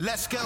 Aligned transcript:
Let's 0.00 0.26
go. 0.26 0.38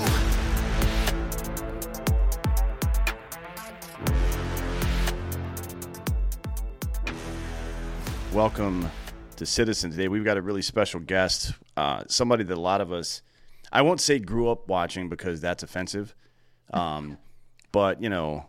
Welcome 8.32 8.90
to 9.37 9.46
Citizen. 9.46 9.92
Today 9.92 10.09
we've 10.09 10.24
got 10.24 10.38
a 10.38 10.42
really 10.42 10.60
special 10.60 10.98
guest, 10.98 11.52
uh, 11.76 12.02
somebody 12.09 12.42
that 12.42 12.59
a 12.59 12.60
lot 12.60 12.80
of 12.80 12.92
us, 12.92 13.23
I 13.70 13.82
won't 13.82 14.01
say 14.01 14.18
grew 14.18 14.51
up 14.51 14.66
watching 14.66 15.09
because 15.09 15.40
that's 15.40 15.62
offensive, 15.62 16.16
um, 16.73 17.16
but 17.70 18.02
you 18.02 18.09
know, 18.09 18.46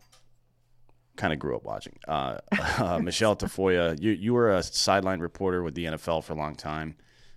kind 1.17 1.33
of 1.33 1.37
grew 1.37 1.55
up 1.55 1.65
watching. 1.65 1.99
Uh, 2.07 2.39
uh, 2.79 2.97
Michelle 2.97 3.35
Tafoya, 3.35 4.01
you 4.01 4.09
you 4.09 4.33
were 4.33 4.55
a 4.55 4.63
sideline 4.63 5.19
reporter 5.19 5.61
with 5.61 5.75
the 5.75 5.85
NFL 5.85 6.23
for 6.23 6.33
a 6.33 6.35
long 6.35 6.55
time, 6.55 6.95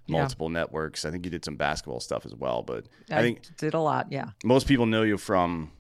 Yeah. 0.09 0.21
multiple 0.21 0.49
networks. 0.49 1.05
I 1.05 1.11
think 1.11 1.25
you 1.25 1.31
did 1.31 1.45
some 1.45 1.57
basketball 1.57 2.01
stuff 2.01 2.25
as 2.27 2.35
well, 2.35 2.63
but 2.63 2.87
I, 3.11 3.19
I, 3.19 3.23
think 3.23 3.57
did 3.57 3.75
a 3.75 3.81
lot. 3.81 4.11
Yeah. 4.11 4.31
most 4.45 4.67
people 4.67 4.87
know 4.87 5.03
you 5.03 5.19
from 5.19 5.71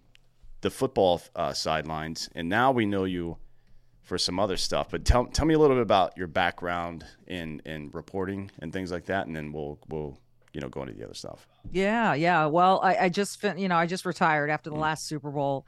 the 0.61 0.71
football 0.71 1.21
uh, 1.35 1.53
sidelines, 1.53 2.29
and 2.35 2.49
now 2.49 2.71
we 2.73 2.85
know 2.87 3.05
you 3.05 3.39
for 4.03 4.19
some 4.19 4.39
other 4.41 4.57
stuff. 4.57 4.89
But 4.91 5.05
tell 5.05 5.27
tell 5.27 5.47
me 5.47 5.55
a 5.55 5.59
little 5.59 5.77
bit 5.77 5.83
about 5.83 6.17
your 6.17 6.27
background 6.27 7.05
in 7.27 7.61
in 7.65 7.91
reporting 7.93 8.51
and 8.61 8.73
things 8.73 8.91
like 8.93 9.07
that, 9.07 9.27
and 9.27 9.35
then 9.35 9.53
we'll 9.53 9.79
we'll 9.89 10.19
you 10.53 10.61
know 10.61 10.69
go 10.69 10.83
into 10.83 10.95
the 10.95 11.05
other 11.05 11.15
stuff. 11.15 11.47
Yeah. 11.71 12.15
Yeah. 12.15 12.47
Well, 12.47 12.81
I, 12.83 12.97
I 12.97 13.09
just, 13.11 13.39
fin- 13.41 13.59
you 13.59 13.69
know, 13.69 13.77
I 13.77 13.85
just 13.87 14.07
retired 14.07 14.49
after 14.49 14.71
the 14.71 14.77
Mm. 14.77 14.81
last 14.81 15.07
Super 15.07 15.31
Bowl. 15.31 15.67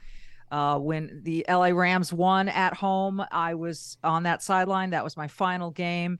Uh, 0.51 0.79
when 0.79 1.21
the 1.23 1.45
LA 1.49 1.67
Rams 1.69 2.13
won 2.13 2.49
at 2.49 2.75
home, 2.75 3.23
I 3.31 3.55
was 3.55 3.99
on 4.03 4.23
that 4.25 4.43
sideline. 4.43 4.91
That 4.91 5.05
was 5.05 5.17
my 5.17 5.29
final 5.29 5.71
game 5.71 6.19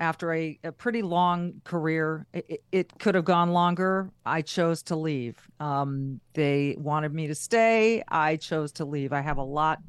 after 0.00 0.32
a, 0.32 0.58
a 0.64 0.72
pretty 0.72 1.02
long 1.02 1.60
career. 1.64 2.26
It, 2.32 2.62
it, 2.70 2.98
could 2.98 3.14
have 3.14 3.24
gone 3.24 3.52
longer. 3.52 4.10
I 4.24 4.42
chose 4.42 4.82
to 4.84 4.96
leave. 4.96 5.36
Um, 5.60 6.20
they 6.34 6.76
wanted 6.78 7.12
me 7.12 7.26
to 7.26 7.34
stay. 7.34 8.02
I 8.08 8.36
chose 8.36 8.72
to 8.72 8.84
leave. 8.84 9.12
I 9.12 9.20
have 9.20 9.38
a 9.38 9.42
lot 9.42 9.80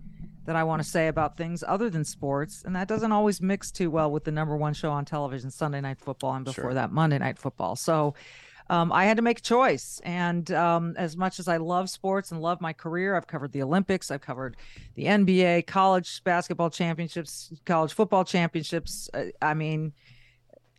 that 0.46 0.56
I 0.56 0.64
want 0.64 0.82
to 0.82 0.88
say 0.88 1.10
about 1.10 1.38
things 1.38 1.64
other 1.68 1.92
than 1.92 2.04
sports, 2.04 2.64
and 2.66 2.76
that 2.76 2.88
doesn't 2.88 3.12
always 3.12 3.40
mix 3.40 3.70
too 3.70 3.92
well 3.92 4.10
with 4.10 4.24
the 4.24 4.32
number 4.32 4.58
one 4.58 4.74
show 4.74 4.92
on 4.92 5.06
television, 5.06 5.52
Sunday 5.52 5.80
Night 5.80 6.00
Football, 6.00 6.34
and 6.34 6.46
before 6.46 6.64
Sure. 6.66 6.74
that, 6.74 6.92
Monday 6.92 7.20
Night 7.20 7.38
Football. 7.38 7.76
So 7.76 8.16
um, 8.70 8.92
I 8.92 9.06
had 9.06 9.18
to 9.18 9.24
make 9.24 9.40
a 9.40 9.42
choice. 9.42 10.00
And 10.04 10.52
um, 10.52 10.94
as 10.98 11.18
much 11.18 11.40
as 11.40 11.48
I 11.48 11.58
love 11.58 11.90
sports 11.90 12.32
and 12.32 12.42
love 12.42 12.62
my 12.62 12.74
career, 12.74 13.16
I've 13.16 13.28
covered 13.28 13.52
the 13.52 13.64
Olympics, 13.64 14.12
I've 14.12 14.22
covered 14.22 14.58
the 14.96 15.06
NBA, 15.06 15.66
college 15.68 16.24
basketball 16.24 16.70
championships, 16.70 17.52
college 17.66 17.94
football 17.94 18.24
championships. 18.24 19.10
uh, 19.14 19.26
I 19.42 19.54
mean, 19.54 19.94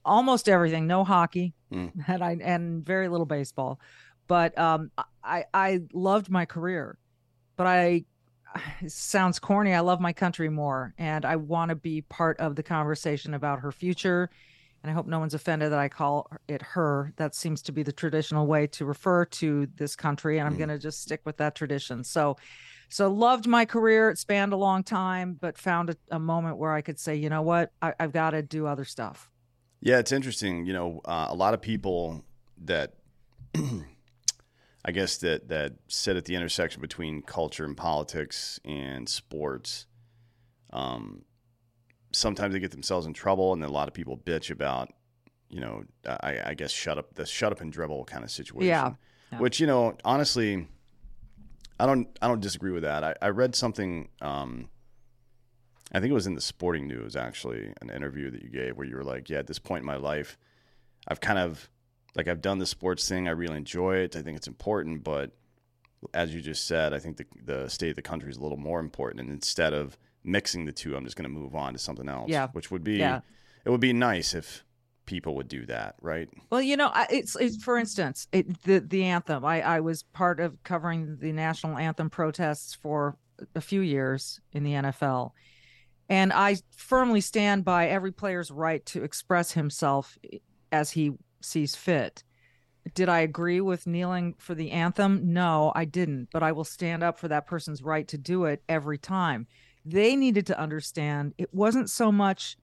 almost 0.04 0.48
everything. 0.48 0.86
No 0.86 1.04
hockey, 1.04 1.54
Mm. 1.72 1.92
and 2.08 2.24
I 2.24 2.36
and 2.42 2.84
very 2.84 3.06
little 3.08 3.26
baseball. 3.26 3.78
But 4.26 4.58
um, 4.58 4.90
I 5.22 5.44
I 5.54 5.82
loved 5.92 6.28
my 6.28 6.44
career, 6.44 6.98
but 7.56 7.66
I 7.68 8.04
it 8.80 8.90
sounds 8.90 9.38
corny. 9.38 9.72
I 9.74 9.80
love 9.80 10.00
my 10.00 10.12
country 10.12 10.48
more, 10.48 10.94
and 10.98 11.24
I 11.24 11.36
want 11.36 11.68
to 11.68 11.76
be 11.76 12.02
part 12.02 12.40
of 12.40 12.56
the 12.56 12.62
conversation 12.62 13.34
about 13.34 13.60
her 13.60 13.70
future. 13.72 14.30
And 14.82 14.90
I 14.90 14.94
hope 14.94 15.06
no 15.06 15.18
one's 15.18 15.34
offended 15.34 15.72
that 15.72 15.78
I 15.78 15.88
call 15.88 16.30
it 16.48 16.62
her. 16.62 17.12
That 17.16 17.34
seems 17.34 17.60
to 17.62 17.72
be 17.72 17.82
the 17.82 17.92
traditional 17.92 18.46
way 18.46 18.66
to 18.68 18.84
refer 18.86 19.26
to 19.26 19.66
this 19.76 19.94
country, 19.94 20.38
and 20.38 20.46
I'm 20.46 20.54
Mm. 20.54 20.58
going 20.58 20.68
to 20.70 20.78
just 20.78 21.02
stick 21.02 21.20
with 21.24 21.36
that 21.36 21.54
tradition. 21.54 22.02
So, 22.02 22.36
so 22.88 23.12
loved 23.12 23.46
my 23.46 23.66
career. 23.66 24.08
It 24.10 24.18
spanned 24.18 24.52
a 24.54 24.56
long 24.56 24.82
time, 24.82 25.34
but 25.38 25.58
found 25.58 25.90
a, 25.90 25.96
a 26.10 26.18
moment 26.18 26.56
where 26.56 26.72
I 26.72 26.80
could 26.80 26.98
say, 26.98 27.14
you 27.14 27.28
know 27.28 27.42
what, 27.42 27.72
I, 27.82 27.92
I've 28.00 28.12
got 28.12 28.30
to 28.30 28.42
do 28.42 28.66
other 28.66 28.84
stuff. 28.86 29.30
Yeah, 29.80 29.98
it's 29.98 30.12
interesting. 30.12 30.64
You 30.64 30.72
know, 30.72 31.00
uh, 31.04 31.26
a 31.28 31.34
lot 31.34 31.52
of 31.54 31.60
people 31.60 32.24
that 32.64 32.94
I 33.54 34.92
guess 34.92 35.18
that 35.18 35.48
that 35.48 35.74
sit 35.88 36.16
at 36.16 36.24
the 36.24 36.34
intersection 36.34 36.80
between 36.80 37.22
culture 37.22 37.64
and 37.64 37.76
politics 37.76 38.58
and 38.64 39.08
sports. 39.08 39.86
Um, 40.72 41.22
sometimes 42.12 42.52
they 42.52 42.60
get 42.60 42.70
themselves 42.70 43.06
in 43.06 43.12
trouble, 43.12 43.52
and 43.52 43.62
then 43.62 43.68
a 43.68 43.72
lot 43.72 43.88
of 43.88 43.94
people 43.94 44.16
bitch 44.16 44.50
about, 44.50 44.92
you 45.48 45.60
know, 45.60 45.84
I, 46.06 46.40
I 46.46 46.54
guess 46.54 46.70
shut 46.70 46.98
up 46.98 47.14
the 47.14 47.26
shut 47.26 47.52
up 47.52 47.60
and 47.60 47.72
dribble 47.72 48.04
kind 48.04 48.24
of 48.24 48.30
situation. 48.30 48.68
Yeah. 48.68 48.92
Yeah. 49.32 49.38
Which 49.38 49.60
you 49.60 49.66
know, 49.66 49.96
honestly, 50.04 50.66
I 51.78 51.86
don't 51.86 52.08
I 52.20 52.28
don't 52.28 52.40
disagree 52.40 52.72
with 52.72 52.82
that. 52.82 53.04
I, 53.04 53.14
I 53.22 53.28
read 53.28 53.54
something. 53.54 54.08
Um, 54.20 54.68
I 55.92 55.98
think 55.98 56.10
it 56.10 56.14
was 56.14 56.26
in 56.26 56.34
the 56.34 56.40
Sporting 56.40 56.86
News 56.86 57.16
actually, 57.16 57.72
an 57.80 57.90
interview 57.90 58.30
that 58.30 58.42
you 58.42 58.48
gave 58.48 58.76
where 58.76 58.86
you 58.86 58.96
were 58.96 59.04
like, 59.04 59.28
"Yeah, 59.28 59.38
at 59.38 59.46
this 59.46 59.58
point 59.58 59.82
in 59.82 59.86
my 59.86 59.96
life, 59.96 60.36
I've 61.08 61.20
kind 61.20 61.38
of 61.38 61.70
like 62.14 62.28
I've 62.28 62.42
done 62.42 62.58
the 62.58 62.66
sports 62.66 63.08
thing. 63.08 63.28
I 63.28 63.32
really 63.32 63.56
enjoy 63.56 63.96
it. 63.96 64.16
I 64.16 64.22
think 64.22 64.36
it's 64.36 64.48
important, 64.48 65.04
but 65.04 65.32
as 66.14 66.34
you 66.34 66.40
just 66.40 66.66
said, 66.66 66.92
I 66.92 66.98
think 66.98 67.16
the 67.16 67.26
the 67.44 67.68
state 67.68 67.90
of 67.90 67.96
the 67.96 68.02
country 68.02 68.30
is 68.30 68.36
a 68.36 68.42
little 68.42 68.58
more 68.58 68.80
important. 68.80 69.20
And 69.20 69.30
instead 69.30 69.72
of 69.74 69.96
mixing 70.24 70.64
the 70.66 70.72
two, 70.72 70.96
I'm 70.96 71.04
just 71.04 71.16
going 71.16 71.28
to 71.32 71.34
move 71.40 71.54
on 71.54 71.72
to 71.72 71.78
something 71.78 72.08
else. 72.08 72.28
Yeah. 72.30 72.48
which 72.52 72.70
would 72.70 72.84
be 72.84 72.96
Yeah. 72.98 73.20
it 73.64 73.70
would 73.70 73.80
be 73.80 73.92
nice 73.92 74.34
if 74.34 74.64
people 75.06 75.34
would 75.34 75.48
do 75.48 75.66
that, 75.66 75.96
right? 76.00 76.28
Well, 76.50 76.62
you 76.62 76.76
know, 76.76 76.92
it's, 77.10 77.34
it's 77.36 77.62
for 77.62 77.78
instance, 77.78 78.28
it, 78.32 78.62
the 78.62 78.80
the 78.80 79.04
anthem. 79.04 79.44
I 79.44 79.60
I 79.62 79.80
was 79.80 80.02
part 80.04 80.38
of 80.40 80.62
covering 80.62 81.16
the 81.20 81.32
national 81.32 81.78
anthem 81.78 82.10
protests 82.10 82.74
for 82.74 83.16
a 83.54 83.60
few 83.60 83.80
years 83.80 84.40
in 84.52 84.62
the 84.62 84.72
NFL, 84.72 85.30
and 86.08 86.32
I 86.32 86.58
firmly 86.76 87.20
stand 87.22 87.64
by 87.64 87.88
every 87.88 88.12
player's 88.12 88.50
right 88.50 88.84
to 88.86 89.02
express 89.02 89.52
himself 89.52 90.16
as 90.70 90.92
he 90.92 91.12
sees 91.40 91.74
fit. 91.74 92.22
Did 92.94 93.08
I 93.08 93.20
agree 93.20 93.60
with 93.60 93.86
kneeling 93.86 94.34
for 94.38 94.54
the 94.54 94.70
anthem? 94.70 95.32
No, 95.32 95.72
I 95.74 95.84
didn't, 95.86 96.28
but 96.32 96.42
I 96.42 96.52
will 96.52 96.64
stand 96.64 97.02
up 97.02 97.18
for 97.18 97.28
that 97.28 97.46
person's 97.46 97.82
right 97.82 98.06
to 98.08 98.18
do 98.18 98.44
it 98.44 98.62
every 98.68 98.98
time. 98.98 99.46
They 99.84 100.16
needed 100.16 100.46
to 100.48 100.58
understand 100.58 101.34
it 101.38 101.52
wasn't 101.54 101.90
so 101.90 102.12
much 102.12 102.56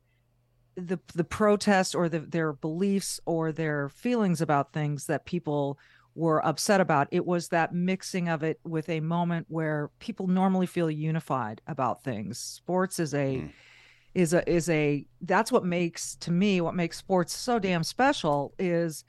the 0.76 1.00
the 1.16 1.24
protest 1.24 1.96
or 1.96 2.08
the, 2.08 2.20
their 2.20 2.54
beliefs 2.54 3.20
or 3.26 3.52
their 3.52 3.90
feelings 3.90 4.42
about 4.42 4.74
things 4.74 5.08
that 5.08 5.26
people 5.26 5.80
were 6.14 6.46
upset 6.46 6.82
about. 6.82 7.08
It 7.12 7.26
was 7.26 7.50
that 7.50 7.74
mixing 7.74 8.28
of 8.28 8.44
it 8.44 8.60
with 8.64 8.90
a 8.90 9.00
moment 9.00 9.46
where 9.50 9.90
people 10.00 10.28
normally 10.28 10.66
feel 10.66 10.90
unified 10.90 11.62
about 11.68 12.04
things. 12.04 12.40
Sports 12.40 13.00
is 13.00 13.14
a 13.14 13.38
Mm. 13.38 13.52
is 14.14 14.34
a 14.34 14.50
is 14.50 14.70
a 14.70 15.06
that's 15.22 15.52
what 15.52 15.64
makes 15.66 16.16
to 16.18 16.32
me 16.32 16.62
what 16.62 16.74
makes 16.76 16.98
sports 16.98 17.34
so 17.36 17.60
damn 17.60 17.84
special 17.84 18.54
is 18.58 19.04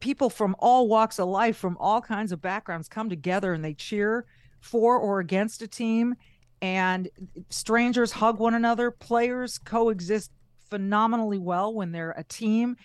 people 0.00 0.28
from 0.30 0.54
all 0.58 0.86
walks 0.88 1.18
of 1.18 1.28
life 1.28 1.56
from 1.56 1.76
all 1.80 2.00
kinds 2.00 2.30
of 2.30 2.40
backgrounds 2.40 2.88
come 2.88 3.08
together 3.08 3.52
and 3.54 3.64
they 3.64 3.74
cheer 3.74 4.26
for 4.60 4.98
or 4.98 5.20
against 5.20 5.62
a 5.62 5.66
team 5.68 6.14
and 6.60 7.08
strangers 7.50 8.12
hug 8.12 8.38
one 8.38 8.54
another. 8.54 8.90
Players 8.90 9.58
coexist 9.58 10.30
phenomenally 10.70 11.38
well 11.38 11.72
when 11.72 11.92
they're 11.92 12.12
a 12.12 12.24
team. 12.24 12.76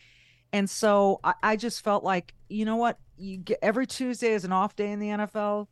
And 0.51 0.69
so 0.69 1.19
I, 1.23 1.33
I 1.43 1.55
just 1.55 1.83
felt 1.83 2.03
like 2.03 2.33
you 2.49 2.65
know 2.65 2.75
what? 2.75 2.97
You 3.17 3.37
get 3.37 3.59
every 3.61 3.87
tuesday 3.87 4.33
is 4.33 4.45
an 4.45 4.51
off 4.51 4.75
day 4.75 4.91
in 4.91 4.99
the 4.99 5.07
nfl 5.07 5.67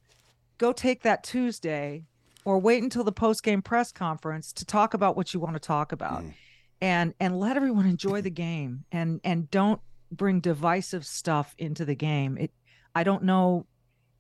go 0.60 0.72
take 0.72 1.02
that 1.02 1.24
tuesday 1.24 2.04
or 2.46 2.60
wait 2.60 2.84
until 2.84 3.04
the 3.04 3.12
post 3.12 3.42
game 3.42 3.64
press 3.64 3.92
conference 3.92 4.54
to 4.54 4.64
talk 4.64 4.94
about 4.94 5.18
what 5.18 5.34
you 5.34 5.40
want 5.40 5.56
to 5.56 5.60
talk 5.60 5.92
about 5.92 6.22
Mm. 6.24 6.34
and 6.82 7.14
and 7.20 7.40
let 7.40 7.58
everyone 7.58 7.88
enjoy 7.88 8.22
the 8.22 8.30
game 8.30 8.86
and 8.92 9.20
and 9.24 9.50
don't 9.50 9.82
bring 10.12 10.40
divisive 10.40 11.04
stuff 11.06 11.56
into 11.58 11.84
the 11.84 11.96
game. 11.96 12.38
It 12.38 12.52
I 12.94 13.04
don't 13.04 13.24
know, 13.24 13.66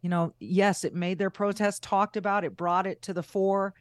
you 0.01 0.09
know, 0.09 0.33
yes, 0.39 0.83
it 0.83 0.95
made 0.95 1.17
their 1.17 1.29
protest 1.29 1.83
talked 1.83 2.17
about, 2.17 2.43
it 2.43 2.57
brought 2.57 2.87
it 2.87 3.01
to 3.03 3.13
the 3.13 3.23
fore, 3.23 3.73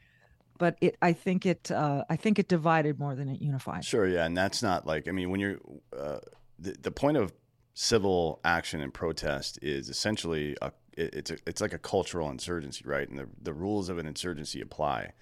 but 0.59 0.77
it 0.81 0.97
I 1.01 1.13
think 1.13 1.47
it 1.47 1.71
uh, 1.71 2.05
I 2.09 2.17
think 2.17 2.39
it 2.39 2.49
divided 2.49 2.99
more 2.99 3.15
than 3.15 3.29
it 3.29 3.41
unified. 3.41 3.85
Sure, 3.85 4.07
yeah, 4.07 4.27
and 4.27 4.37
that's 4.37 4.63
not 4.63 4.87
like 4.87 5.09
I 5.09 5.13
mean 5.13 5.31
when 5.31 5.41
you're 5.41 5.59
uh, 5.99 6.19
the 6.59 6.77
the 6.81 6.91
point 6.91 7.17
of 7.17 7.33
civil 7.75 8.41
action 8.45 8.81
and 8.81 8.93
protest 8.93 9.59
is 9.63 9.89
essentially 9.89 10.57
a 10.61 10.73
it, 10.97 11.15
it's 11.15 11.31
a, 11.31 11.37
it's 11.47 11.61
like 11.61 11.73
a 11.73 11.79
cultural 11.79 12.29
insurgency, 12.31 12.85
right? 12.85 13.09
And 13.09 13.19
the 13.19 13.27
the 13.41 13.55
rules 13.55 13.89
of 13.89 13.99
an 13.99 14.07
insurgency 14.07 14.61
apply. 14.61 15.13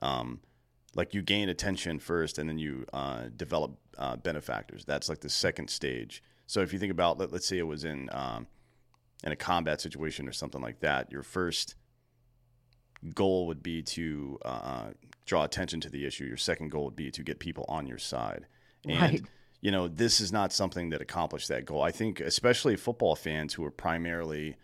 Um, 0.00 0.40
like 0.94 1.14
you 1.14 1.22
gain 1.22 1.48
attention 1.48 1.98
first, 1.98 2.38
and 2.38 2.48
then 2.48 2.58
you 2.58 2.84
uh, 2.92 3.26
develop 3.34 3.78
uh, 3.98 4.16
benefactors. 4.16 4.84
That's 4.84 5.08
like 5.08 5.20
the 5.20 5.30
second 5.30 5.70
stage. 5.70 6.22
So 6.46 6.60
if 6.60 6.72
you 6.72 6.78
think 6.78 6.92
about, 6.92 7.18
let, 7.18 7.32
us 7.32 7.46
say 7.46 7.58
it 7.58 7.66
was 7.66 7.84
in 7.84 8.10
um, 8.12 8.46
in 9.22 9.32
a 9.32 9.36
combat 9.36 9.80
situation 9.80 10.28
or 10.28 10.32
something 10.32 10.60
like 10.60 10.80
that, 10.80 11.10
your 11.12 11.22
first 11.22 11.74
goal 13.14 13.46
would 13.46 13.62
be 13.62 13.82
to 13.82 14.38
uh, 14.44 14.90
draw 15.26 15.44
attention 15.44 15.80
to 15.80 15.90
the 15.90 16.06
issue. 16.06 16.24
Your 16.24 16.36
second 16.36 16.70
goal 16.70 16.84
would 16.86 16.96
be 16.96 17.10
to 17.10 17.22
get 17.22 17.38
people 17.38 17.64
on 17.68 17.86
your 17.86 17.98
side. 17.98 18.46
And 18.84 19.00
Right. 19.00 19.22
you 19.60 19.70
know, 19.70 19.88
this 19.88 20.20
is 20.20 20.32
not 20.32 20.52
something 20.52 20.90
that 20.90 21.00
accomplished 21.00 21.48
that 21.48 21.64
goal. 21.64 21.82
I 21.82 21.90
think, 21.90 22.20
especially 22.20 22.76
football 22.76 23.14
fans 23.16 23.54
who 23.54 23.64
are 23.64 23.70
primarily, 23.70 24.56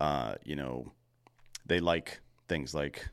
uh, 0.00 0.36
you 0.44 0.56
know, 0.56 0.92
they 1.66 1.80
like 1.80 2.20
things 2.48 2.74
like 2.74 3.08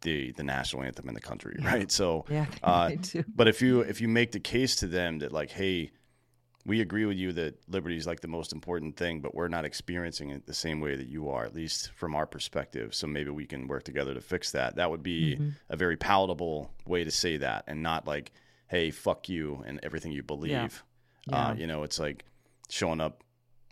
the 0.00 0.32
the 0.32 0.42
national 0.42 0.82
anthem 0.82 1.08
in 1.08 1.14
the 1.14 1.20
country, 1.20 1.56
right? 1.62 1.90
So, 1.90 2.24
Yeah, 2.28 2.46
uh, 2.62 2.90
but 3.34 3.48
if 3.48 3.62
you 3.62 3.80
if 3.80 4.00
you 4.00 4.08
make 4.08 4.32
the 4.32 4.40
case 4.40 4.76
to 4.76 4.86
them 4.86 5.18
that 5.20 5.32
like, 5.32 5.50
hey, 5.50 5.92
we 6.66 6.80
agree 6.80 7.04
with 7.04 7.16
you 7.16 7.32
that 7.34 7.58
liberty 7.68 7.96
is 7.96 8.06
like 8.06 8.20
the 8.20 8.28
most 8.28 8.52
important 8.52 8.96
thing, 8.96 9.20
but 9.20 9.34
we're 9.34 9.48
not 9.48 9.64
experiencing 9.64 10.30
it 10.30 10.46
the 10.46 10.54
same 10.54 10.80
way 10.80 10.96
that 10.96 11.08
you 11.08 11.28
are, 11.28 11.44
at 11.44 11.54
least 11.54 11.90
from 11.94 12.14
our 12.14 12.26
perspective. 12.26 12.94
So 12.94 13.06
maybe 13.06 13.30
we 13.30 13.44
can 13.46 13.66
work 13.68 13.82
together 13.84 14.14
to 14.14 14.20
fix 14.20 14.52
that. 14.52 14.76
That 14.76 14.90
would 14.90 15.02
be 15.02 15.34
Mm-hmm. 15.36 15.48
a 15.70 15.76
very 15.76 15.96
palatable 15.96 16.70
way 16.86 17.04
to 17.04 17.10
say 17.10 17.36
that, 17.38 17.64
and 17.66 17.82
not 17.82 18.06
like, 18.06 18.32
hey, 18.68 18.90
fuck 18.90 19.28
you 19.28 19.62
and 19.66 19.80
everything 19.82 20.12
you 20.12 20.22
believe. 20.22 20.82
Yeah. 21.26 21.48
Uh, 21.48 21.54
you 21.54 21.66
know, 21.66 21.82
it's 21.82 21.98
like 21.98 22.24
showing 22.68 23.00
up. 23.00 23.23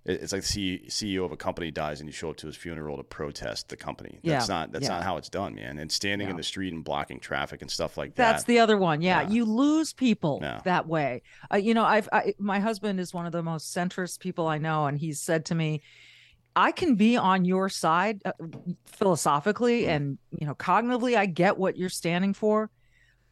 It- 0.05 0.21
It's 0.23 0.33
like 0.33 0.43
the 0.45 0.83
CEO 0.89 1.25
of 1.25 1.33
a 1.33 1.37
company 1.37 1.71
dies 1.71 2.01
and 2.01 2.09
you 2.09 2.13
show 2.13 2.31
up 2.31 2.37
to 2.39 2.47
his 2.49 2.57
funeral 2.57 2.97
to 2.97 3.05
protest 3.05 3.69
the 3.69 3.77
company. 3.77 4.19
That's 4.25 4.49
Yeah, 4.49 4.55
not 4.55 4.73
that's 4.73 4.83
yeah. 4.85 4.89
not 4.95 5.03
how 5.05 5.17
it's 5.17 5.29
done, 5.29 5.55
man. 5.55 5.79
And 5.79 5.91
standing 5.93 6.29
in 6.29 6.37
the 6.37 6.43
street 6.43 6.73
and 6.73 6.83
blocking 6.83 7.21
traffic 7.21 7.63
and 7.63 7.71
stuff 7.71 7.97
like 7.97 8.15
that. 8.17 8.33
That's 8.33 8.45
the 8.45 8.59
other 8.59 8.77
one. 8.77 9.01
Yeah, 9.01 9.23
Yeah. 9.23 9.29
you 9.31 9.45
lose 9.45 9.93
people 9.93 10.41
Yeah. 10.43 10.61
that 10.65 10.87
way. 10.89 11.23
Uh, 11.53 11.57
you 11.57 11.73
know, 11.75 11.85
I've 11.85 12.09
I, 12.13 12.35
my 12.39 12.59
husband 12.61 12.99
is 13.01 13.15
one 13.15 13.27
of 13.27 13.33
the 13.33 13.43
most 13.43 13.75
centrist 13.75 14.19
people 14.21 14.47
I 14.49 14.59
know, 14.59 14.87
and 14.87 14.99
he's 14.99 15.21
said 15.21 15.45
to 15.47 15.55
me, 15.55 15.81
"I 16.57 16.73
can 16.73 16.97
be 16.97 17.17
on 17.17 17.45
your 17.45 17.69
side 17.69 18.23
uh, 18.25 18.33
philosophically 18.87 19.83
Mm. 19.83 19.89
and 19.89 20.19
you 20.39 20.47
know 20.47 20.55
cognitively. 20.55 21.17
I 21.17 21.27
get 21.27 21.59
what 21.59 21.77
you're 21.77 21.89
standing 21.89 22.35
for, 22.35 22.71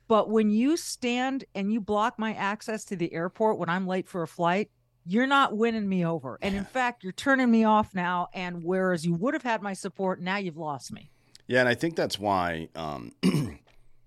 but 0.08 0.30
when 0.30 0.50
you 0.50 0.76
stand 0.76 1.44
and 1.54 1.72
you 1.72 1.80
block 1.80 2.18
my 2.18 2.34
access 2.34 2.84
to 2.86 2.96
the 2.96 3.12
airport 3.12 3.58
when 3.58 3.68
I'm 3.68 3.86
late 3.86 4.08
for 4.08 4.22
a 4.22 4.28
flight." 4.28 4.70
You're 5.04 5.26
not 5.26 5.56
winning 5.56 5.88
me 5.88 6.04
over. 6.04 6.38
And 6.42 6.54
in 6.54 6.64
fact, 6.64 7.02
you're 7.02 7.12
turning 7.12 7.50
me 7.50 7.64
off 7.64 7.94
now. 7.94 8.28
And 8.34 8.62
whereas 8.62 9.04
you 9.04 9.14
would 9.14 9.34
have 9.34 9.42
had 9.42 9.62
my 9.62 9.72
support, 9.72 10.20
now 10.20 10.36
you've 10.36 10.56
lost 10.56 10.92
me. 10.92 11.10
Yeah, 11.46 11.60
and 11.60 11.68
I 11.68 11.74
think 11.74 11.96
that's 11.96 12.18
why 12.18 12.68
um, 12.76 13.12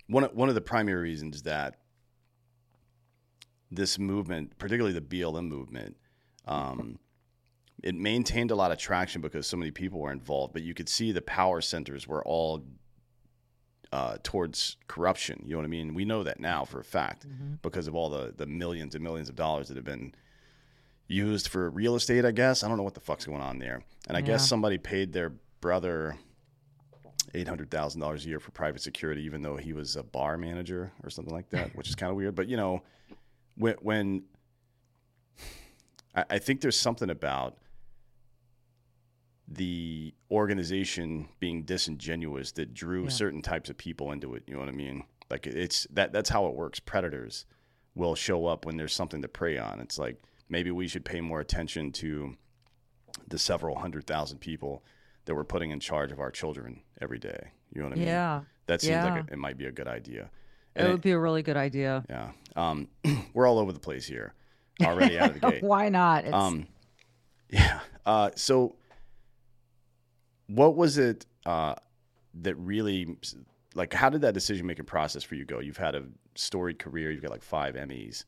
one 0.08 0.24
of, 0.24 0.34
one 0.34 0.50
of 0.50 0.56
the 0.56 0.62
primary 0.62 1.02
reasons 1.02 1.44
that 1.44 1.76
this 3.70 3.98
movement, 3.98 4.58
particularly 4.58 4.98
the 4.98 5.02
BLM 5.02 5.48
movement, 5.48 5.98
um, 6.48 7.00
it 7.82 7.96
maintained 7.96 8.52
a 8.52 8.56
lot 8.56 8.72
of 8.72 8.78
traction 8.78 9.22
because 9.22 9.46
so 9.46 9.58
many 9.58 9.72
people 9.72 10.00
were 10.00 10.12
involved. 10.12 10.54
But 10.54 10.62
you 10.62 10.74
could 10.74 10.88
see 10.88 11.12
the 11.12 11.22
power 11.22 11.60
centers 11.60 12.08
were 12.08 12.24
all 12.24 12.64
uh, 13.92 14.18
towards 14.24 14.78
corruption. 14.88 15.44
You 15.46 15.52
know 15.52 15.58
what 15.58 15.66
I 15.66 15.68
mean? 15.68 15.94
We 15.94 16.06
know 16.06 16.24
that 16.24 16.40
now 16.40 16.66
for 16.66 16.80
a 16.80 16.84
fact 16.84 17.28
because 17.62 17.88
of 17.88 17.96
all 17.96 18.10
the 18.10 18.34
the 18.36 18.46
millions 18.48 18.96
and 18.96 19.04
millions 19.04 19.30
of 19.30 19.36
dollars 19.36 19.68
that 19.68 19.76
have 19.76 19.86
been 19.86 20.16
used 21.14 21.48
for 21.48 21.70
real 21.70 21.96
estate. 21.96 22.26
I 22.26 22.32
guess 22.32 22.64
I 22.64 22.68
don't 22.68 22.78
know 22.78 22.84
what 22.84 22.94
the 22.96 23.00
fuck's 23.00 23.26
going 23.26 23.42
on 23.42 23.60
there. 23.60 23.84
And 24.08 24.18
I 24.18 24.20
Yeah. 24.20 24.26
guess 24.28 24.48
somebody 24.48 24.78
paid 24.78 25.14
their 25.14 25.30
brother 25.62 26.18
eight 27.36 27.48
hundred 27.48 27.72
thousand 27.72 28.02
dollars 28.02 28.26
a 28.26 28.30
year 28.30 28.40
for 28.40 28.52
private 28.52 28.82
security, 28.82 29.24
even 29.24 29.42
though 29.42 29.56
he 29.58 29.74
was 29.74 29.96
a 29.96 30.04
bar 30.04 30.38
manager 30.38 30.92
or 31.04 31.10
something 31.10 31.34
like 31.34 31.50
that, 31.50 31.76
which 31.76 31.88
is 31.90 31.96
kind 31.96 32.10
of 32.10 32.16
weird. 32.18 32.36
But 32.36 32.48
you 32.50 32.58
know, 32.58 32.84
when 33.56 33.76
when 33.82 34.24
I, 36.16 36.26
I 36.32 36.40
think 36.40 36.62
there's 36.62 36.78
something 36.78 37.10
about 37.10 37.58
the 39.48 40.14
organization 40.32 41.28
being 41.40 41.64
disingenuous 41.64 42.52
that 42.54 42.74
drew 42.74 43.04
Yeah. 43.04 43.10
certain 43.10 43.42
types 43.42 43.70
of 43.70 43.78
people 43.78 44.12
into 44.12 44.36
it. 44.36 44.44
You 44.48 44.54
know 44.54 44.60
what 44.62 44.70
I 44.70 44.74
mean? 44.74 45.04
Like 45.30 45.48
it's 45.48 45.86
that 45.92 46.12
that's 46.12 46.30
how 46.30 46.48
it 46.48 46.56
works. 46.56 46.80
Predators 46.80 47.46
will 47.96 48.16
show 48.16 48.48
up 48.48 48.66
when 48.66 48.78
there's 48.78 48.94
something 48.94 49.22
to 49.22 49.28
prey 49.28 49.58
on. 49.58 49.80
It's 49.80 49.98
like 50.00 50.22
maybe 50.54 50.72
we 50.72 50.88
should 50.88 51.04
pay 51.04 51.20
more 51.20 51.42
attention 51.42 51.92
to 51.92 52.38
the 53.28 53.38
several 53.38 53.76
hundred 53.78 54.08
thousand 54.08 54.38
people 54.40 54.84
that 55.26 55.36
we're 55.36 55.44
putting 55.44 55.72
in 55.72 55.80
charge 55.82 56.12
of 56.14 56.20
our 56.20 56.32
children 56.32 56.82
every 57.02 57.20
day. 57.20 57.52
You 57.74 57.82
know 57.82 57.88
what 57.90 57.98
I 57.98 58.00
mean? 58.00 58.08
Yeah. 58.08 58.42
That 58.68 58.80
seems 58.82 58.92
Yeah. 58.92 59.06
like 59.14 59.24
it, 59.26 59.34
it 59.34 59.38
might 59.38 59.58
be 59.58 59.66
a 59.66 59.72
good 59.72 59.88
idea. 59.88 60.30
It 60.76 60.82
And 60.84 60.92
would 60.92 61.02
be 61.02 61.12
a 61.12 61.20
really 61.20 61.44
good 61.44 61.58
idea. 61.58 62.06
yeah. 62.10 62.32
Um, 62.56 62.88
we're 63.34 63.48
all 63.48 63.60
over 63.60 63.72
the 63.74 63.80
place 63.80 64.06
here 64.06 64.34
already 64.82 65.20
out 65.20 65.32
of 65.36 65.42
the 65.42 65.52
gate. 65.52 65.64
Why 65.64 65.90
not? 65.90 66.26
It's, 66.26 66.34
Um, 66.34 66.68
yeah. 67.50 67.80
Uh, 68.06 68.30
so, 68.36 68.76
what 70.48 70.76
was 70.76 70.98
it 70.98 71.26
uh, 71.46 71.76
that 72.42 72.56
really, 72.56 73.18
like, 73.76 73.94
how 73.94 74.10
did 74.10 74.22
that 74.22 74.34
decision 74.34 74.66
making 74.68 74.86
process 74.86 75.24
for 75.24 75.36
you 75.36 75.46
go? 75.46 75.60
You've 75.60 75.78
had 75.78 75.96
a 75.96 76.04
storied 76.36 76.80
career. 76.80 77.12
You've 77.12 77.22
got 77.22 77.32
like 77.32 77.44
five 77.44 77.76
Emmys. 77.76 78.26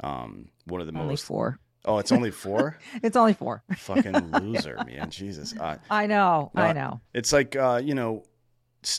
Um, 0.00 0.48
one 0.66 0.80
of 0.80 0.86
the 0.86 0.92
only 0.94 1.10
most. 1.10 1.24
four. 1.24 1.58
Oh, 1.86 1.98
it's 1.98 2.12
only 2.12 2.30
four. 2.30 2.78
It's 3.02 3.16
only 3.16 3.32
four. 3.34 3.62
Fucking 3.76 4.32
loser, 4.32 4.76
man. 4.86 5.10
Jesus. 5.10 5.54
Uh, 5.58 5.76
I 5.90 6.06
know. 6.06 6.50
I 6.54 6.70
Uh, 6.70 6.72
know. 6.72 7.00
it's 7.14 7.32
like 7.32 7.54
uh, 7.56 7.80
you 7.82 7.94
know, 7.94 8.24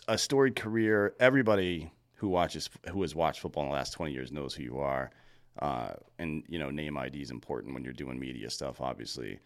a 0.07 0.18
storied 0.18 0.56
career. 0.56 1.16
Everybody 1.19 1.92
who 2.16 2.30
watches, 2.30 2.69
who 2.92 3.01
has 3.01 3.13
watched 3.13 3.42
football 3.42 3.63
in 3.63 3.69
the 3.69 3.75
last 3.75 3.94
twenty 3.94 4.13
years, 4.13 4.31
knows 4.31 4.54
who 4.56 4.63
you 4.63 4.80
are. 4.80 5.12
Uh, 5.60 5.94
and 6.19 6.44
you 6.48 6.60
know, 6.60 6.69
name 6.69 6.98
ID 6.98 7.22
is 7.22 7.31
important 7.31 7.74
when 7.74 7.84
you're 7.84 7.94
doing 7.94 8.19
media 8.19 8.50
stuff. 8.50 8.80
Obviously, 8.80 9.39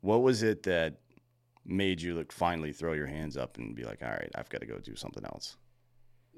what 0.00 0.22
was 0.22 0.42
it 0.42 0.62
that 0.64 0.96
made 1.66 2.00
you 2.00 2.14
like 2.14 2.32
finally 2.32 2.72
throw 2.72 2.94
your 2.94 3.06
hands 3.06 3.36
up 3.36 3.58
and 3.58 3.76
be 3.76 3.84
like, 3.84 4.02
"All 4.02 4.08
right, 4.10 4.30
I've 4.34 4.48
got 4.48 4.62
to 4.62 4.66
go 4.66 4.78
do 4.78 4.96
something 4.96 5.24
else." 5.24 5.56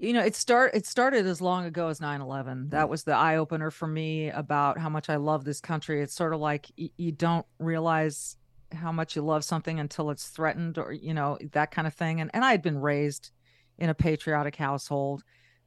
You 0.03 0.13
know, 0.15 0.21
it 0.25 0.35
start 0.35 0.75
it 0.75 0.85
started 0.85 1.27
as 1.27 1.41
long 1.41 1.65
ago 1.65 1.87
as 1.87 2.01
9/11. 2.01 2.67
Mm. 2.67 2.71
That 2.71 2.89
was 2.89 3.05
the 3.05 3.15
eye 3.15 3.37
opener 3.37 3.71
for 3.71 3.87
me 3.87 4.31
about 4.31 4.77
how 4.77 4.89
much 4.89 5.09
I 5.09 5.15
love 5.15 5.45
this 5.45 5.61
country. 5.61 6.03
It's 6.03 6.13
sort 6.13 6.35
of 6.35 6.41
like 6.41 6.67
y- 6.77 6.91
you 6.97 7.13
don't 7.13 7.47
realize 7.61 8.37
how 8.73 8.91
much 8.91 9.15
you 9.15 9.23
love 9.23 9.45
something 9.45 9.79
until 9.79 10.11
it's 10.11 10.29
threatened 10.29 10.77
or 10.77 10.93
you 10.93 11.15
know, 11.15 11.39
that 11.53 11.71
kind 11.71 11.87
of 11.87 11.95
thing. 11.95 12.21
And 12.21 12.33
and 12.35 12.45
I 12.45 12.51
had 12.51 12.63
been 12.63 12.81
raised 12.81 13.31
in 13.79 13.91
a 13.91 13.95
patriotic 13.95 14.57
household, 14.57 15.23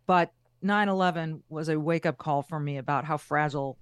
but 0.06 0.34
9/11 0.62 1.42
was 1.48 1.70
a 1.70 1.80
wake-up 1.80 2.18
call 2.18 2.42
for 2.42 2.60
me 2.60 2.78
about 2.78 3.06
how 3.06 3.16
fragile 3.16 3.78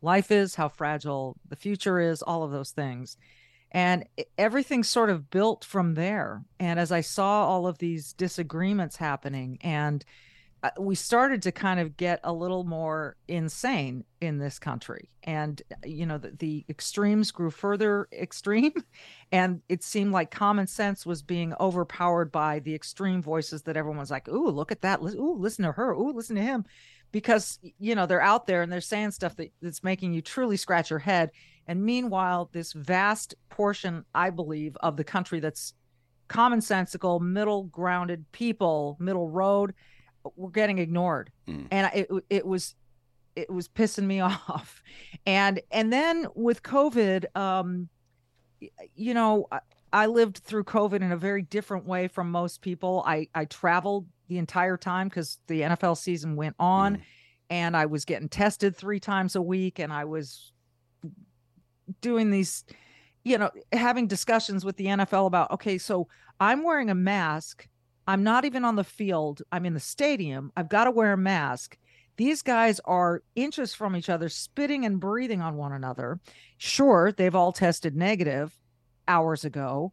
life 0.00 0.30
is, 0.30 0.54
how 0.54 0.70
fragile 0.70 1.36
the 1.50 1.56
future 1.56 2.00
is, 2.00 2.22
all 2.22 2.42
of 2.42 2.50
those 2.50 2.70
things. 2.70 3.18
And 3.72 4.04
everything 4.36 4.84
sort 4.84 5.08
of 5.10 5.30
built 5.30 5.64
from 5.64 5.94
there. 5.94 6.44
And 6.60 6.78
as 6.78 6.92
I 6.92 7.00
saw 7.00 7.46
all 7.46 7.66
of 7.66 7.78
these 7.78 8.12
disagreements 8.12 8.96
happening, 8.96 9.58
and 9.62 10.04
uh, 10.62 10.70
we 10.78 10.94
started 10.94 11.42
to 11.42 11.50
kind 11.50 11.80
of 11.80 11.96
get 11.96 12.20
a 12.22 12.32
little 12.32 12.62
more 12.62 13.16
insane 13.26 14.04
in 14.20 14.38
this 14.38 14.60
country. 14.60 15.08
And, 15.24 15.60
uh, 15.72 15.74
you 15.84 16.06
know, 16.06 16.18
the, 16.18 16.30
the 16.30 16.64
extremes 16.68 17.32
grew 17.32 17.50
further 17.50 18.08
extreme. 18.12 18.72
And 19.34 19.62
it 19.70 19.82
seemed 19.82 20.12
like 20.12 20.30
common 20.30 20.66
sense 20.66 21.06
was 21.06 21.22
being 21.22 21.54
overpowered 21.58 22.30
by 22.30 22.58
the 22.58 22.74
extreme 22.74 23.22
voices 23.22 23.62
that 23.62 23.78
everyone's 23.78 24.10
like, 24.10 24.28
ooh, 24.28 24.50
look 24.50 24.70
at 24.70 24.82
that. 24.82 25.00
Ooh, 25.00 25.36
listen 25.38 25.64
to 25.64 25.72
her. 25.72 25.92
Ooh, 25.92 26.12
listen 26.12 26.36
to 26.36 26.42
him. 26.42 26.66
Because, 27.12 27.58
you 27.78 27.94
know, 27.94 28.04
they're 28.04 28.20
out 28.20 28.46
there 28.46 28.60
and 28.60 28.70
they're 28.70 28.82
saying 28.82 29.12
stuff 29.12 29.34
that, 29.36 29.50
that's 29.62 29.82
making 29.82 30.12
you 30.12 30.20
truly 30.20 30.58
scratch 30.58 30.90
your 30.90 30.98
head. 30.98 31.30
And 31.66 31.84
meanwhile, 31.84 32.50
this 32.52 32.72
vast 32.72 33.34
portion, 33.48 34.04
I 34.14 34.30
believe, 34.30 34.76
of 34.80 34.96
the 34.96 35.04
country 35.04 35.40
that's 35.40 35.74
commonsensical, 36.28 37.20
middle 37.20 37.64
grounded 37.64 38.24
people, 38.32 38.96
middle 38.98 39.28
road, 39.28 39.74
were 40.36 40.50
getting 40.50 40.78
ignored. 40.78 41.30
Mm. 41.48 41.68
And 41.70 41.90
it 41.94 42.08
it 42.30 42.46
was 42.46 42.74
it 43.36 43.50
was 43.50 43.68
pissing 43.68 44.04
me 44.04 44.20
off. 44.32 44.82
And 45.26 45.60
and 45.70 45.92
then 45.92 46.26
with 46.34 46.62
COVID, 46.62 47.24
um, 47.36 47.88
you 48.94 49.14
know, 49.14 49.46
I, 49.50 49.60
I 49.92 50.06
lived 50.06 50.38
through 50.38 50.64
COVID 50.64 51.02
in 51.02 51.12
a 51.12 51.16
very 51.16 51.42
different 51.42 51.86
way 51.86 52.08
from 52.08 52.30
most 52.30 52.60
people. 52.62 53.02
I 53.06 53.28
I 53.34 53.44
traveled 53.44 54.06
the 54.28 54.38
entire 54.38 54.76
time 54.76 55.08
because 55.08 55.38
the 55.46 55.62
NFL 55.62 55.98
season 55.98 56.36
went 56.36 56.56
on, 56.58 56.96
Mm. 56.96 57.02
and 57.50 57.76
I 57.76 57.86
was 57.86 58.04
getting 58.04 58.28
tested 58.28 58.76
three 58.76 59.00
times 59.00 59.36
a 59.36 59.42
week, 59.42 59.78
and 59.78 59.92
I 59.92 60.04
was 60.06 60.52
doing 62.00 62.30
these 62.30 62.64
you 63.24 63.38
know, 63.38 63.50
having 63.72 64.06
discussions 64.06 64.64
with 64.64 64.76
the 64.76 64.86
NFL 64.86 65.26
about, 65.26 65.50
okay, 65.52 65.78
so 65.78 66.08
I'm 66.40 66.64
wearing 66.64 66.90
a 66.90 66.94
mask. 66.94 67.68
I'm 68.06 68.24
not 68.24 68.44
even 68.44 68.64
on 68.64 68.76
the 68.76 68.84
field. 68.84 69.42
I'm 69.52 69.64
in 69.64 69.74
the 69.74 69.80
stadium. 69.80 70.50
I've 70.56 70.68
got 70.68 70.84
to 70.84 70.90
wear 70.90 71.12
a 71.12 71.16
mask. 71.16 71.78
These 72.16 72.42
guys 72.42 72.80
are 72.84 73.22
inches 73.36 73.74
from 73.74 73.96
each 73.96 74.10
other, 74.10 74.28
spitting 74.28 74.84
and 74.84 75.00
breathing 75.00 75.40
on 75.40 75.56
one 75.56 75.72
another. 75.72 76.20
Sure, 76.58 77.12
they've 77.12 77.34
all 77.34 77.52
tested 77.52 77.96
negative 77.96 78.58
hours 79.08 79.44
ago. 79.44 79.92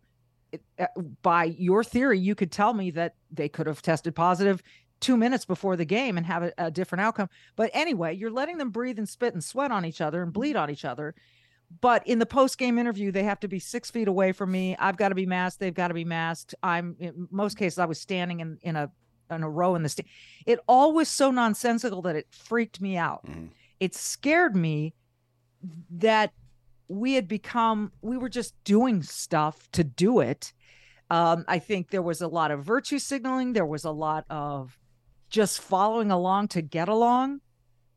It, 0.52 0.64
uh, 0.80 0.88
by 1.22 1.46
your 1.46 1.84
theory, 1.84 2.20
you 2.20 2.34
could 2.34 2.52
tell 2.52 2.74
me 2.74 2.92
that 2.92 3.14
they 3.32 3.48
could 3.48 3.68
have 3.68 3.82
tested 3.82 4.16
positive 4.16 4.64
two 5.00 5.16
minutes 5.16 5.46
before 5.46 5.78
the 5.78 5.86
game 5.86 6.18
and 6.18 6.26
have 6.26 6.44
a, 6.44 6.54
a 6.58 6.72
different 6.72 7.04
outcome. 7.04 7.30
But 7.56 7.70
anyway, 7.74 8.16
you're 8.16 8.32
letting 8.32 8.58
them 8.58 8.72
breathe 8.72 8.98
and 8.98 9.08
spit 9.08 9.34
and 9.34 9.44
sweat 9.44 9.72
on 9.72 9.86
each 9.86 10.02
other 10.02 10.24
and 10.24 10.34
bleed 10.34 10.56
on 10.56 10.72
each 10.72 10.84
other 10.84 11.16
but 11.82 12.06
in 12.08 12.20
the 12.20 12.26
post 12.26 12.58
game 12.58 12.78
interview, 12.78 13.12
they 13.12 13.24
have 13.24 13.40
to 13.42 13.48
be 13.48 13.60
six 13.60 13.92
feet 13.92 14.08
away 14.08 14.32
from 14.32 14.52
me. 14.52 14.76
I've 14.80 14.98
got 14.98 15.10
to 15.10 15.16
be 15.16 15.26
masked. 15.26 15.60
They've 15.60 15.74
got 15.74 15.90
to 15.90 15.94
be 15.94 16.06
masked. 16.06 16.56
I'm 16.64 16.96
in 17.00 17.28
most 17.32 17.58
cases 17.58 17.78
I 17.80 17.86
was 17.86 18.00
standing 18.00 18.40
in 18.40 18.58
in 18.62 18.76
a 18.76 18.92
in 19.30 19.44
a 19.44 19.50
row 19.50 19.76
in 19.76 19.84
the 19.84 19.90
stand. 19.90 20.10
It 20.46 20.60
all 20.68 20.94
was 20.94 21.08
so 21.08 21.30
nonsensical 21.32 22.02
that 22.04 22.16
it 22.16 22.28
freaked 22.32 22.82
me 22.82 22.98
out. 22.98 23.26
Mm-hmm. 23.26 23.48
It 23.80 23.94
scared 23.96 24.56
me 24.56 24.96
that 25.92 26.34
we 26.88 27.14
had 27.14 27.28
become 27.28 27.92
we 28.02 28.18
were 28.18 28.30
just 28.30 28.56
doing 28.64 29.04
stuff 29.04 29.70
to 29.74 29.84
do 29.84 30.20
it. 30.20 30.54
Um, 31.12 31.46
I 31.48 31.60
think 31.60 31.90
there 31.90 32.02
was 32.02 32.22
a 32.22 32.28
lot 32.28 32.52
of 32.52 32.64
virtue 32.64 33.00
signaling. 33.00 33.54
There 33.54 33.66
was 33.66 33.86
a 33.86 33.92
lot 33.92 34.26
of 34.30 34.78
just 35.30 35.62
following 35.62 36.12
along 36.12 36.50
to 36.50 36.62
get 36.62 36.90
along. 36.90 37.42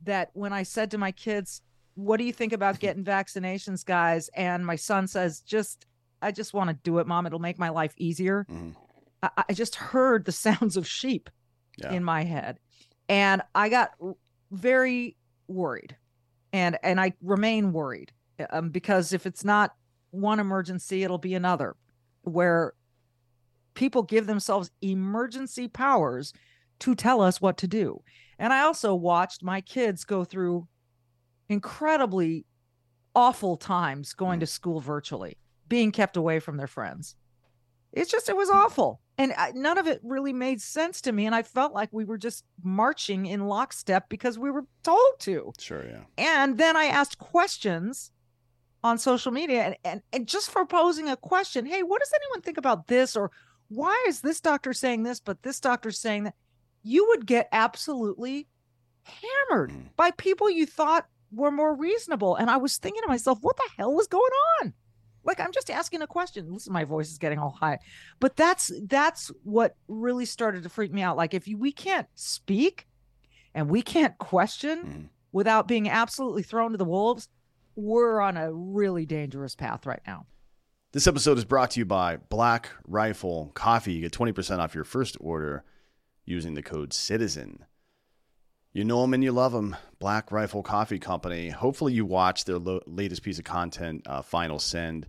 That 0.05 0.31
when 0.35 0.53
I 0.53 0.65
said 0.65 0.91
to 0.91 0.99
my 0.99 1.13
kids, 1.13 1.63
what 1.95 2.17
do 2.19 2.25
you 2.25 2.33
think 2.33 2.53
about 2.53 2.79
getting 2.81 3.05
vaccinations, 3.05 3.85
guys? 3.85 4.31
And 4.35 4.65
my 4.65 4.77
son 4.77 5.07
says, 5.07 5.41
just, 5.41 5.87
I 6.21 6.33
just 6.33 6.55
want 6.55 6.71
to 6.71 6.75
do 6.83 6.99
it, 6.99 7.07
mom. 7.07 7.27
It'll 7.27 7.39
make 7.39 7.59
my 7.59 7.71
life 7.71 7.95
easier. 7.97 8.47
Mm-hmm. 8.51 8.71
I, 9.23 9.45
I, 9.49 9.53
just 9.53 9.77
heard 9.77 10.25
the 10.25 10.33
sounds 10.47 10.77
of 10.77 10.87
sheep 10.87 11.31
yeah. 11.79 11.93
in 11.93 12.05
my 12.05 12.25
head. 12.25 12.59
And 13.09 13.43
I 13.55 13.69
got 13.69 13.93
very 14.51 15.17
worried 15.49 15.97
and, 16.53 16.79
and 16.83 17.01
I 17.01 17.15
remain 17.23 17.73
worried 17.73 18.13
um, 18.51 18.71
because 18.71 19.13
if 19.13 19.27
it's 19.27 19.45
not 19.45 19.75
one 20.11 20.41
emergency, 20.41 21.03
it'll 21.03 21.19
be 21.19 21.35
another 21.35 21.77
where 22.23 22.75
people 23.75 24.03
give 24.03 24.27
themselves 24.27 24.71
emergency 24.81 25.69
powers 25.69 26.33
to 26.81 26.95
tell 26.95 27.21
us 27.21 27.41
what 27.41 27.57
to 27.59 27.67
do. 27.67 28.03
And 28.39 28.53
I 28.53 28.63
also 28.63 28.95
watched 28.95 29.43
my 29.43 29.61
kids 29.61 30.05
go 30.05 30.25
through 30.25 30.67
incredibly 31.53 32.45
awful 33.15 33.57
times 33.57 34.15
going 34.15 34.41
to 34.41 34.47
school 34.47 34.81
virtually, 34.81 35.37
being 35.69 35.93
kept 35.93 36.17
away 36.17 36.41
from 36.41 36.57
their 36.57 36.67
friends. 36.67 37.17
It's 37.93 38.11
just, 38.11 38.29
it 38.29 38.37
was 38.37 38.49
awful. 38.49 39.01
And 39.19 39.35
I, 39.37 39.53
none 39.55 39.77
of 39.77 39.87
it 39.87 40.01
really 40.03 40.33
made 40.33 40.63
sense 40.63 41.03
to 41.03 41.13
me. 41.13 41.27
And 41.27 41.35
I 41.35 41.43
felt 41.43 41.75
like 41.75 41.91
we 41.93 42.05
were 42.05 42.17
just 42.17 42.45
marching 42.65 43.27
in 43.27 43.47
lockstep 43.47 44.09
because 44.09 44.39
we 44.39 44.51
were 44.51 44.65
told 44.83 45.19
to. 45.21 45.53
Sure, 45.59 45.85
yeah. 45.85 46.05
And 46.17 46.57
then 46.57 46.77
I 46.77 46.85
asked 46.85 47.19
questions 47.19 48.11
on 48.83 48.99
social 48.99 49.31
media 49.31 49.63
and, 49.63 49.77
and, 49.85 50.03
and 50.13 50.27
just 50.27 50.51
for 50.51 50.67
posing 50.67 51.09
a 51.09 51.17
question 51.17 51.67
hey, 51.67 51.83
what 51.83 52.01
does 52.01 52.13
anyone 52.15 52.41
think 52.41 52.57
about 52.57 52.89
this? 52.89 53.15
Or 53.15 53.31
why 53.69 54.05
is 54.09 54.21
this 54.21 54.41
doctor 54.41 54.73
saying 54.73 55.03
this, 55.03 55.21
but 55.21 55.43
this 55.43 55.61
doctor's 55.61 55.99
saying 55.99 56.25
that? 56.25 56.35
You 56.83 57.07
would 57.09 57.27
get 57.27 57.49
absolutely 57.53 58.49
hammered 59.05 59.71
mm. 59.71 59.85
by 59.97 60.11
people 60.13 60.51
you 60.51 60.67
thought 60.67 61.07
were 61.33 61.51
more 61.51 61.75
reasonable. 61.75 62.37
And 62.37 62.51
I 62.51 62.59
was 62.59 62.77
thinking 62.77 63.03
to 63.03 63.09
myself, 63.09 63.39
what 63.41 63.57
the 63.57 63.69
hell 63.77 63.95
was 63.95 64.07
going 64.07 64.31
on? 64.61 64.75
Like 65.25 65.41
I'm 65.41 65.53
just 65.53 65.71
asking 65.71 66.03
a 66.03 66.07
question. 66.07 66.53
Listen, 66.53 66.73
my 66.73 66.85
voice 66.85 67.11
is 67.11 67.19
getting 67.19 67.39
all 67.39 67.57
high. 67.59 67.79
But 68.21 68.37
that's 68.37 68.73
that's 68.87 69.31
what 69.45 69.77
really 69.89 70.25
started 70.25 70.65
to 70.65 70.69
freak 70.69 70.93
me 70.93 71.03
out. 71.03 71.17
Like 71.17 71.35
if 71.35 71.47
you, 71.47 71.57
we 71.57 71.73
can't 71.73 72.09
speak 72.15 72.87
and 73.55 73.69
we 73.69 73.83
can't 73.83 74.19
question 74.19 74.79
mm. 74.85 75.09
without 75.33 75.69
being 75.69 75.89
absolutely 75.89 76.43
thrown 76.43 76.73
to 76.73 76.77
the 76.79 76.85
wolves, 76.85 77.29
we're 77.77 78.21
on 78.21 78.37
a 78.37 78.53
really 78.53 79.07
dangerous 79.07 79.55
path 79.55 79.87
right 79.87 80.03
now. 80.07 80.27
This 80.93 81.07
episode 81.07 81.39
is 81.39 81.45
brought 81.45 81.71
to 81.73 81.81
you 81.81 81.87
by 81.87 82.19
Black 82.29 82.69
Rifle 82.87 83.51
Coffee. 83.55 83.95
You 83.95 84.03
get 84.03 84.13
20% 84.13 84.59
off 84.59 84.75
your 84.75 84.85
first 84.85 85.17
order 85.21 85.65
using 86.27 86.53
the 86.53 86.63
code 86.63 86.91
CITIZEN. 86.91 87.61
You 88.73 88.85
know 88.85 89.03
them 89.03 89.13
and 89.13 89.23
you 89.23 89.33
love 89.33 89.53
them. 89.53 89.77
Black 89.99 90.33
Rifle 90.33 90.63
Coffee 90.63 90.99
Company. 90.99 91.51
Hopefully, 91.51 91.93
you 91.93 92.07
watched 92.07 92.47
their 92.47 92.59
lo- 92.59 92.81
latest 92.87 93.23
piece 93.23 93.39
of 93.39 93.45
content, 93.45 94.03
uh, 94.07 94.23
Final 94.23 94.59
Send, 94.59 95.07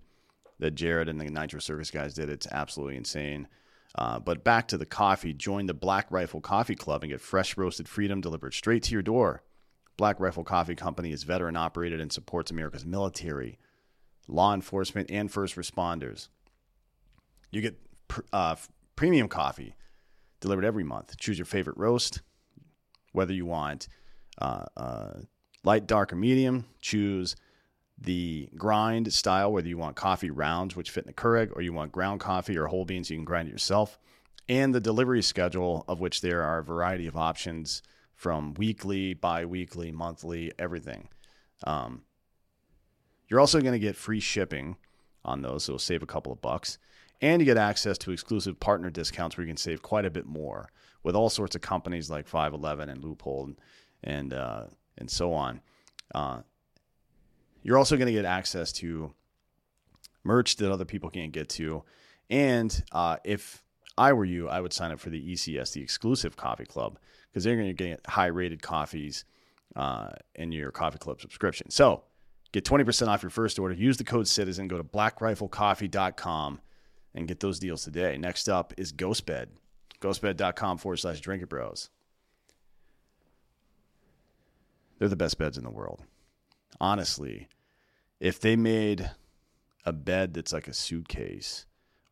that 0.60 0.72
Jared 0.72 1.08
and 1.08 1.20
the 1.20 1.26
Nitro 1.26 1.60
Circus 1.60 1.90
guys 1.90 2.14
did. 2.14 2.30
It's 2.30 2.48
absolutely 2.52 2.98
insane. 2.98 3.48
Uh, 3.96 4.20
but 4.20 4.44
back 4.44 4.68
to 4.68 4.78
the 4.78 4.86
coffee. 4.86 5.34
Join 5.34 5.68
the 5.68 5.74
Black 5.74 6.12
Rifle 6.12 6.42
Coffee 6.42 6.76
Club 6.76 7.04
and 7.04 7.12
get 7.12 7.22
fresh 7.22 7.56
roasted 7.56 7.88
freedom 7.88 8.20
delivered 8.20 8.54
straight 8.54 8.84
to 8.84 8.94
your 8.94 9.02
door. 9.02 9.44
Black 9.96 10.20
Rifle 10.20 10.44
Coffee 10.44 10.76
Company 10.76 11.12
is 11.12 11.24
veteran 11.24 11.56
operated 11.56 12.02
and 12.02 12.12
supports 12.12 12.52
America's 12.52 12.86
military, 12.86 13.60
law 14.28 14.54
enforcement, 14.54 15.10
and 15.10 15.32
first 15.32 15.56
responders. 15.56 16.28
You 17.52 17.62
get 17.62 17.80
pr- 18.08 18.22
uh, 18.34 18.56
premium 18.96 19.30
coffee 19.30 19.76
delivered 20.42 20.66
every 20.66 20.84
month. 20.84 21.16
Choose 21.18 21.38
your 21.38 21.46
favorite 21.46 21.78
roast 21.78 22.22
whether 23.14 23.34
you 23.34 23.46
want 23.46 23.88
uh, 24.40 24.66
uh, 24.76 25.14
light, 25.64 25.88
dark, 25.88 26.12
or 26.12 26.16
medium. 26.16 26.66
Choose 26.82 27.36
the 27.98 28.50
grind 28.58 29.14
style, 29.14 29.52
whether 29.52 29.68
you 29.68 29.78
want 29.78 29.96
coffee 29.96 30.30
rounds, 30.30 30.76
which 30.76 30.92
fit 30.92 31.06
in 31.06 31.08
the 31.08 31.14
Keurig, 31.14 31.56
or 31.56 31.62
you 31.62 31.74
want 31.74 31.92
ground 31.92 32.20
coffee 32.20 32.58
or 32.58 32.68
whole 32.68 32.86
beans, 32.86 33.10
you 33.10 33.18
can 33.18 33.26
grind 33.26 33.48
it 33.48 33.52
yourself. 33.52 33.98
And 34.50 34.76
the 34.76 34.82
delivery 34.82 35.22
schedule, 35.22 35.86
of 35.88 36.02
which 36.02 36.22
there 36.22 36.42
are 36.44 36.60
a 36.60 36.64
variety 36.64 37.08
of 37.08 37.16
options 37.16 37.82
from 38.16 38.54
weekly, 38.56 39.14
bi 39.14 39.46
weekly, 39.46 39.92
monthly, 39.92 40.52
everything. 40.60 41.08
Um, 41.66 42.04
you're 43.28 43.40
also 43.40 43.62
going 43.62 43.74
to 43.74 43.80
get 43.80 43.96
free 43.96 44.20
shipping 44.20 44.76
on 45.24 45.42
those, 45.42 45.64
so 45.64 45.72
it'll 45.72 45.80
save 45.80 46.04
a 46.04 46.08
couple 46.08 46.32
of 46.32 46.42
bucks. 46.42 46.78
And 47.22 47.42
you 47.42 47.46
get 47.46 47.58
access 47.58 47.98
to 48.00 48.12
exclusive 48.12 48.60
partner 48.60 48.90
discounts 48.90 49.38
where 49.38 49.46
you 49.46 49.50
can 49.50 49.58
save 49.58 49.82
quite 49.82 50.06
a 50.06 50.12
bit 50.12 50.26
more 50.26 50.70
with 51.04 51.16
all 51.16 51.30
sorts 51.30 51.56
of 51.56 51.62
companies 51.62 52.10
like 52.10 52.28
511 52.28 52.90
and 52.90 53.04
Loophole 53.04 53.46
and 53.46 53.58
and, 54.04 54.34
uh, 54.34 54.66
and 54.98 55.10
so 55.10 55.34
on. 55.34 55.62
Uh, 56.14 56.42
you're 57.62 57.78
also 57.78 57.96
going 57.96 58.08
to 58.08 58.14
get 58.14 58.26
access 58.26 58.72
to 58.74 59.14
merch 60.24 60.58
that 60.58 60.72
other 60.72 60.86
people 60.86 61.10
can't 61.10 61.32
get 61.32 61.50
to. 61.50 61.84
And 62.30 62.84
uh, 62.92 63.18
if 63.24 63.64
I 63.98 64.14
were 64.14 64.26
you, 64.26 64.50
I 64.50 64.60
would 64.60 64.74
sign 64.74 64.92
up 64.92 65.00
for 65.00 65.10
the 65.10 65.34
ECS, 65.34 65.74
the 65.74 65.82
exclusive 65.82 66.36
coffee 66.36 66.66
club, 66.66 67.00
because 67.30 67.44
they're 67.44 67.56
going 67.56 67.68
to 67.68 67.74
get 67.74 68.06
high 68.06 68.28
rated 68.28 68.62
coffees 68.62 69.26
uh, 69.76 70.10
in 70.36 70.52
your 70.52 70.72
coffee 70.72 71.00
club 71.00 71.22
subscription. 71.22 71.70
So 71.70 72.04
get 72.52 72.66
20% 72.66 73.08
off 73.08 73.24
your 73.24 73.30
first 73.30 73.60
order. 73.60 73.74
Use 73.74 73.98
the 73.98 74.04
code 74.04 74.26
CITIZEN. 74.26 74.68
Go 74.68 74.78
to 74.78 74.84
blackriflecoffee.com 74.84 76.62
and 77.16 77.28
get 77.28 77.40
those 77.40 77.60
deals 77.60 77.84
today. 77.84 78.18
Next 78.18 78.50
up 78.50 78.74
is 78.78 78.92
Ghostbed 78.92 79.48
ghostbed.com 80.04 80.78
forward 80.78 80.98
slash 80.98 81.22
drinking 81.22 81.48
bros. 81.48 81.90
They're 85.00 85.08
the 85.08 85.16
best 85.16 85.38
beds 85.38 85.58
in 85.58 85.64
the 85.64 85.72
world. 85.72 86.04
Honestly, 86.80 87.48
if 88.20 88.40
they 88.40 88.56
made 88.56 89.12
a 89.86 89.94
bed 89.94 90.34
that's 90.34 90.54
like 90.54 90.68
a 90.68 90.74
suitcase 90.74 91.66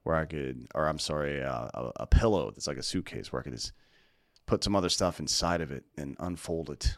where 0.03 0.15
I 0.15 0.25
could, 0.25 0.67
or 0.73 0.87
I'm 0.87 0.99
sorry, 0.99 1.43
uh, 1.43 1.67
a, 1.73 1.91
a 1.97 2.07
pillow 2.07 2.51
that's 2.51 2.67
like 2.67 2.77
a 2.77 2.83
suitcase 2.83 3.31
where 3.31 3.41
I 3.41 3.43
could 3.43 3.53
just 3.53 3.73
put 4.45 4.63
some 4.63 4.75
other 4.75 4.89
stuff 4.89 5.19
inside 5.19 5.61
of 5.61 5.71
it 5.71 5.83
and 5.97 6.15
unfold 6.19 6.69
it 6.69 6.97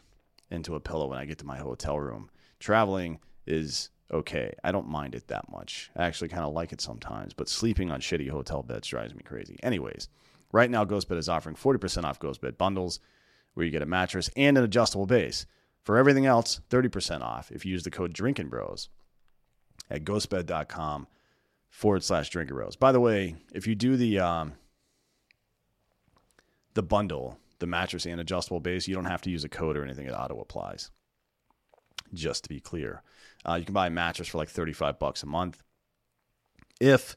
into 0.50 0.74
a 0.74 0.80
pillow 0.80 1.08
when 1.08 1.18
I 1.18 1.24
get 1.24 1.38
to 1.38 1.46
my 1.46 1.58
hotel 1.58 1.98
room. 1.98 2.30
Traveling 2.60 3.20
is 3.46 3.90
okay. 4.12 4.54
I 4.64 4.72
don't 4.72 4.88
mind 4.88 5.14
it 5.14 5.28
that 5.28 5.50
much. 5.50 5.90
I 5.96 6.04
actually 6.04 6.28
kind 6.28 6.44
of 6.44 6.52
like 6.52 6.72
it 6.72 6.80
sometimes, 6.80 7.34
but 7.34 7.48
sleeping 7.48 7.90
on 7.90 8.00
shitty 8.00 8.30
hotel 8.30 8.62
beds 8.62 8.88
drives 8.88 9.14
me 9.14 9.22
crazy. 9.22 9.58
Anyways, 9.62 10.08
Right 10.52 10.70
now, 10.70 10.84
GhostBed 10.84 11.18
is 11.18 11.28
offering 11.28 11.56
40% 11.56 12.04
off 12.04 12.20
GhostBed 12.20 12.56
bundles 12.56 13.00
where 13.54 13.64
you 13.64 13.72
get 13.72 13.82
a 13.82 13.86
mattress 13.86 14.30
and 14.36 14.56
an 14.58 14.64
adjustable 14.64 15.06
base. 15.06 15.46
For 15.82 15.96
everything 15.96 16.26
else, 16.26 16.60
30% 16.70 17.22
off 17.22 17.50
if 17.52 17.64
you 17.64 17.72
use 17.72 17.82
the 17.82 17.90
code 17.90 18.12
Drinking 18.12 18.48
Bros 18.48 18.88
at 19.90 20.04
ghostbed.com 20.04 21.06
forward 21.68 22.02
slash 22.02 22.30
Drinking 22.30 22.56
Bros. 22.56 22.76
By 22.76 22.92
the 22.92 23.00
way, 23.00 23.36
if 23.52 23.66
you 23.66 23.74
do 23.74 23.96
the 23.96 24.18
um, 24.18 24.54
the 26.74 26.82
bundle, 26.82 27.38
the 27.58 27.66
mattress 27.66 28.06
and 28.06 28.20
adjustable 28.20 28.60
base, 28.60 28.88
you 28.88 28.94
don't 28.94 29.04
have 29.04 29.22
to 29.22 29.30
use 29.30 29.44
a 29.44 29.48
code 29.48 29.76
or 29.76 29.84
anything. 29.84 30.06
It 30.06 30.12
auto 30.12 30.40
applies. 30.40 30.90
Just 32.12 32.44
to 32.44 32.48
be 32.48 32.60
clear, 32.60 33.02
uh, 33.46 33.54
you 33.54 33.64
can 33.64 33.74
buy 33.74 33.88
a 33.88 33.90
mattress 33.90 34.28
for 34.28 34.38
like 34.38 34.48
35 34.48 34.98
bucks 34.98 35.22
a 35.22 35.26
month. 35.26 35.62
If 36.80 37.16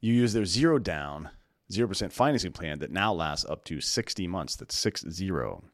you 0.00 0.14
use 0.14 0.32
their 0.32 0.44
zero 0.44 0.78
down 0.78 1.30
0% 1.72 2.12
financing 2.12 2.52
plan 2.52 2.78
that 2.80 2.90
now 2.90 3.12
lasts 3.12 3.44
up 3.48 3.64
to 3.64 3.80
60 3.80 4.26
months. 4.28 4.56
That's 4.56 4.76
6 4.76 5.04
0. 5.10 5.64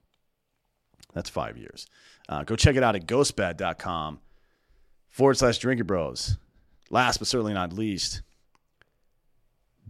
That's 1.14 1.31
five 1.31 1.57
years. 1.57 1.87
Uh, 2.28 2.45
go 2.45 2.57
check 2.57 2.76
it 2.76 2.83
out 2.83 2.95
at 2.95 3.07
ghostbed.com 3.07 4.21
forward 5.09 5.35
slash 5.35 5.59
drinking 5.59 5.87
bros. 5.87 6.37
last 6.90 7.19
but 7.19 7.26
certainly 7.26 7.55
not 7.55 7.73
least, 7.73 8.23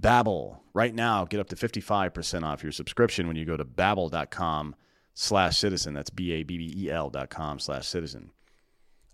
Babbel. 0.01 0.59
Right 0.75 0.95
now, 0.95 1.25
get 1.25 1.41
up 1.41 1.49
to 1.49 1.57
55% 1.57 2.45
off 2.45 2.63
your 2.63 2.73
subscription 2.73 3.27
when 3.27 3.37
you 3.37 3.45
go 3.45 3.57
to 3.57 3.65
babbel.com 3.65 4.77
slash 5.15 5.59
citizen. 5.59 5.95
That's 5.95 6.11
B-A-B-B-E-L 6.11 7.11
dot 7.11 7.31
com 7.31 7.59
slash 7.59 7.89
citizen. 7.89 8.31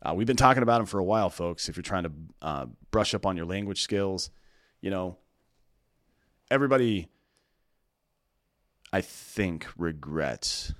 Uh, 0.02 0.12
we've 0.14 0.26
been 0.26 0.36
talking 0.36 0.62
about 0.62 0.78
them 0.78 0.86
for 0.86 0.98
a 0.98 1.04
while, 1.04 1.30
folks. 1.30 1.70
If 1.70 1.76
you're 1.76 1.82
trying 1.82 2.02
to 2.02 2.12
uh, 2.42 2.66
brush 2.90 3.14
up 3.14 3.24
on 3.24 3.38
your 3.38 3.46
language 3.46 3.80
skills, 3.80 4.28
you 4.82 4.90
know, 4.90 5.16
everybody, 6.50 7.08
I 8.92 9.00
think, 9.00 9.66
regrets 9.76 10.72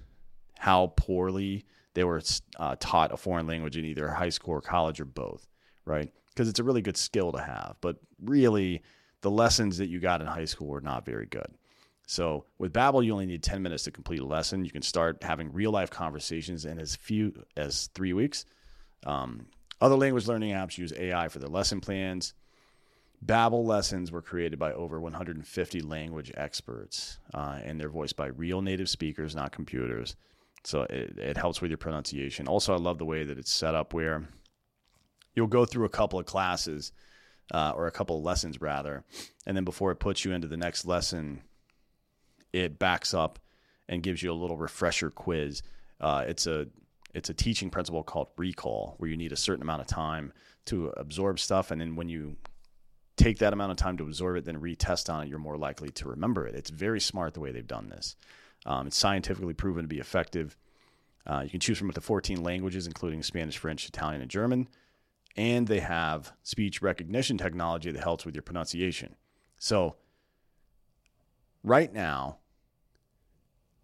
how 0.59 0.93
poorly 0.97 1.65
they 1.95 2.05
were 2.05 2.23
uh, 2.59 2.77
taught 2.81 3.13
a 3.13 3.17
foreign 3.17 3.47
language 3.47 3.77
in 3.77 3.85
either 3.85 4.09
high 4.09 4.29
school 4.29 4.55
or 4.55 4.61
college 4.61 5.01
or 5.01 5.05
both, 5.05 5.47
right? 5.85 6.11
Because 6.29 6.49
it's 6.49 6.61
a 6.61 6.65
really 6.65 6.83
good 6.83 6.97
skill 6.97 7.33
to 7.33 7.41
have. 7.41 7.77
But 7.81 7.97
really, 8.23 8.83
the 9.21 9.31
lessons 9.31 9.79
that 9.79 9.87
you 9.87 10.01
got 10.01 10.21
in 10.21 10.27
high 10.27 10.45
school 10.45 10.69
were 10.69 10.81
not 10.81 11.07
very 11.07 11.27
good. 11.27 11.47
So 12.07 12.45
with 12.59 12.73
Babbel, 12.73 13.05
you 13.05 13.13
only 13.13 13.27
need 13.27 13.43
10 13.43 13.63
minutes 13.63 13.85
to 13.85 13.91
complete 13.91 14.21
a 14.21 14.27
lesson. 14.27 14.65
You 14.65 14.71
can 14.71 14.83
start 14.83 15.23
having 15.23 15.53
real 15.53 15.71
life 15.71 15.91
conversations 15.91 16.65
in 16.65 16.79
as 16.79 16.97
few 16.97 17.33
as 17.57 17.89
three 17.95 18.13
weeks. 18.13 18.45
Um, 19.07 19.47
other 19.81 19.97
language 19.97 20.27
learning 20.27 20.53
apps 20.53 20.77
use 20.77 20.93
AI 20.97 21.29
for 21.29 21.39
their 21.39 21.49
lesson 21.49 21.81
plans. 21.81 22.35
Babbel 23.25 23.65
lessons 23.65 24.13
were 24.13 24.21
created 24.21 24.59
by 24.59 24.73
over 24.73 25.01
150 25.01 25.81
language 25.81 26.31
experts, 26.37 27.19
uh, 27.33 27.59
and 27.65 27.81
they're 27.81 27.89
voiced 27.89 28.17
by 28.17 28.27
real 28.27 28.61
native 28.61 28.89
speakers, 28.89 29.35
not 29.35 29.53
computers. 29.53 30.17
So 30.65 30.83
it, 30.83 31.19
it 31.19 31.37
helps 31.37 31.61
with 31.61 31.71
your 31.71 31.79
pronunciation. 31.79 32.49
Also, 32.49 32.75
I 32.75 32.79
love 32.79 32.99
the 32.99 33.05
way 33.05 33.25
that 33.25 33.39
it's 33.39 33.53
set 33.53 33.75
up 33.75 33.95
where 33.95 34.29
you'll 35.35 35.47
go 35.47 35.65
through 35.65 35.85
a 35.85 35.91
couple 35.91 36.19
of 36.19 36.27
classes 36.27 36.93
uh, 37.53 37.73
or 37.75 37.87
a 37.87 37.93
couple 37.93 38.19
of 38.19 38.25
lessons 38.25 38.61
rather, 38.61 39.05
and 39.47 39.57
then 39.57 39.65
before 39.65 39.91
it 39.91 39.97
puts 39.97 40.25
you 40.25 40.33
into 40.33 40.49
the 40.49 40.57
next 40.57 40.85
lesson, 40.85 41.43
it 42.53 42.79
backs 42.79 43.15
up 43.15 43.39
and 43.89 44.03
gives 44.03 44.23
you 44.23 44.33
a 44.33 44.35
little 44.35 44.57
refresher 44.57 45.11
quiz. 45.11 45.63
Uh, 46.01 46.25
it's 46.27 46.47
a 46.47 46.67
it's 47.15 47.31
a 47.31 47.35
teaching 47.35 47.71
principle 47.71 48.03
called 48.03 48.29
recall, 48.37 48.95
where 48.99 49.09
you 49.09 49.17
need 49.17 49.33
a 49.33 49.37
certain 49.37 49.63
amount 49.63 49.81
of 49.81 49.87
time 49.87 50.33
to 50.67 50.89
absorb 50.97 51.39
stuff, 51.39 51.71
and 51.71 51.81
then 51.81 51.97
when 51.97 52.09
you 52.09 52.37
take 53.17 53.39
that 53.39 53.53
amount 53.53 53.71
of 53.71 53.77
time 53.77 53.97
to 53.99 54.05
absorb 54.05 54.37
it, 54.37 54.45
then 54.45 54.61
retest 54.61 55.13
on 55.13 55.25
it, 55.25 55.29
you're 55.29 55.39
more 55.39 55.57
likely 55.57 55.91
to 55.91 56.09
remember 56.09 56.47
it. 56.47 56.55
It's 56.55 56.71
very 56.71 57.01
smart 57.01 57.35
the 57.35 57.41
way 57.41 57.53
they've 57.53 57.67
done 57.67 57.89
this. 57.89 58.17
Um, 58.67 58.87
it's 58.87 58.97
scientifically 58.97 59.55
proven 59.55 59.85
to 59.85 59.89
be 59.89 59.99
effective. 59.99 60.57
Uh, 61.27 61.43
you 61.45 61.51
can 61.51 61.61
choose 61.61 61.79
from 61.79 61.89
up 61.89 61.95
to 61.95 62.01
14 62.01 62.43
languages, 62.43 62.87
including 62.87 63.23
Spanish, 63.23 63.57
French, 63.57 63.89
Italian, 63.89 64.21
and 64.21 64.31
German. 64.31 64.69
And 65.37 65.67
they 65.67 65.81
have 65.81 66.33
speech 66.43 66.83
recognition 66.83 67.39
technology 67.39 67.91
that 67.91 68.03
helps 68.03 68.25
with 68.25 68.35
your 68.35 68.43
pronunciation. 68.43 69.17
So, 69.59 69.97
right 71.63 71.93
now, 71.93 72.39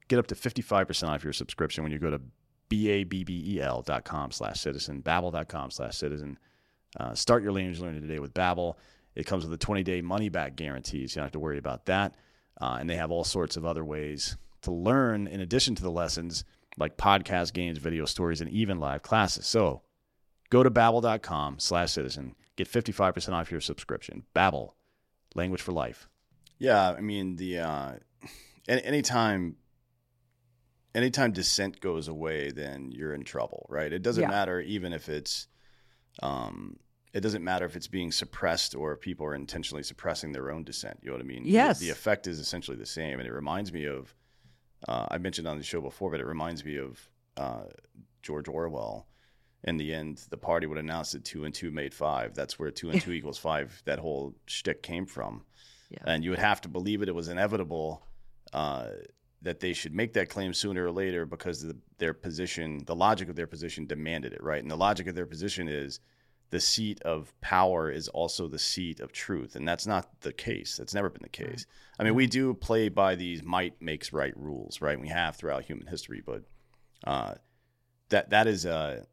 get 0.08 0.18
up 0.18 0.26
to 0.28 0.34
55% 0.34 1.08
off 1.08 1.24
your 1.24 1.32
subscription 1.32 1.82
when 1.82 1.92
you 1.92 1.98
go 1.98 2.10
to 2.10 2.20
B-A-B-B-E-L.com 2.68 4.30
slash 4.30 4.60
citizen, 4.60 5.02
babbel.com 5.02 5.70
slash 5.70 5.96
citizen. 5.96 6.38
Uh, 6.98 7.14
start 7.14 7.42
your 7.42 7.52
language 7.52 7.80
learning 7.80 8.02
today 8.02 8.18
with 8.18 8.34
Babbel. 8.34 8.76
It 9.14 9.26
comes 9.26 9.44
with 9.46 9.52
a 9.52 9.66
20-day 9.66 10.02
money-back 10.02 10.56
guarantee, 10.56 11.06
so 11.06 11.12
you 11.12 11.14
don't 11.16 11.24
have 11.24 11.32
to 11.32 11.38
worry 11.40 11.58
about 11.58 11.86
that. 11.86 12.14
Uh, 12.60 12.76
and 12.80 12.88
they 12.88 12.96
have 12.96 13.10
all 13.10 13.24
sorts 13.24 13.56
of 13.56 13.64
other 13.64 13.84
ways 13.84 14.36
to 14.62 14.70
learn 14.70 15.26
in 15.26 15.40
addition 15.40 15.74
to 15.74 15.82
the 15.82 15.90
lessons 15.90 16.44
like 16.76 16.96
podcast 16.96 17.52
games, 17.54 17.78
video 17.78 18.04
stories, 18.04 18.40
and 18.40 18.50
even 18.50 18.78
live 18.78 19.02
classes. 19.02 19.46
So 19.46 19.82
go 20.50 20.62
to 20.62 20.70
babbel.com 20.70 21.58
slash 21.58 21.92
citizen. 21.92 22.34
Get 22.56 22.68
55% 22.70 23.32
off 23.32 23.50
your 23.50 23.60
subscription. 23.60 24.24
Babbel, 24.36 24.72
language 25.34 25.62
for 25.62 25.72
life. 25.72 26.08
Yeah, 26.58 26.90
I 26.90 27.00
mean, 27.00 27.36
the 27.36 27.58
uh, 27.60 27.92
anytime 28.68 29.56
anytime 30.94 31.32
dissent 31.32 31.80
goes 31.80 32.08
away, 32.08 32.50
then 32.50 32.90
you're 32.92 33.14
in 33.14 33.24
trouble, 33.24 33.66
right? 33.68 33.92
It 33.92 34.02
doesn't 34.02 34.22
Yeah. 34.22 34.28
matter 34.28 34.60
even 34.60 34.92
if 34.92 35.08
it's 35.08 35.46
um, 36.22 36.76
it 37.12 37.20
doesn't 37.20 37.42
matter 37.42 37.64
if 37.66 37.74
it's 37.76 37.88
being 37.88 38.12
suppressed 38.12 38.74
or 38.74 38.92
if 38.92 39.00
people 39.00 39.26
are 39.26 39.34
intentionally 39.34 39.82
suppressing 39.82 40.32
their 40.32 40.50
own 40.50 40.62
dissent. 40.64 40.98
You 41.02 41.08
know 41.10 41.14
what 41.16 41.22
I 41.22 41.26
mean? 41.26 41.42
The- 41.44 41.50
Yes. 41.50 41.78
The, 41.80 41.90
effect 41.90 42.26
is 42.26 42.38
essentially 42.38 42.76
the 42.76 42.86
same, 42.86 43.18
and 43.18 43.26
it 43.28 43.32
reminds 43.32 43.72
me 43.72 43.86
of 43.86 44.14
uh, 44.88 45.06
I 45.10 45.18
mentioned 45.18 45.46
on 45.46 45.58
the 45.58 45.64
show 45.64 45.80
before, 45.80 46.10
but 46.10 46.20
it 46.20 46.26
reminds 46.26 46.64
me 46.64 46.78
of 46.78 46.98
uh, 47.36 47.64
George 48.22 48.48
Orwell. 48.48 49.06
In 49.64 49.76
the 49.76 49.92
end, 49.92 50.22
the 50.30 50.38
party 50.38 50.66
would 50.66 50.78
announce 50.78 51.12
that 51.12 51.22
two 51.24 51.44
and 51.44 51.54
two 51.54 51.70
made 51.70 51.92
five. 51.92 52.34
That's 52.34 52.58
where 52.58 52.70
two 52.70 52.88
and 52.90 52.98
two 53.00 53.12
equals 53.18 53.36
five. 53.36 53.82
That 53.84 53.98
whole 53.98 54.34
shtick 54.46 54.82
came 54.82 55.04
from, 55.04 55.42
Yeah. 55.90 55.98
and 56.06 56.24
you 56.24 56.30
would 56.30 56.38
have 56.38 56.62
to 56.62 56.68
believe 56.68 57.02
it. 57.02 57.08
It 57.10 57.14
was 57.14 57.28
inevitable 57.28 58.06
uh, 58.54 58.86
that 59.42 59.60
they 59.60 59.74
should 59.74 59.94
make 59.94 60.14
that 60.14 60.30
claim 60.30 60.54
sooner 60.54 60.86
or 60.86 60.90
later 60.92 61.26
because 61.26 61.60
the, 61.62 61.76
their 61.98 62.14
position, 62.14 62.82
the 62.86 62.96
logic 62.96 63.28
of 63.28 63.36
their 63.36 63.46
position, 63.46 63.84
demanded 63.84 64.32
it. 64.32 64.42
Right, 64.42 64.62
and 64.62 64.70
the 64.70 64.76
logic 64.76 65.06
of 65.08 65.14
their 65.14 65.26
position 65.26 65.68
is 65.68 66.00
the 66.50 66.60
seat 66.60 67.00
of 67.02 67.32
power 67.40 67.90
is 67.90 68.08
also 68.08 68.48
the 68.48 68.58
seat 68.58 69.00
of 69.00 69.12
truth, 69.12 69.56
and 69.56 69.66
that's 69.66 69.86
not 69.86 70.20
the 70.20 70.32
case. 70.32 70.76
That's 70.76 70.94
never 70.94 71.08
been 71.08 71.22
the 71.22 71.28
case. 71.28 71.64
I 71.98 72.04
mean, 72.04 72.14
we 72.14 72.26
do 72.26 72.54
play 72.54 72.88
by 72.88 73.14
these 73.14 73.42
might 73.42 73.80
makes 73.80 74.12
right 74.12 74.36
rules, 74.36 74.80
right? 74.80 75.00
We 75.00 75.08
have 75.08 75.36
throughout 75.36 75.64
human 75.64 75.86
history, 75.86 76.22
but 76.24 76.42
uh, 77.04 77.34
that 78.08 78.30
that 78.30 78.48
is 78.48 78.66
uh, 78.66 79.04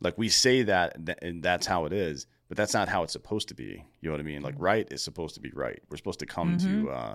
like 0.00 0.18
we 0.18 0.28
say 0.28 0.62
that, 0.64 0.96
and 1.22 1.42
that's 1.42 1.66
how 1.66 1.84
it 1.84 1.92
is, 1.92 2.26
but 2.48 2.56
that's 2.56 2.74
not 2.74 2.88
how 2.88 3.04
it's 3.04 3.12
supposed 3.12 3.48
to 3.48 3.54
be. 3.54 3.84
You 4.00 4.08
know 4.08 4.12
what 4.12 4.20
I 4.20 4.24
mean? 4.24 4.42
Like 4.42 4.56
right 4.58 4.86
is 4.90 5.02
supposed 5.02 5.34
to 5.36 5.40
be 5.40 5.50
right. 5.54 5.80
We're 5.90 5.96
supposed 5.96 6.20
to 6.20 6.26
come 6.26 6.58
to, 6.58 6.90
uh, 6.90 7.14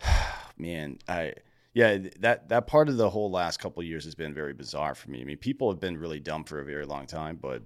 man, 0.58 0.98
I 1.08 1.34
yeah, 1.74 1.98
that 2.20 2.48
that 2.48 2.66
part 2.66 2.88
of 2.88 2.96
the 2.96 3.10
whole 3.10 3.30
last 3.30 3.58
couple 3.58 3.80
of 3.80 3.86
years 3.86 4.04
has 4.04 4.14
been 4.14 4.32
very 4.32 4.52
bizarre 4.52 4.94
for 4.94 5.10
me. 5.10 5.20
I 5.20 5.24
mean, 5.24 5.36
people 5.36 5.70
have 5.70 5.80
been 5.80 5.98
really 5.98 6.20
dumb 6.20 6.44
for 6.44 6.60
a 6.60 6.64
very 6.64 6.86
long 6.86 7.06
time, 7.06 7.36
but 7.40 7.62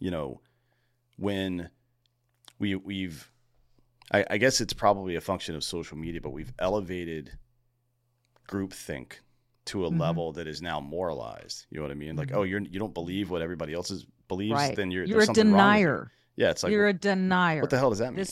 you 0.00 0.10
know, 0.10 0.40
when 1.16 1.70
we 2.58 2.74
we've 2.74 3.30
I, 4.12 4.24
I 4.30 4.38
guess 4.38 4.60
it's 4.60 4.72
probably 4.72 5.14
a 5.14 5.20
function 5.20 5.54
of 5.54 5.62
social 5.62 5.96
media, 5.96 6.20
but 6.20 6.30
we've 6.30 6.52
elevated 6.58 7.38
groupthink 8.48 9.12
to 9.66 9.84
a 9.86 9.90
Mhm. 9.90 10.00
level 10.00 10.32
that 10.32 10.48
is 10.48 10.60
now 10.62 10.80
moralized. 10.80 11.66
You 11.70 11.76
know 11.78 11.82
what 11.84 11.90
I 11.92 11.94
mean? 11.94 12.16
Like, 12.16 12.32
oh, 12.32 12.42
you're 12.42 12.60
you 12.60 12.78
don't 12.80 12.94
believe 12.94 13.30
what 13.30 13.42
everybody 13.42 13.72
else 13.74 13.90
is 13.90 14.06
believes, 14.28 14.54
Right. 14.54 14.74
then 14.76 14.90
you're 14.90 15.04
You're 15.04 15.20
a 15.20 15.26
something 15.26 15.52
wrong 15.52 15.78
you. 15.78 15.84
denier. 15.86 16.10
Yeah, 16.36 16.50
it's 16.50 16.62
like 16.62 16.72
You're 16.72 16.88
a 16.88 16.92
denier. 16.94 17.60
what 17.60 17.70
the 17.70 17.78
hell 17.78 17.90
does 17.90 17.98
that 17.98 18.14
mean? 18.14 18.26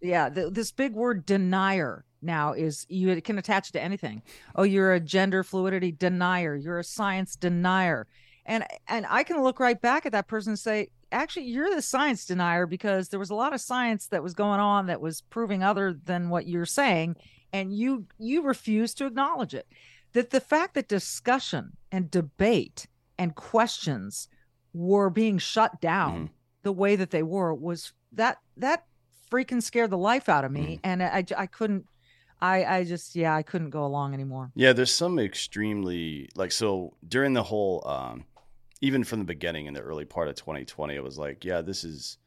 Yeah 0.00 0.28
th- 0.28 0.52
this 0.52 0.70
big 0.70 0.92
word 0.92 1.24
denier 1.24 2.04
now 2.20 2.52
is 2.52 2.84
you 2.88 3.20
can 3.22 3.38
attach 3.38 3.72
to 3.72 3.82
anything 3.82 4.22
oh 4.54 4.62
you're 4.62 4.92
a 4.94 5.00
gender 5.00 5.42
fluidity 5.42 5.92
denier 5.92 6.54
you're 6.56 6.78
a 6.78 6.84
science 6.84 7.36
denier 7.36 8.06
and 8.46 8.64
and 8.88 9.06
i 9.10 9.22
can 9.22 9.42
look 9.42 9.60
right 9.60 9.80
back 9.80 10.04
at 10.06 10.12
that 10.12 10.26
person 10.26 10.50
and 10.52 10.58
say 10.58 10.88
actually 11.14 11.46
you're 11.46 11.74
the 11.74 11.82
science 11.82 12.26
denier 12.26 12.66
because 12.66 13.08
there 13.08 13.20
was 13.20 13.30
a 13.30 13.34
lot 13.34 13.54
of 13.54 13.60
science 13.60 14.08
that 14.08 14.22
was 14.22 14.34
going 14.34 14.60
on 14.60 14.86
that 14.86 15.00
was 15.00 15.22
proving 15.22 15.62
other 15.62 15.92
than 16.04 16.28
what 16.28 16.46
you're 16.46 16.66
saying 16.66 17.16
and 17.52 17.72
you 17.72 18.06
you 18.18 18.42
refuse 18.42 18.92
to 18.94 19.06
acknowledge 19.06 19.54
it. 19.54 19.66
That 20.12 20.30
the 20.30 20.40
fact 20.40 20.74
that 20.74 20.88
discussion 20.88 21.76
and 21.90 22.10
debate 22.10 22.86
and 23.18 23.34
questions 23.34 24.28
were 24.72 25.08
being 25.10 25.38
shut 25.38 25.80
down 25.80 26.30
the 26.62 26.72
way 26.72 26.96
that 26.96 27.10
they 27.10 27.22
were 27.22 27.54
was 27.54 27.92
that 28.12 28.38
that 28.56 28.84
freaking 29.30 29.62
scared 29.62 29.90
the 29.90 29.98
life 29.98 30.28
out 30.28 30.44
of 30.44 30.52
me 30.52 30.80
and 30.84 31.02
I, 31.02 31.24
I 31.36 31.46
couldn't 31.46 31.86
I 32.40 32.64
I 32.64 32.84
just 32.84 33.14
yeah 33.14 33.34
I 33.34 33.42
couldn't 33.42 33.70
go 33.70 33.84
along 33.84 34.14
anymore. 34.14 34.50
Yeah, 34.54 34.72
there's 34.72 34.94
some 34.94 35.18
extremely 35.18 36.28
like 36.34 36.52
so 36.52 36.96
during 37.06 37.32
the 37.32 37.44
whole 37.44 37.86
um 37.86 38.24
even 38.84 39.02
from 39.02 39.18
the 39.18 39.24
beginning 39.24 39.66
in 39.66 39.74
the 39.74 39.80
early 39.80 40.04
part 40.04 40.28
of 40.28 40.34
2020 40.36 40.94
it 40.94 41.02
was 41.02 41.18
like, 41.18 41.44
yeah, 41.44 41.60
this 41.62 41.84
is 41.84 42.18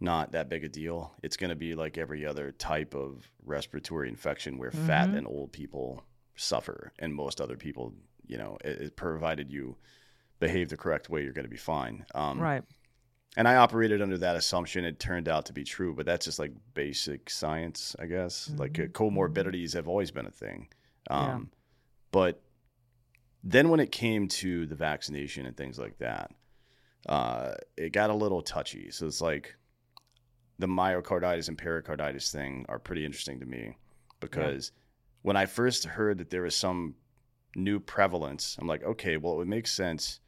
not 0.00 0.32
that 0.32 0.48
big 0.48 0.64
a 0.64 0.68
deal. 0.68 1.12
It's 1.22 1.36
going 1.36 1.50
to 1.50 1.56
be 1.56 1.74
like 1.74 1.98
every 1.98 2.24
other 2.26 2.52
type 2.52 2.94
of 2.94 3.30
respiratory 3.44 4.08
infection 4.08 4.58
where 4.58 4.70
fat 4.70 5.08
Mhm. 5.08 5.18
and 5.18 5.26
old 5.26 5.52
people 5.52 6.04
suffer 6.36 6.92
and 6.98 7.14
most 7.14 7.40
other 7.40 7.56
people, 7.56 7.94
you 8.26 8.38
know, 8.38 8.58
it, 8.64 8.80
it 8.82 8.96
provided 8.96 9.50
you 9.52 9.76
behave 10.40 10.68
the 10.68 10.76
correct 10.76 11.08
way, 11.10 11.22
you're 11.22 11.32
going 11.32 11.44
to 11.44 11.50
be 11.50 11.56
fine. 11.56 12.04
Um 12.14 12.40
right 12.40 12.64
and 13.36 13.46
I 13.46 13.56
operated 13.56 14.00
under 14.02 14.18
that 14.18 14.34
assumption. 14.36 14.84
It 14.84 14.98
turned 14.98 15.28
out 15.28 15.46
to 15.46 15.52
be 15.52 15.62
true, 15.62 15.94
but 15.94 16.06
that's 16.06 16.24
just 16.24 16.38
like 16.40 16.52
basic 16.74 17.30
science, 17.30 17.94
I 17.98 18.06
guess. 18.06 18.50
Like 18.56 18.78
uh, 18.80 18.84
Mhm. 18.84 18.92
comorbidities 18.92 19.74
have 19.74 19.86
always 19.86 20.10
been 20.10 20.26
a 20.26 20.30
thing. 20.30 20.68
Yeah. 21.10 21.34
Um, 21.34 21.50
But 22.10 22.40
then 23.44 23.68
when 23.68 23.80
it 23.80 23.92
came 23.92 24.28
to 24.28 24.66
the 24.66 24.74
vaccination 24.74 25.46
and 25.46 25.56
things 25.56 25.78
like 25.78 25.98
that, 25.98 26.30
uh, 27.08 27.54
it 27.76 27.92
got 27.92 28.10
a 28.10 28.14
little 28.14 28.42
touchy. 28.42 28.90
So 28.90 29.06
it's 29.06 29.20
like 29.20 29.56
the 30.58 30.66
myocarditis 30.66 31.48
and 31.48 31.56
pericarditis 31.56 32.32
thing 32.32 32.66
are 32.68 32.78
pretty 32.78 33.04
interesting 33.04 33.38
to 33.40 33.46
me 33.46 33.76
because 34.20 34.72
when 35.22 35.36
I 35.36 35.46
first 35.46 35.84
heard 35.84 36.18
that 36.18 36.30
there 36.30 36.42
was 36.42 36.56
some 36.56 36.96
new 37.54 37.78
prevalence, 37.80 38.56
I'm 38.60 38.66
like, 38.66 38.82
okay, 38.82 39.16
well, 39.16 39.34
it 39.34 39.36
would 39.36 39.48
make 39.48 39.66
sense. 39.68 40.20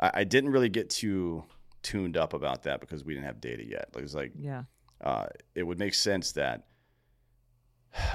I, 0.00 0.10
I 0.14 0.24
didn't 0.24 0.50
really 0.50 0.68
get 0.68 0.90
too 0.90 1.44
tuned 1.82 2.16
up 2.16 2.32
about 2.34 2.62
that 2.62 2.80
because 2.80 3.04
we 3.04 3.14
didn't 3.14 3.26
have 3.26 3.40
data 3.40 3.64
yet. 3.64 3.88
Like, 3.94 4.04
it's 4.04 4.14
like 4.14 4.32
Yeah. 4.38 4.62
uh, 5.02 5.26
it 5.54 5.64
would 5.64 5.78
make 5.78 5.94
sense 5.94 6.32
that 6.32 6.66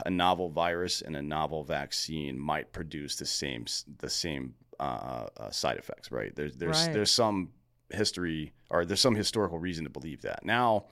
a 0.05 0.09
novel 0.09 0.49
virus 0.49 1.01
and 1.01 1.15
a 1.15 1.21
novel 1.21 1.63
vaccine 1.63 2.37
might 2.37 2.71
produce 2.73 3.15
the 3.15 3.25
same 3.25 3.65
the 3.99 4.09
same 4.09 4.53
uh, 4.79 5.27
uh, 5.37 5.51
side 5.51 5.77
effects, 5.77 6.11
right? 6.11 6.35
There's 6.35 6.55
there's 6.55 6.85
Right. 6.85 6.93
there's 6.93 7.11
some 7.11 7.51
history 7.91 8.53
or 8.69 8.85
there's 8.85 9.01
some 9.01 9.15
historical 9.15 9.59
reason 9.59 9.83
to 9.83 9.89
believe 9.89 10.21
that. 10.21 10.45
Now, 10.45 10.85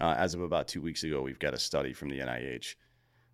uh, 0.00 0.14
as 0.18 0.34
of 0.34 0.40
about 0.42 0.68
two 0.68 0.82
weeks 0.82 1.02
ago, 1.04 1.22
we've 1.22 1.38
got 1.38 1.54
a 1.54 1.58
study 1.58 1.92
from 1.92 2.08
the 2.10 2.18
NIH 2.20 2.74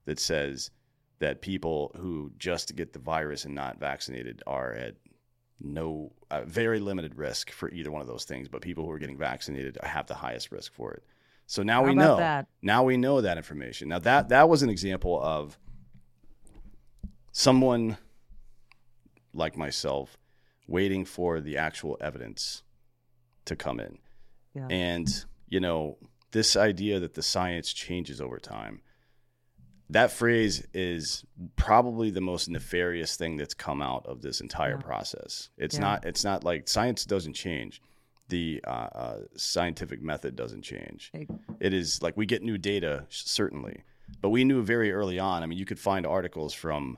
that 0.04 0.18
says 0.18 0.70
that 1.18 1.42
people 1.42 1.92
who 1.96 2.30
just 2.38 2.74
get 2.76 2.92
the 2.92 2.98
virus 2.98 3.44
and 3.44 3.54
not 3.54 3.78
vaccinated 3.78 4.42
are 4.46 4.72
at 4.72 4.94
no 5.60 6.12
uh, 6.30 6.42
very 6.44 6.80
limited 6.80 7.14
risk 7.16 7.50
for 7.50 7.68
either 7.70 7.90
one 7.90 8.00
of 8.00 8.08
those 8.08 8.24
things, 8.24 8.48
but 8.48 8.62
people 8.62 8.84
who 8.84 8.90
are 8.90 8.98
getting 8.98 9.18
vaccinated 9.18 9.76
have 9.82 10.06
the 10.06 10.14
highest 10.14 10.50
risk 10.50 10.72
for 10.72 10.92
it. 10.92 11.02
So 11.50 11.64
now 11.64 11.82
How 11.82 11.88
we 11.88 11.94
know. 11.96 12.16
that? 12.16 12.46
Now 12.62 12.84
we 12.84 12.96
know 12.96 13.20
that 13.22 13.36
information. 13.36 13.88
Now 13.88 13.98
that 13.98 14.28
that 14.28 14.48
was 14.48 14.62
an 14.62 14.70
example 14.70 15.20
of 15.20 15.58
someone 17.32 17.96
like 19.34 19.56
myself 19.56 20.16
waiting 20.68 21.04
for 21.04 21.40
the 21.40 21.56
actual 21.56 21.98
evidence 22.00 22.62
to 23.46 23.56
come 23.56 23.80
in. 23.80 23.98
Yeah. 24.54 24.68
And, 24.70 25.08
you 25.48 25.58
know, 25.58 25.98
this 26.30 26.54
idea 26.54 27.00
that 27.00 27.14
the 27.14 27.22
science 27.22 27.72
changes 27.72 28.20
over 28.20 28.38
time, 28.38 28.80
that 29.88 30.12
phrase 30.12 30.64
is 30.72 31.24
probably 31.56 32.10
the 32.12 32.20
most 32.20 32.48
nefarious 32.48 33.16
thing 33.16 33.36
that's 33.36 33.54
come 33.54 33.82
out 33.82 34.06
of 34.06 34.22
this 34.22 34.40
entire 34.40 34.76
Yeah. 34.76 34.82
process. 34.82 35.48
It's 35.56 35.74
Yeah. 35.74 35.80
not, 35.80 36.04
it's 36.04 36.22
not 36.22 36.44
like 36.44 36.68
science 36.68 37.04
doesn't 37.04 37.32
change. 37.34 37.82
The 38.30 38.62
uh, 38.66 38.70
uh, 38.70 39.16
scientific 39.36 40.02
method 40.02 40.36
doesn't 40.36 40.62
change. 40.62 41.10
It 41.60 41.74
is 41.74 42.00
like 42.02 42.16
we 42.16 42.26
get 42.26 42.42
new 42.42 42.58
data, 42.58 43.04
certainly, 43.08 43.82
but 44.20 44.30
we 44.30 44.44
knew 44.44 44.62
very 44.62 44.92
early 44.92 45.18
on. 45.18 45.42
I 45.42 45.46
mean, 45.46 45.58
you 45.58 45.66
could 45.66 45.78
find 45.78 46.06
articles 46.06 46.54
from 46.54 46.96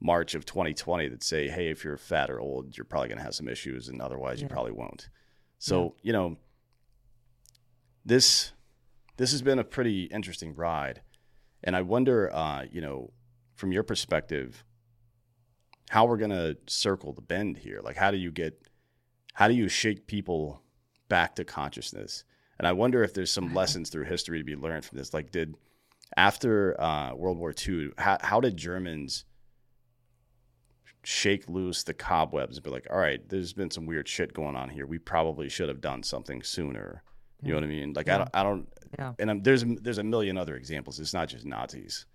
March 0.00 0.34
of 0.34 0.44
2020 0.44 1.08
that 1.08 1.22
say, 1.22 1.48
hey, 1.48 1.68
if 1.70 1.82
you're 1.84 1.96
fat 1.96 2.30
or 2.30 2.38
old, 2.38 2.76
you're 2.76 2.84
probably 2.84 3.08
going 3.08 3.18
to 3.18 3.24
have 3.24 3.34
some 3.34 3.48
issues, 3.48 3.88
and 3.88 4.00
otherwise, 4.02 4.42
you 4.42 4.48
probably 4.48 4.72
won't. 4.72 5.08
So, 5.58 5.94
you 6.02 6.12
know, 6.12 6.36
this 8.04 8.52
this 9.16 9.30
has 9.32 9.42
been 9.42 9.58
a 9.58 9.64
pretty 9.64 10.04
interesting 10.04 10.54
ride, 10.54 11.00
and 11.62 11.74
I 11.74 11.82
wonder, 11.82 12.30
uh, 12.34 12.64
you 12.70 12.80
know, 12.80 13.10
from 13.54 13.72
your 13.72 13.82
perspective, 13.82 14.64
how 15.88 16.04
we're 16.06 16.18
going 16.18 16.30
to 16.30 16.56
circle 16.66 17.12
the 17.12 17.22
bend 17.22 17.58
here. 17.58 17.80
Like, 17.82 17.96
how 17.96 18.10
do 18.10 18.16
you 18.16 18.30
get, 18.30 18.60
how 19.34 19.48
do 19.48 19.54
you 19.54 19.68
shake 19.68 20.06
people 20.06 20.60
back 21.14 21.36
to 21.36 21.44
consciousness? 21.44 22.24
And 22.58 22.66
I 22.66 22.72
wonder 22.72 23.04
if 23.04 23.14
there's 23.14 23.30
some 23.30 23.54
lessons 23.54 23.88
through 23.90 24.04
history 24.04 24.38
to 24.38 24.44
be 24.44 24.56
learned 24.56 24.84
from 24.84 24.98
this. 24.98 25.14
Like, 25.14 25.30
did 25.30 25.54
after 26.16 26.80
uh, 26.80 27.14
World 27.14 27.38
War 27.38 27.54
II, 27.66 27.90
how, 27.98 28.18
how 28.20 28.40
did 28.40 28.56
Germans 28.56 29.24
shake 31.02 31.48
loose 31.48 31.82
the 31.82 31.94
cobwebs 31.94 32.56
and 32.56 32.64
be 32.64 32.70
like, 32.70 32.86
all 32.90 32.98
right, 32.98 33.26
there's 33.28 33.52
been 33.52 33.70
some 33.70 33.86
weird 33.86 34.08
shit 34.08 34.32
going 34.32 34.56
on 34.56 34.68
here. 34.70 34.86
We 34.86 34.98
probably 34.98 35.48
should 35.48 35.68
have 35.68 35.80
done 35.80 36.02
something 36.02 36.42
sooner. 36.42 37.02
You 37.42 37.50
know 37.50 37.56
what 37.56 37.64
I 37.64 37.68
mean? 37.68 37.92
Like, 37.92 38.08
I 38.08 38.18
don't, 38.18 38.30
I 38.34 38.42
don't, 38.42 38.68
Yeah. 38.98 39.12
and 39.18 39.30
I'm, 39.30 39.42
there's 39.42 39.64
there's 39.64 39.98
a 39.98 40.04
million 40.04 40.38
other 40.38 40.56
examples. 40.56 40.98
It's 40.98 41.12
not 41.12 41.28
just 41.28 41.44
Nazis 41.44 42.06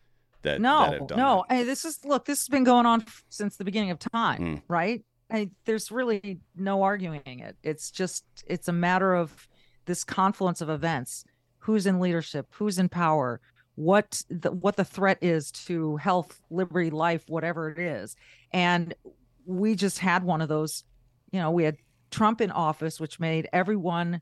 that 0.41 0.53
that 0.53 0.61
no, 0.61 0.79
have 0.85 1.07
done 1.07 1.17
no. 1.19 1.45
that. 1.47 1.55
Hey, 1.55 1.63
this 1.63 1.85
is 1.85 1.99
look. 2.03 2.25
This 2.25 2.39
has 2.39 2.47
been 2.47 2.63
going 2.63 2.85
on 2.87 3.05
since 3.29 3.57
the 3.57 3.63
beginning 3.65 3.91
of 3.91 3.99
time, 3.99 4.39
Mm. 4.41 4.61
right? 4.67 5.03
I, 5.31 5.49
there's 5.65 5.91
really 5.91 6.39
no 6.55 6.83
arguing 6.83 7.21
it. 7.25 7.55
It's 7.63 7.91
just 7.91 8.23
it's 8.47 8.67
a 8.67 8.73
matter 8.73 9.13
of 9.13 9.47
this 9.85 10.03
confluence 10.03 10.61
of 10.61 10.69
events. 10.69 11.23
Who's 11.59 11.85
in 11.85 11.99
leadership? 11.99 12.47
Who's 12.51 12.79
in 12.79 12.89
power? 12.89 13.41
What 13.75 14.23
the 14.29 14.51
what 14.51 14.75
the 14.75 14.85
threat 14.85 15.19
is 15.21 15.51
to 15.51 15.97
health, 15.97 16.41
liberty, 16.49 16.89
life, 16.89 17.23
whatever 17.27 17.69
it 17.69 17.79
is. 17.79 18.15
And 18.51 18.93
we 19.45 19.75
just 19.75 19.99
had 19.99 20.23
one 20.23 20.41
of 20.41 20.49
those. 20.49 20.83
You 21.31 21.39
know, 21.39 21.51
we 21.51 21.63
had 21.63 21.77
Trump 22.11 22.41
in 22.41 22.51
office, 22.51 22.99
which 22.99 23.19
made 23.19 23.47
everyone 23.53 24.21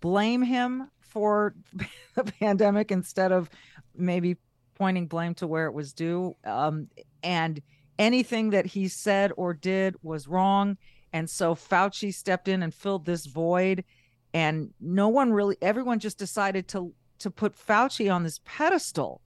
blame 0.00 0.42
him 0.42 0.90
for 1.00 1.54
the 2.14 2.24
pandemic 2.24 2.90
instead 2.90 3.32
of 3.32 3.50
maybe 3.94 4.36
pointing 4.74 5.06
blame 5.06 5.34
to 5.34 5.46
where 5.46 5.66
it 5.66 5.74
was 5.74 5.92
due. 5.92 6.36
Um, 6.44 6.88
and 7.22 7.60
anything 7.98 8.50
that 8.50 8.66
he 8.66 8.88
said 8.88 9.32
or 9.36 9.54
did 9.54 9.96
was 10.02 10.28
wrong. 10.28 10.76
And 11.12 11.28
so 11.28 11.54
Fauci 11.54 12.12
stepped 12.12 12.48
in 12.48 12.62
and 12.62 12.74
filled 12.74 13.04
this 13.04 13.26
void. 13.26 13.84
And 14.34 14.70
no 14.80 15.08
one 15.08 15.32
really, 15.32 15.56
everyone 15.62 15.98
just 15.98 16.18
decided 16.18 16.68
to 16.68 16.92
to 17.20 17.30
put 17.30 17.56
Fauci 17.56 18.12
on 18.12 18.22
this 18.22 18.40
pedestal. 18.44 19.20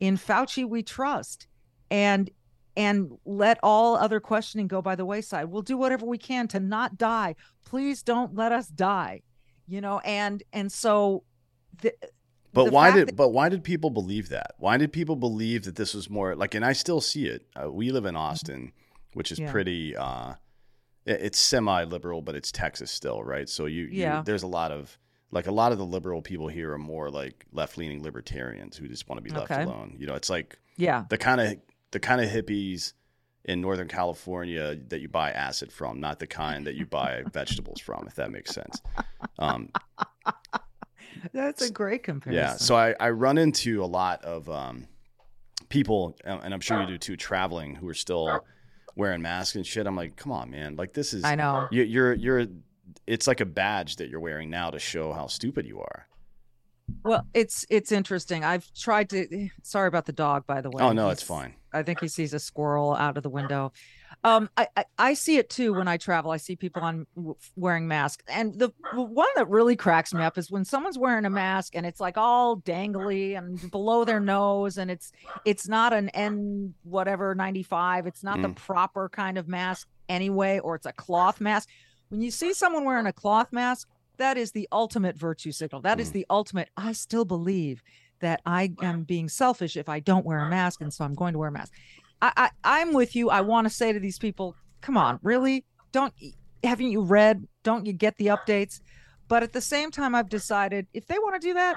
In 0.00 0.16
Fauci, 0.16 0.66
we 0.66 0.82
trust, 0.82 1.46
and 1.90 2.30
and 2.76 3.10
let 3.24 3.58
all 3.62 3.96
other 3.96 4.20
questioning 4.20 4.68
go 4.68 4.80
by 4.80 4.94
the 4.94 5.04
wayside. 5.04 5.46
We'll 5.46 5.62
do 5.62 5.76
whatever 5.76 6.06
we 6.06 6.18
can 6.18 6.46
to 6.48 6.60
not 6.60 6.96
die. 6.96 7.34
Please 7.64 8.02
don't 8.02 8.34
let 8.36 8.52
us 8.52 8.68
die. 8.68 9.22
You 9.66 9.80
know, 9.80 9.98
and 10.04 10.42
and 10.52 10.70
so 10.70 11.24
the, 11.82 11.92
But 12.52 12.72
why 12.72 12.90
did 12.90 13.08
that- 13.08 13.16
but 13.16 13.28
why 13.30 13.48
did 13.48 13.62
people 13.62 13.90
believe 13.90 14.28
that? 14.30 14.54
Why 14.58 14.76
did 14.76 14.92
people 14.92 15.16
believe 15.16 15.64
that 15.64 15.76
this 15.76 15.94
was 15.94 16.08
more 16.08 16.34
like? 16.34 16.54
And 16.54 16.64
I 16.64 16.72
still 16.72 17.00
see 17.00 17.26
it. 17.26 17.46
Uh, 17.54 17.70
we 17.70 17.90
live 17.90 18.04
in 18.06 18.16
Austin, 18.16 18.72
which 19.14 19.30
is 19.32 19.38
Yeah. 19.38 19.50
pretty. 19.52 19.96
Uh, 19.96 20.34
it- 21.04 21.20
it's 21.22 21.38
semi-liberal, 21.38 22.22
but 22.22 22.34
it's 22.34 22.50
Texas 22.52 22.90
still, 22.90 23.22
right? 23.22 23.48
So 23.48 23.66
you, 23.66 23.84
you 23.84 24.00
Yeah. 24.02 24.22
there's 24.22 24.42
a 24.42 24.46
lot 24.48 24.72
of 24.72 24.98
like 25.30 25.46
a 25.46 25.52
lot 25.52 25.72
of 25.72 25.78
the 25.78 25.84
liberal 25.84 26.22
people 26.22 26.48
here 26.48 26.72
are 26.72 26.78
more 26.78 27.10
like 27.10 27.44
left-leaning 27.52 28.02
libertarians 28.02 28.78
who 28.78 28.88
just 28.88 29.06
want 29.10 29.18
to 29.18 29.22
be 29.22 29.28
left 29.30 29.50
Okay. 29.50 29.62
alone. 29.64 29.94
You 29.98 30.06
know, 30.06 30.14
it's 30.14 30.30
like 30.30 30.58
yeah, 30.78 31.04
the 31.10 31.18
kind 31.18 31.40
of 31.40 31.58
the 31.90 32.00
kind 32.00 32.20
of 32.22 32.30
hippies 32.30 32.94
in 33.44 33.60
Northern 33.60 33.88
California 33.88 34.74
that 34.88 35.00
you 35.00 35.08
buy 35.08 35.30
acid 35.32 35.70
from, 35.72 36.00
not 36.00 36.18
the 36.18 36.26
kind 36.26 36.66
that 36.66 36.74
you 36.76 36.86
buy 36.86 37.24
vegetables 37.32 37.78
from, 37.80 38.06
if 38.06 38.14
that 38.14 38.30
makes 38.30 38.52
sense. 38.52 38.80
Um, 39.38 39.70
that's 41.32 41.62
a 41.62 41.70
great 41.70 42.02
comparison. 42.02 42.42
yeah. 42.42 42.56
So 42.56 42.76
I, 42.76 42.94
I 42.98 43.10
run 43.10 43.38
into 43.38 43.82
a 43.82 43.86
lot 43.86 44.24
of 44.24 44.48
um, 44.48 44.86
people, 45.68 46.16
and 46.24 46.52
I'm 46.52 46.60
sure 46.60 46.80
you 46.80 46.86
do 46.86 46.98
too, 46.98 47.16
traveling 47.16 47.74
who 47.74 47.88
are 47.88 47.94
still 47.94 48.40
wearing 48.96 49.22
masks 49.22 49.56
and 49.56 49.66
shit. 49.66 49.86
I'm 49.86 49.96
like, 49.96 50.16
come 50.16 50.32
on, 50.32 50.50
man. 50.50 50.76
Like 50.76 50.92
this 50.92 51.14
is 51.14 51.24
I 51.24 51.34
know. 51.34 51.68
you, 51.70 51.82
you're 51.82 52.14
you're. 52.14 52.46
It's 53.06 53.26
like 53.26 53.40
a 53.40 53.46
badge 53.46 53.96
that 53.96 54.08
you're 54.08 54.20
wearing 54.20 54.50
now 54.50 54.70
to 54.70 54.78
show 54.78 55.12
how 55.12 55.26
stupid 55.26 55.66
you 55.66 55.80
are. 55.80 56.06
Well, 57.04 57.26
it's 57.34 57.66
it's 57.70 57.92
interesting. 57.92 58.44
I've 58.44 58.70
tried 58.74 59.10
to. 59.10 59.48
Sorry 59.62 59.88
about 59.88 60.06
the 60.06 60.12
dog, 60.12 60.46
by 60.46 60.60
the 60.60 60.70
way. 60.70 60.82
Oh 60.82 60.92
no, 60.92 61.10
it's 61.10 61.22
fine. 61.22 61.54
I 61.72 61.82
think 61.82 62.00
he 62.00 62.08
sees 62.08 62.32
a 62.32 62.38
squirrel 62.38 62.94
out 62.94 63.16
of 63.16 63.22
the 63.22 63.30
window. 63.30 63.72
Um, 64.24 64.48
I, 64.56 64.66
I 64.76 64.84
I 64.98 65.14
see 65.14 65.36
it 65.36 65.50
too 65.50 65.74
when 65.74 65.86
I 65.88 65.96
travel. 65.96 66.30
I 66.30 66.38
see 66.38 66.56
people 66.56 66.82
on 66.82 67.06
w- 67.14 67.36
wearing 67.56 67.86
masks, 67.86 68.24
and 68.28 68.58
the 68.58 68.72
one 68.94 69.28
that 69.36 69.48
really 69.48 69.76
cracks 69.76 70.12
me 70.14 70.22
up 70.22 70.38
is 70.38 70.50
when 70.50 70.64
someone's 70.64 70.98
wearing 70.98 71.24
a 71.24 71.30
mask 71.30 71.76
and 71.76 71.84
it's 71.86 72.00
like 72.00 72.16
all 72.16 72.56
dangly 72.58 73.36
and 73.36 73.70
below 73.70 74.04
their 74.04 74.20
nose, 74.20 74.78
and 74.78 74.90
it's 74.90 75.12
it's 75.44 75.68
not 75.68 75.92
an 75.92 76.08
N 76.10 76.74
whatever 76.84 77.34
ninety 77.34 77.62
five. 77.62 78.06
It's 78.06 78.24
not 78.24 78.40
the 78.42 78.48
Mm. 78.48 78.56
proper 78.56 79.08
kind 79.08 79.38
of 79.38 79.46
mask 79.48 79.86
anyway, 80.08 80.58
or 80.58 80.74
it's 80.74 80.86
a 80.86 80.92
cloth 80.92 81.40
mask. 81.40 81.68
When 82.08 82.20
you 82.22 82.30
see 82.30 82.54
someone 82.54 82.84
wearing 82.84 83.06
a 83.06 83.12
cloth 83.12 83.48
mask, 83.52 83.88
that 84.16 84.36
is 84.38 84.52
the 84.52 84.66
ultimate 84.72 85.16
virtue 85.16 85.52
signal. 85.52 85.82
That 85.82 86.00
is 86.00 86.10
Mm. 86.10 86.12
the 86.14 86.26
ultimate. 86.30 86.70
I 86.76 86.92
still 86.92 87.24
believe 87.26 87.82
that 88.20 88.40
I 88.46 88.72
am 88.82 89.04
being 89.04 89.28
selfish 89.28 89.76
if 89.76 89.88
I 89.88 90.00
don't 90.00 90.24
wear 90.26 90.40
a 90.40 90.48
mask, 90.50 90.80
and 90.80 90.92
so 90.92 91.04
I'm 91.04 91.14
going 91.14 91.34
to 91.34 91.38
wear 91.38 91.50
a 91.50 91.52
mask. 91.52 91.72
I, 92.20 92.32
I 92.36 92.50
I'm 92.64 92.92
with 92.92 93.14
you. 93.16 93.30
I 93.30 93.40
want 93.42 93.66
to 93.66 93.70
say 93.72 93.92
to 93.92 94.00
these 94.00 94.18
people, 94.18 94.54
come 94.80 94.96
on, 94.96 95.18
really? 95.22 95.64
Don't 95.92 96.12
haven't 96.64 96.90
you 96.90 97.02
read? 97.02 97.46
Don't 97.62 97.86
you 97.86 97.92
get 97.92 98.16
the 98.16 98.26
updates? 98.26 98.80
But 99.28 99.42
at 99.42 99.52
the 99.52 99.60
same 99.60 99.90
time, 99.90 100.14
I've 100.14 100.28
decided 100.28 100.86
if 100.94 101.06
they 101.06 101.18
want 101.18 101.40
to 101.40 101.46
do 101.48 101.54
that, 101.54 101.76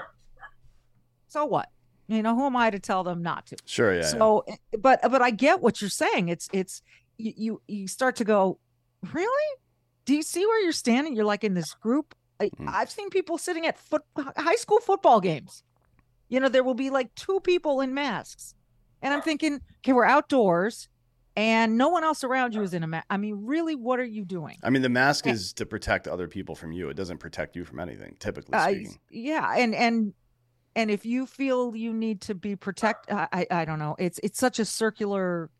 so 1.28 1.44
what? 1.44 1.68
You 2.08 2.22
know, 2.22 2.34
who 2.34 2.46
am 2.46 2.56
I 2.56 2.70
to 2.70 2.78
tell 2.78 3.04
them 3.04 3.22
not 3.22 3.46
to? 3.46 3.56
Sure, 3.64 3.94
yeah. 3.94 4.00
yeah. 4.00 4.06
so 4.06 4.44
eh, 4.48 4.56
but 4.78 5.00
but 5.02 5.22
i 5.22 5.30
get 5.30 5.60
what 5.60 5.80
you're 5.80 5.88
saying 5.90 6.28
it's 6.28 6.48
it's 6.52 6.82
you, 7.16 7.32
you 7.36 7.62
you 7.68 7.88
start 7.88 8.16
to 8.16 8.24
go 8.24 8.58
really 9.12 9.48
do 10.04 10.14
you 10.14 10.22
see 10.22 10.44
where 10.44 10.62
you're 10.62 10.72
standing 10.72 11.14
you're 11.14 11.24
like 11.24 11.44
in 11.44 11.54
this 11.54 11.74
group 11.74 12.14
I, 12.40 12.48
Mm. 12.58 12.68
i've 12.68 12.90
seen 12.90 13.08
people 13.10 13.38
sitting 13.38 13.66
at 13.66 13.78
foot 13.78 14.02
high 14.36 14.56
school 14.56 14.80
football 14.80 15.20
games 15.20 15.62
you 16.28 16.40
know 16.40 16.48
there 16.48 16.64
will 16.64 16.74
be 16.74 16.90
like 16.90 17.14
two 17.14 17.38
people 17.40 17.80
in 17.80 17.94
masks 17.94 18.54
and 19.02 19.12
i'm 19.12 19.20
thinking 19.22 19.60
okay 19.80 19.92
we're 19.92 20.04
outdoors 20.04 20.88
and 21.36 21.78
no 21.78 21.88
one 21.88 22.04
else 22.04 22.24
around 22.24 22.54
you 22.54 22.62
is 22.62 22.74
in 22.74 22.82
a 22.82 22.86
mask 22.86 23.06
i 23.10 23.16
mean 23.16 23.36
really 23.44 23.74
what 23.74 23.98
are 23.98 24.04
you 24.04 24.24
doing 24.24 24.56
I 24.62 24.70
mean, 24.70 24.82
the 24.82 24.88
mask 24.88 25.26
Yeah. 25.26 25.32
is 25.32 25.52
to 25.54 25.66
protect 25.66 26.06
other 26.06 26.28
people 26.28 26.54
from 26.54 26.72
you. 26.72 26.88
It 26.90 26.94
doesn't 26.94 27.18
protect 27.18 27.56
you 27.56 27.64
from 27.64 27.80
anything, 27.80 28.16
typically 28.18 28.58
speaking. 28.58 28.98
yeah 29.10 29.54
and 29.56 29.74
and 29.74 30.12
and 30.76 30.90
if 30.90 31.04
you 31.06 31.26
feel 31.26 31.74
you 31.74 31.92
need 31.94 32.20
to 32.22 32.34
be 32.34 32.54
protect 32.56 33.10
I, 33.10 33.28
I 33.32 33.46
i 33.50 33.64
don't 33.64 33.78
know 33.78 33.96
it's 33.98 34.18
it's 34.22 34.38
such 34.38 34.58
a 34.58 34.64
circular 34.64 35.50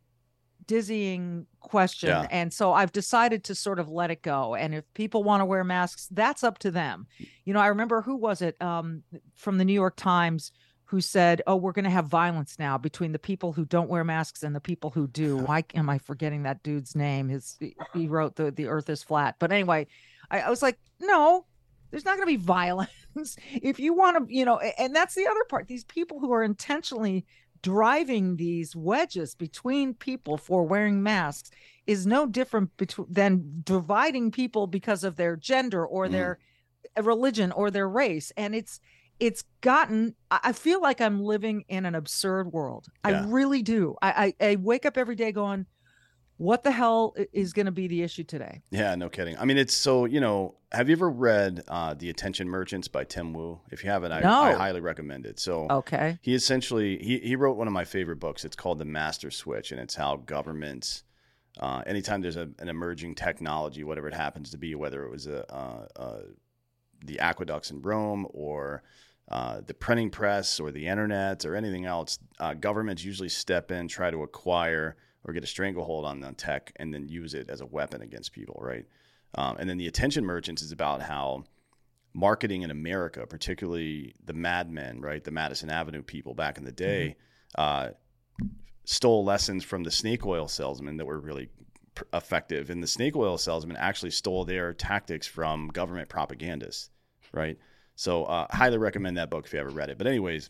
dizzying 0.66 1.46
question 1.60 2.08
Yeah. 2.10 2.26
and 2.30 2.52
so 2.52 2.72
i've 2.72 2.92
decided 2.92 3.42
to 3.44 3.54
sort 3.54 3.78
of 3.80 3.88
let 3.88 4.10
it 4.12 4.22
go 4.22 4.54
and 4.54 4.74
if 4.74 4.84
people 4.94 5.24
want 5.24 5.40
to 5.40 5.44
wear 5.44 5.64
masks 5.64 6.06
that's 6.12 6.44
up 6.44 6.58
to 6.58 6.70
them 6.70 7.06
you 7.44 7.52
know 7.52 7.58
i 7.60 7.66
remember 7.66 8.00
who 8.00 8.16
was 8.16 8.42
it 8.42 8.60
um 8.62 9.02
from 9.34 9.58
the 9.58 9.64
new 9.64 9.72
york 9.72 9.96
times 9.96 10.52
who 10.92 11.00
said 11.00 11.40
oh 11.46 11.56
we're 11.56 11.72
going 11.72 11.86
to 11.86 11.90
have 11.90 12.06
violence 12.06 12.58
now 12.58 12.76
between 12.76 13.12
the 13.12 13.18
people 13.18 13.54
who 13.54 13.64
don't 13.64 13.88
wear 13.88 14.04
masks 14.04 14.42
and 14.42 14.54
the 14.54 14.60
people 14.60 14.90
who 14.90 15.06
do. 15.08 15.38
Why 15.38 15.64
am 15.74 15.88
i 15.88 15.96
forgetting 15.96 16.42
that 16.42 16.62
dude's 16.62 16.94
name? 16.94 17.30
His 17.30 17.58
he 17.94 18.08
wrote 18.08 18.36
the 18.36 18.50
the 18.50 18.66
earth 18.66 18.90
is 18.90 19.02
flat. 19.02 19.36
But 19.38 19.52
anyway 19.52 19.86
i, 20.30 20.40
I 20.40 20.50
was 20.50 20.60
like 20.60 20.78
no 21.00 21.46
there's 21.90 22.04
not 22.04 22.16
going 22.16 22.28
to 22.28 22.38
be 22.38 22.44
violence. 22.60 23.36
If 23.50 23.80
you 23.80 23.94
want 23.94 24.28
to 24.28 24.34
you 24.34 24.44
know 24.44 24.58
and 24.58 24.94
that's 24.94 25.14
the 25.14 25.26
other 25.26 25.44
part 25.48 25.66
these 25.66 25.84
people 25.84 26.20
who 26.20 26.30
are 26.32 26.42
intentionally 26.44 27.24
driving 27.62 28.36
these 28.36 28.76
wedges 28.76 29.34
between 29.34 29.94
people 29.94 30.36
for 30.36 30.62
wearing 30.64 31.02
masks 31.02 31.50
is 31.86 32.06
no 32.06 32.26
different 32.26 32.76
between 32.76 33.06
than 33.10 33.62
dividing 33.64 34.30
people 34.30 34.66
because 34.66 35.04
of 35.04 35.16
their 35.16 35.36
gender 35.36 35.86
or 35.86 36.06
Mhm. 36.06 36.12
their 36.12 36.38
religion 37.02 37.52
or 37.52 37.70
their 37.70 37.88
race. 37.88 38.32
And 38.36 38.54
it's 38.54 38.80
it's 39.22 39.44
gotten 39.60 40.14
i 40.30 40.52
feel 40.52 40.82
like 40.82 41.00
i'm 41.00 41.22
living 41.22 41.64
in 41.68 41.86
an 41.86 41.94
absurd 41.94 42.52
world 42.52 42.88
Yeah. 43.06 43.22
i 43.22 43.24
really 43.26 43.62
do 43.62 43.94
I, 44.02 44.34
I 44.40 44.48
i 44.50 44.56
wake 44.56 44.84
up 44.84 44.98
every 44.98 45.14
day 45.14 45.30
going 45.30 45.66
what 46.38 46.64
the 46.64 46.72
hell 46.72 47.14
is 47.32 47.52
going 47.52 47.66
to 47.66 47.72
be 47.72 47.86
the 47.86 48.02
issue 48.02 48.24
today 48.24 48.62
Yeah, 48.70 48.96
no 48.96 49.08
kidding. 49.08 49.36
I 49.38 49.44
mean, 49.44 49.58
it's 49.58 49.74
so 49.74 50.06
you 50.06 50.18
know. 50.20 50.56
Have 50.72 50.88
you 50.88 50.96
ever 50.96 51.08
read 51.08 51.62
uh, 51.68 51.94
"The 51.94 52.08
Attention 52.10 52.48
Merchants" 52.48 52.88
by 52.88 53.04
Tim 53.04 53.32
Wu? 53.32 53.60
If 53.70 53.84
you 53.84 53.90
haven't, 53.90 54.10
I, 54.10 54.20
No. 54.20 54.42
I 54.42 54.52
highly 54.54 54.80
recommend 54.80 55.24
it. 55.26 55.38
So 55.38 55.68
okay 55.70 56.18
he 56.22 56.34
essentially 56.34 56.98
he, 56.98 57.18
he 57.18 57.36
wrote 57.36 57.56
one 57.58 57.68
of 57.68 57.72
my 57.72 57.84
favorite 57.84 58.16
books. 58.18 58.44
It's 58.44 58.56
called 58.56 58.78
The 58.80 58.84
Master 58.86 59.30
Switch, 59.30 59.70
and 59.70 59.80
it's 59.80 59.94
how 59.94 60.16
governments, 60.16 61.04
uh, 61.60 61.82
anytime 61.86 62.22
there's 62.22 62.38
a, 62.38 62.48
an 62.58 62.68
emerging 62.68 63.14
technology, 63.14 63.84
whatever 63.84 64.08
it 64.08 64.14
happens 64.14 64.50
to 64.50 64.58
be, 64.58 64.74
whether 64.74 65.04
it 65.04 65.10
was 65.12 65.28
a, 65.28 65.40
uh, 65.54 65.86
uh, 65.96 66.22
the 67.04 67.20
aqueducts 67.20 67.70
in 67.70 67.82
Rome 67.82 68.26
or 68.30 68.82
uh, 69.30 69.60
the 69.66 69.74
printing 69.74 70.10
press 70.10 70.60
or 70.60 70.70
the 70.70 70.86
internet 70.86 71.44
or 71.44 71.54
anything 71.54 71.86
else, 71.86 72.18
uh, 72.40 72.54
governments 72.54 73.04
usually 73.04 73.28
step 73.28 73.70
in, 73.70 73.88
try 73.88 74.10
to 74.10 74.22
acquire 74.22 74.96
or 75.24 75.32
get 75.32 75.44
a 75.44 75.46
stranglehold 75.46 76.04
on 76.04 76.20
the 76.20 76.32
tech, 76.32 76.72
and 76.76 76.92
then 76.92 77.08
use 77.08 77.34
it 77.34 77.48
as 77.48 77.60
a 77.60 77.66
weapon 77.66 78.02
against 78.02 78.32
people, 78.32 78.58
right? 78.60 78.86
Um, 79.36 79.56
and 79.58 79.70
then 79.70 79.78
the 79.78 79.86
attention 79.86 80.24
merchants 80.24 80.62
is 80.62 80.72
about 80.72 81.00
how 81.00 81.44
marketing 82.12 82.62
in 82.62 82.70
America, 82.70 83.26
particularly 83.26 84.14
the 84.24 84.32
Mad 84.32 84.70
Men, 84.70 85.00
right, 85.00 85.22
the 85.22 85.30
Madison 85.30 85.70
Avenue 85.70 86.02
people 86.02 86.34
back 86.34 86.58
in 86.58 86.64
the 86.64 86.72
day, 86.72 87.16
uh, 87.56 87.90
stole 88.84 89.24
lessons 89.24 89.64
from 89.64 89.84
the 89.84 89.90
snake 89.90 90.26
oil 90.26 90.48
salesmen 90.48 90.96
that 90.96 91.06
were 91.06 91.20
really 91.20 91.48
pr- 91.94 92.04
effective, 92.12 92.68
and 92.70 92.82
the 92.82 92.86
snake 92.86 93.16
oil 93.16 93.38
salesmen 93.38 93.76
actually 93.76 94.10
stole 94.10 94.44
their 94.44 94.74
tactics 94.74 95.26
from 95.26 95.68
government 95.68 96.08
propagandists, 96.08 96.90
right? 97.32 97.58
So, 97.94 98.24
uh, 98.24 98.46
highly 98.50 98.78
recommend 98.78 99.16
that 99.18 99.30
book 99.30 99.44
if 99.46 99.52
you 99.52 99.60
ever 99.60 99.70
read 99.70 99.90
it. 99.90 99.98
But, 99.98 100.06
anyways, 100.06 100.48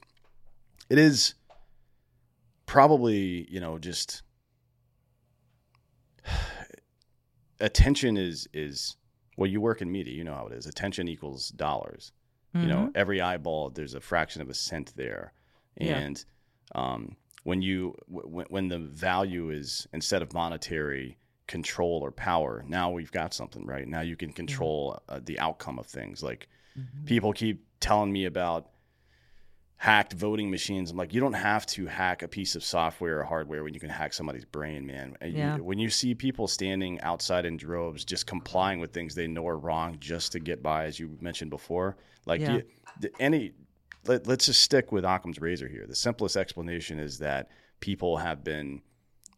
it 0.89 0.99
is 0.99 1.35
probably 2.67 3.47
you 3.51 3.61
know 3.61 3.79
just 3.79 4.23
attention 7.61 8.17
is 8.17 8.49
is 8.53 8.97
well 9.37 9.49
you 9.51 9.61
work 9.61 9.83
in 9.83 9.91
media 9.91 10.15
you 10.15 10.25
know 10.25 10.35
how 10.35 10.47
it 10.47 10.53
is 10.53 10.67
attention 10.67 11.09
equals 11.09 11.51
dollars 11.51 12.13
you 12.55 12.67
know 12.67 12.87
Mhm. 12.89 12.93
every 12.97 13.21
eyeball 13.21 13.71
there's 13.71 13.95
a 13.95 14.01
fraction 14.01 14.43
of 14.43 14.51
a 14.51 14.55
cent 14.55 14.93
there 14.97 15.33
Yeah. 15.81 15.99
and 15.99 16.25
um, 16.75 17.17
when 17.45 17.63
you 17.63 17.97
w- 18.13 18.45
when 18.49 18.69
the 18.69 18.79
value 18.79 19.51
is 19.51 19.87
instead 19.93 20.23
of 20.23 20.33
monetary 20.33 21.19
control 21.47 22.01
or 22.03 22.11
power 22.13 22.63
now 22.69 22.91
we've 22.91 23.13
got 23.13 23.33
something 23.35 23.65
right 23.67 23.89
now 23.89 24.01
you 24.01 24.17
can 24.17 24.33
control 24.33 24.99
uh, 25.09 25.21
the 25.23 25.39
outcome 25.41 25.79
of 25.79 25.87
things 25.87 26.23
like 26.23 26.49
Mhm. 26.79 27.07
people 27.07 27.33
keep 27.33 27.65
telling 27.81 28.13
me 28.13 28.25
about 28.27 28.69
hacked 29.77 30.13
voting 30.13 30.49
machines. 30.49 30.93
I'm 30.93 30.97
like, 30.97 31.13
you 31.13 31.21
don't 31.21 31.33
have 31.33 31.67
to 31.67 31.87
hack 31.87 32.23
a 32.23 32.29
piece 32.29 32.55
of 32.55 32.63
software 32.63 33.19
or 33.19 33.25
hardware 33.25 33.65
when 33.65 33.75
you 33.75 33.81
can 33.81 33.91
hack 33.91 34.13
somebody's 34.13 34.45
brain, 34.45 34.87
man. 34.87 35.17
And 35.21 35.33
you- 35.57 35.65
when 35.65 35.79
you 35.81 35.91
see 35.91 36.15
people 36.15 36.47
standing 36.47 37.01
outside 37.01 37.45
in 37.45 37.57
droves, 37.57 38.05
just 38.05 38.27
complying 38.29 38.79
with 38.79 38.93
things 38.93 39.17
they 39.17 39.27
know 39.27 39.45
are 39.49 39.59
wrong 39.59 39.97
just 39.99 40.31
to 40.33 40.41
get 40.41 40.63
by, 40.63 40.85
as 40.85 41.01
you 41.01 41.19
mentioned 41.21 41.51
before, 41.51 41.97
like 42.27 42.41
Yeah. 42.41 42.61
you, 43.03 43.11
any, 43.19 43.55
let, 44.07 44.29
let's 44.29 44.47
just 44.47 44.61
stick 44.63 44.93
with 44.93 45.05
Occam's 45.05 45.41
razor 45.41 45.67
here. 45.67 45.87
The 45.89 45.97
simplest 45.97 46.37
explanation 46.37 47.01
is 47.01 47.19
that 47.19 47.51
people 47.81 48.19
have 48.19 48.45
been, 48.45 48.83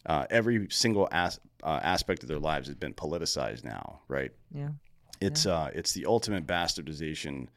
uh, 0.04 0.26
every 0.28 0.68
single 0.68 1.08
as, 1.10 1.40
uh, 1.62 1.80
aspect 1.82 2.22
of 2.22 2.28
their 2.28 2.38
lives 2.38 2.66
has 2.68 2.76
been 2.76 2.92
politicized 2.92 3.64
now, 3.64 4.02
right? 4.08 4.30
yeah 4.50 4.68
It's 5.20 5.46
uh, 5.46 5.70
it's 5.74 5.92
the 5.92 6.06
ultimate 6.06 6.46
bastardization 6.46 7.48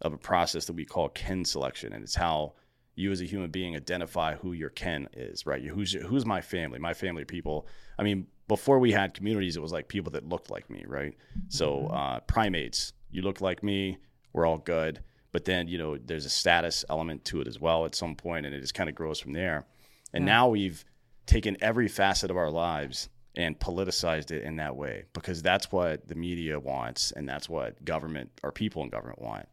of 0.00 0.12
a 0.12 0.18
process 0.18 0.64
that 0.66 0.72
we 0.74 0.84
call 0.84 1.08
kin 1.10 1.44
selection, 1.44 1.92
and 1.92 2.02
it's 2.02 2.14
how 2.14 2.54
you 2.96 3.10
as 3.10 3.20
a 3.20 3.24
human 3.24 3.50
being 3.50 3.74
identify 3.76 4.34
who 4.36 4.52
your 4.52 4.70
kin 4.70 5.08
is, 5.14 5.46
right? 5.46 5.62
Who's 5.64 5.92
who's 5.92 6.24
my 6.26 6.40
family? 6.40 6.78
My 6.78 6.94
family 6.94 7.24
people. 7.24 7.66
I 7.98 8.02
mean, 8.02 8.26
before 8.48 8.78
we 8.78 8.92
had 8.92 9.14
communities, 9.14 9.56
it 9.56 9.60
was 9.62 9.72
like 9.72 9.88
people 9.88 10.12
that 10.12 10.28
looked 10.28 10.50
like 10.50 10.68
me, 10.70 10.84
right? 10.86 11.14
So 11.48 11.86
uh, 11.86 12.20
primates, 12.20 12.92
you 13.10 13.22
look 13.22 13.40
like 13.40 13.62
me, 13.62 13.98
we're 14.32 14.46
all 14.46 14.58
good. 14.58 15.00
But 15.32 15.44
then 15.44 15.66
you 15.68 15.78
know, 15.78 15.96
there's 15.98 16.26
a 16.26 16.30
status 16.30 16.84
element 16.88 17.24
to 17.26 17.40
it 17.40 17.48
as 17.48 17.58
well 17.58 17.84
at 17.86 17.94
some 17.94 18.14
point, 18.14 18.46
and 18.46 18.54
it 18.54 18.60
just 18.60 18.74
kind 18.74 18.88
of 18.88 18.94
grows 18.94 19.18
from 19.18 19.32
there. 19.32 19.66
And 20.12 20.22
Yeah. 20.24 20.32
now 20.34 20.48
we've 20.48 20.84
taken 21.26 21.56
every 21.60 21.88
facet 21.88 22.30
of 22.30 22.36
our 22.36 22.50
lives 22.50 23.08
and 23.36 23.58
politicized 23.58 24.30
it 24.30 24.42
in 24.44 24.56
that 24.56 24.76
way 24.76 25.04
because 25.12 25.42
that's 25.42 25.72
what 25.72 26.06
the 26.06 26.14
media 26.14 26.58
wants 26.60 27.12
and 27.12 27.28
that's 27.28 27.48
what 27.48 27.84
government 27.84 28.30
or 28.42 28.52
people 28.52 28.82
in 28.82 28.90
government 28.90 29.20
want. 29.20 29.48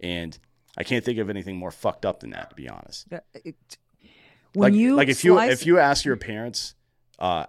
And 0.00 0.38
I 0.78 0.84
can't 0.84 1.04
think 1.04 1.18
of 1.18 1.30
anything 1.30 1.56
more 1.56 1.70
fucked 1.70 2.04
up 2.06 2.20
than 2.20 2.30
that, 2.30 2.50
to 2.50 2.56
be 2.56 2.68
honest. 2.68 3.08
It- 3.34 3.78
when 4.52 4.72
like, 4.72 4.80
you 4.80 4.94
like 4.94 5.08
if 5.08 5.22
you 5.22 5.38
if 5.38 5.66
you 5.66 5.78
ask 5.78 6.04
your 6.06 6.16
parents, 6.16 6.74
uh, 7.18 7.44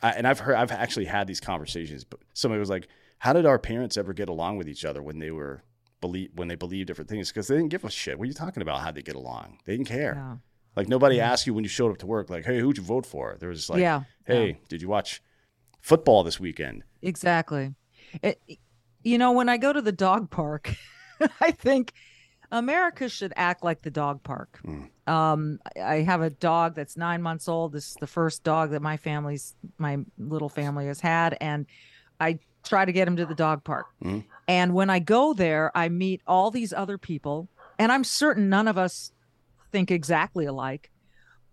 I, 0.00 0.10
and 0.12 0.26
I've 0.26 0.38
heard 0.38 0.54
I've 0.54 0.70
actually 0.70 1.06
had 1.06 1.26
these 1.26 1.40
conversations, 1.40 2.04
but 2.04 2.20
somebody 2.32 2.60
was 2.60 2.70
like, 2.70 2.86
"How 3.18 3.32
did 3.32 3.44
our 3.44 3.58
parents 3.58 3.96
ever 3.96 4.12
get 4.12 4.28
along 4.28 4.56
with 4.56 4.68
each 4.68 4.84
other 4.84 5.02
when 5.02 5.18
they 5.18 5.32
were 5.32 5.64
believe 6.00 6.30
when 6.36 6.46
they 6.46 6.54
believed 6.54 6.86
different 6.86 7.10
things? 7.10 7.30
Because 7.30 7.48
they 7.48 7.56
didn't 7.56 7.70
give 7.70 7.84
a 7.84 7.90
shit. 7.90 8.18
What 8.18 8.24
are 8.24 8.28
you 8.28 8.34
talking 8.34 8.62
about? 8.62 8.82
How 8.82 8.92
they 8.92 9.02
get 9.02 9.16
along? 9.16 9.58
They 9.64 9.76
didn't 9.76 9.88
care. 9.88 10.14
yeah. 10.14 10.36
Like 10.78 10.88
nobody 10.88 11.20
asked 11.20 11.44
you 11.44 11.54
when 11.54 11.64
you 11.64 11.68
showed 11.68 11.90
up 11.90 11.98
to 11.98 12.06
work, 12.06 12.30
like, 12.30 12.44
"Hey, 12.44 12.60
who'd 12.60 12.76
you 12.76 12.84
vote 12.84 13.04
for?" 13.04 13.36
There 13.40 13.48
was 13.48 13.68
like, 13.68 13.80
yeah 13.80 14.02
"Hey, 14.24 14.46
yeah. 14.50 14.54
did 14.68 14.80
you 14.80 14.86
watch 14.86 15.20
football 15.80 16.22
this 16.22 16.38
weekend?" 16.38 16.84
Exactly. 17.02 17.74
It, 18.22 18.40
you 19.02 19.18
know, 19.18 19.32
when 19.32 19.48
I 19.48 19.56
go 19.56 19.72
to 19.72 19.82
the 19.82 19.90
dog 19.90 20.30
park, 20.30 20.72
I 21.40 21.50
think 21.50 21.94
America 22.52 23.08
should 23.08 23.32
act 23.34 23.64
like 23.64 23.82
the 23.82 23.90
dog 23.90 24.22
park. 24.22 24.60
Mm. 24.64 24.88
Um, 25.12 25.58
I- 25.76 25.96
have 25.96 26.22
a 26.22 26.30
dog 26.30 26.76
that's 26.76 26.96
nine 26.96 27.22
months 27.22 27.48
old. 27.48 27.72
This 27.72 27.88
is 27.88 27.94
the 27.94 28.06
first 28.06 28.44
dog 28.44 28.70
that 28.70 28.80
my 28.80 28.96
family's, 28.98 29.56
my 29.78 29.98
little 30.16 30.48
family 30.48 30.86
has 30.86 31.00
had. 31.00 31.36
And 31.40 31.66
I 32.20 32.38
try 32.62 32.84
to 32.84 32.92
get 32.92 33.08
him 33.08 33.16
to 33.16 33.26
the 33.26 33.34
dog 33.34 33.64
park. 33.64 33.86
Mhm. 34.00 34.24
And 34.46 34.74
when 34.74 34.90
I 34.90 35.00
go 35.00 35.34
there, 35.34 35.76
I 35.76 35.88
meet 35.88 36.22
all 36.24 36.52
these 36.52 36.72
other 36.72 36.98
people. 36.98 37.48
And 37.80 37.90
I'm 37.90 38.04
certain 38.04 38.48
none 38.48 38.68
of 38.68 38.78
us 38.78 39.12
think 39.70 39.90
exactly 39.90 40.46
alike, 40.46 40.90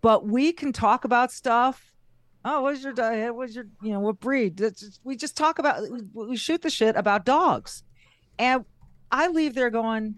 but 0.00 0.26
we 0.26 0.52
can 0.52 0.72
talk 0.72 1.04
about 1.04 1.32
stuff. 1.32 1.92
Oh 2.44 2.62
what's 2.62 2.82
your 2.82 2.92
diet? 2.92 3.34
What's 3.34 3.54
your 3.54 3.66
you 3.82 3.92
know 3.92 4.00
what 4.00 4.20
breed? 4.20 4.60
We 5.04 5.16
just 5.16 5.36
talk 5.36 5.58
about 5.58 5.82
we, 6.14 6.36
shoot 6.36 6.62
the 6.62 6.70
shit 6.70 6.96
about 6.96 7.24
dogs. 7.24 7.82
And 8.38 8.64
i 9.10 9.28
leave 9.28 9.54
there 9.54 9.70
going 9.70 10.16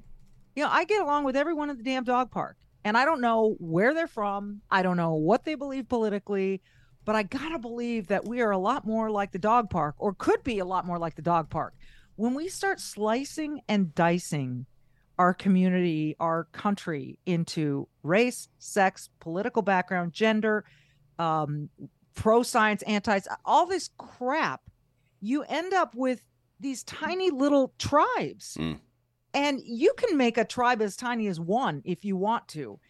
you 0.56 0.64
know 0.64 0.70
i 0.70 0.82
get 0.84 1.02
along 1.02 1.22
with 1.22 1.36
everyone 1.36 1.68
at 1.68 1.76
the 1.76 1.82
damn 1.82 2.04
dog 2.04 2.30
park. 2.30 2.56
And 2.84 2.96
i 2.96 3.04
don't 3.04 3.20
know 3.20 3.56
where 3.58 3.94
they're 3.94 4.06
from. 4.06 4.60
I 4.70 4.82
don't 4.82 4.96
know 4.96 5.14
what 5.14 5.44
they 5.44 5.54
believe 5.54 5.88
politically. 5.88 6.60
But 7.04 7.16
i 7.16 7.22
gotta 7.22 7.58
believe 7.58 8.08
that 8.08 8.26
we 8.26 8.42
are 8.42 8.50
a 8.50 8.58
lot 8.58 8.86
more 8.86 9.10
like 9.10 9.32
the 9.32 9.38
dog 9.38 9.70
park 9.70 9.94
or 9.98 10.12
could 10.12 10.42
be 10.44 10.58
a 10.58 10.64
lot 10.64 10.86
more 10.86 10.98
like 10.98 11.14
the 11.14 11.22
dog 11.22 11.48
park. 11.48 11.74
When 12.16 12.34
we 12.34 12.48
start 12.48 12.80
slicing 12.80 13.62
and 13.68 13.94
dicing 13.94 14.66
our 15.18 15.34
community 15.34 16.14
our 16.20 16.44
country 16.52 17.18
into 17.26 17.88
race 18.02 18.48
sex 18.58 19.10
political 19.20 19.62
background 19.62 20.12
gender 20.12 20.64
um, 21.18 21.68
pro 22.18 22.42
science, 22.42 22.82
anti 22.82 23.20
all 23.44 23.66
this 23.66 23.90
crap, 23.96 24.62
you 25.20 25.42
end 25.44 25.72
up 25.72 25.94
with 25.94 26.22
these 26.60 26.82
tiny 26.82 27.30
little 27.30 27.72
tribes. 27.78 28.56
Mm. 28.58 28.80
And 29.34 29.60
you 29.64 29.92
can 29.96 30.16
make 30.16 30.38
a 30.38 30.44
tribe 30.44 30.80
as 30.80 30.96
tiny 30.96 31.28
as 31.28 31.38
one 31.38 31.82
if 31.84 32.04
you 32.04 32.16
want 32.16 32.48
to. 32.48 32.80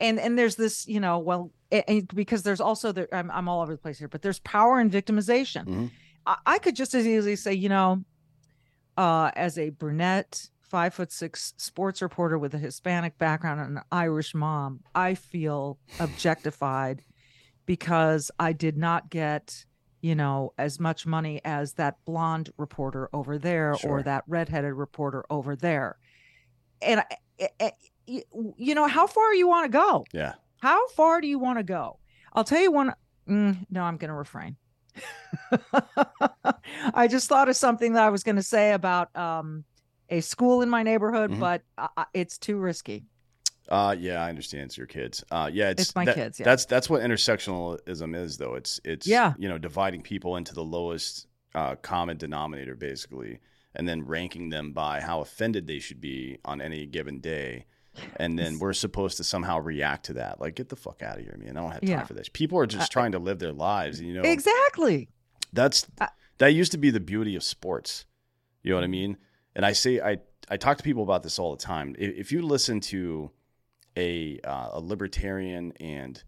And 0.00 0.18
and 0.18 0.38
there's 0.38 0.56
this, 0.56 0.86
you 0.86 1.00
know, 1.00 1.18
well, 1.18 1.50
and 1.70 2.08
because 2.14 2.44
there's 2.44 2.60
also 2.60 2.92
there, 2.92 3.08
I'm, 3.12 3.30
I'm 3.30 3.48
all 3.48 3.60
over 3.60 3.72
the 3.72 3.78
place 3.78 3.98
here, 3.98 4.08
but 4.08 4.22
there's 4.22 4.38
power 4.40 4.78
and 4.78 4.90
victimization. 4.90 5.66
Mhm. 5.66 5.90
I, 6.24 6.36
I 6.46 6.58
could 6.58 6.76
just 6.76 6.94
as 6.94 7.06
easily 7.06 7.36
say, 7.36 7.52
you 7.52 7.68
know, 7.68 8.04
uh, 8.96 9.32
as 9.34 9.58
a 9.58 9.70
brunette, 9.70 10.48
five 10.68 10.94
foot 10.94 11.10
six 11.12 11.54
sports 11.56 12.02
reporter 12.02 12.38
with 12.38 12.54
a 12.54 12.58
Hispanic 12.58 13.16
background 13.18 13.60
and 13.60 13.78
an 13.78 13.84
Irish 13.92 14.34
mom, 14.34 14.80
I 14.94 15.14
feel 15.14 15.78
objectified 16.00 17.02
because 17.66 18.30
I 18.38 18.52
did 18.52 18.76
not 18.76 19.10
get, 19.10 19.64
you 20.00 20.14
know, 20.14 20.52
as 20.58 20.78
much 20.80 21.06
money 21.06 21.40
as 21.44 21.74
that 21.74 21.96
blonde 22.04 22.50
reporter 22.56 23.08
over 23.12 23.38
there 23.38 23.76
Sure. 23.76 23.90
or 23.98 24.02
that 24.02 24.24
redheaded 24.26 24.72
reporter 24.74 25.24
over 25.30 25.56
there. 25.56 25.98
And 26.82 27.00
I- 27.60 27.72
y- 28.06 28.22
you 28.56 28.74
know, 28.74 28.86
how 28.86 29.06
far 29.06 29.34
you 29.34 29.48
want 29.48 29.64
to 29.70 29.78
go? 29.78 30.04
Yeah. 30.12 30.34
How 30.60 30.88
far 30.88 31.20
do 31.20 31.26
you 31.26 31.38
want 31.38 31.58
to 31.58 31.62
go? 31.62 31.98
I'll 32.32 32.44
tell 32.44 32.60
you 32.60 32.72
one. 32.72 32.92
Mm, 33.28 33.66
no, 33.70 33.82
I'm 33.82 33.96
going 33.96 34.08
to 34.08 34.14
refrain. 34.14 34.56
I 36.94 37.06
just 37.08 37.28
thought 37.28 37.48
of 37.48 37.56
something 37.56 37.92
that 37.94 38.02
I 38.02 38.10
was 38.10 38.22
going 38.22 38.36
to 38.36 38.42
say 38.42 38.72
about 38.72 39.14
um, 39.16 39.64
a 40.10 40.20
school 40.20 40.62
in 40.62 40.68
my 40.70 40.82
neighborhood, 40.82 41.30
Mhm. 41.32 41.40
but 41.40 41.62
uh, 41.76 41.88
uh, 41.96 42.04
it's 42.14 42.38
too 42.38 42.58
risky. 42.58 43.04
Uh, 43.68 43.94
yeah, 43.98 44.22
I 44.24 44.30
understand. 44.30 44.64
It's 44.64 44.78
your 44.78 44.86
kids. 44.86 45.22
Uh, 45.30 45.50
yeah, 45.52 45.70
it's, 45.70 45.82
It's 45.82 45.94
my 45.94 46.06
that- 46.06 46.14
kids, 46.14 46.40
yeah. 46.40 46.44
That's 46.44 46.64
that's 46.64 46.88
what 46.88 47.02
intersectionalism 47.02 48.16
is, 48.16 48.38
though. 48.38 48.54
It's 48.54 48.80
it's 48.84 49.06
Yeah. 49.06 49.34
you 49.38 49.48
know 49.48 49.58
dividing 49.58 50.02
people 50.02 50.36
into 50.36 50.54
the 50.54 50.64
lowest 50.64 51.26
uh, 51.54 51.76
common 51.76 52.16
denominator, 52.16 52.74
basically, 52.74 53.40
and 53.74 53.88
then 53.88 54.04
ranking 54.06 54.48
them 54.50 54.72
by 54.72 55.00
how 55.00 55.20
offended 55.20 55.66
they 55.66 55.78
should 55.78 56.00
be 56.00 56.38
on 56.44 56.60
any 56.60 56.86
given 56.86 57.20
day. 57.20 57.66
And 58.16 58.38
then 58.38 58.58
we're 58.60 58.74
supposed 58.74 59.16
to 59.16 59.24
somehow 59.24 59.58
react 59.58 60.04
to 60.06 60.12
that. 60.14 60.40
Like, 60.40 60.54
get 60.54 60.68
the 60.68 60.76
fuck 60.76 61.02
out 61.02 61.18
of 61.18 61.24
here, 61.24 61.36
man! 61.36 61.56
I 61.56 61.60
don't 61.60 61.72
have 61.72 61.80
time 61.80 61.90
Yeah. 61.90 62.04
for 62.04 62.14
this. 62.14 62.28
People 62.28 62.58
are 62.58 62.66
just 62.66 62.90
I- 62.90 62.92
trying 62.92 63.12
to 63.12 63.18
live 63.18 63.38
their 63.40 63.52
lives. 63.52 64.00
You 64.00 64.14
know, 64.14 64.22
Exactly. 64.22 65.08
that's 65.52 65.86
that 66.38 66.48
used 66.54 66.72
to 66.72 66.78
be 66.78 66.90
the 66.90 67.00
beauty 67.00 67.34
of 67.34 67.42
sports. 67.42 68.04
You 68.62 68.70
know 68.70 68.76
what 68.76 68.84
I 68.84 68.86
Mm-hmm. 68.86 68.90
mean? 68.92 69.16
And 69.54 69.64
I 69.66 69.72
say 69.72 70.00
I 70.00 70.18
I 70.48 70.56
talk 70.56 70.78
to 70.78 70.84
people 70.84 71.02
about 71.02 71.22
this 71.22 71.38
all 71.38 71.50
the 71.54 71.62
time. 71.62 71.94
If, 71.98 72.16
if 72.16 72.32
you 72.32 72.42
listen 72.42 72.80
to 72.80 73.30
a 73.96 74.38
uh, 74.40 74.68
a 74.72 74.80
libertarian 74.80 75.72
and 75.80 76.22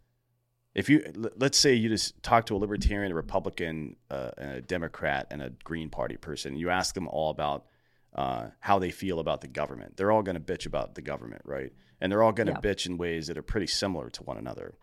if 0.74 0.88
you 0.88 1.04
let's 1.36 1.58
say 1.58 1.74
you 1.74 1.88
just 1.88 2.22
talk 2.22 2.46
to 2.46 2.56
a 2.56 2.58
libertarian, 2.58 3.10
a 3.12 3.14
Republican, 3.14 3.96
uh, 4.10 4.30
and 4.38 4.50
a 4.52 4.60
Democrat, 4.60 5.26
and 5.30 5.42
a 5.42 5.50
Green 5.64 5.90
Party 5.90 6.16
person, 6.16 6.56
you 6.56 6.70
ask 6.70 6.94
them 6.94 7.08
all 7.08 7.30
about 7.30 7.66
uh, 8.14 8.48
how 8.60 8.78
they 8.78 8.90
feel 8.90 9.18
about 9.18 9.40
the 9.40 9.48
government. 9.48 9.96
They're 9.96 10.12
all 10.12 10.22
going 10.22 10.34
to 10.36 10.40
bitch 10.40 10.66
about 10.66 10.94
the 10.94 11.02
government, 11.02 11.42
right? 11.44 11.72
And 12.00 12.10
they're 12.10 12.22
all 12.22 12.32
going 12.32 12.46
to 12.46 12.52
Yeah. 12.52 12.60
bitch 12.60 12.86
in 12.86 12.98
ways 12.98 13.26
that 13.26 13.36
are 13.36 13.42
pretty 13.42 13.66
similar 13.66 14.10
to 14.10 14.22
one 14.22 14.36
another. 14.36 14.74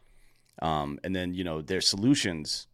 Um, 0.61 0.99
and 1.03 1.15
then 1.15 1.33
you 1.33 1.43
know 1.43 1.61
their 1.61 1.81
solutions 1.81 2.67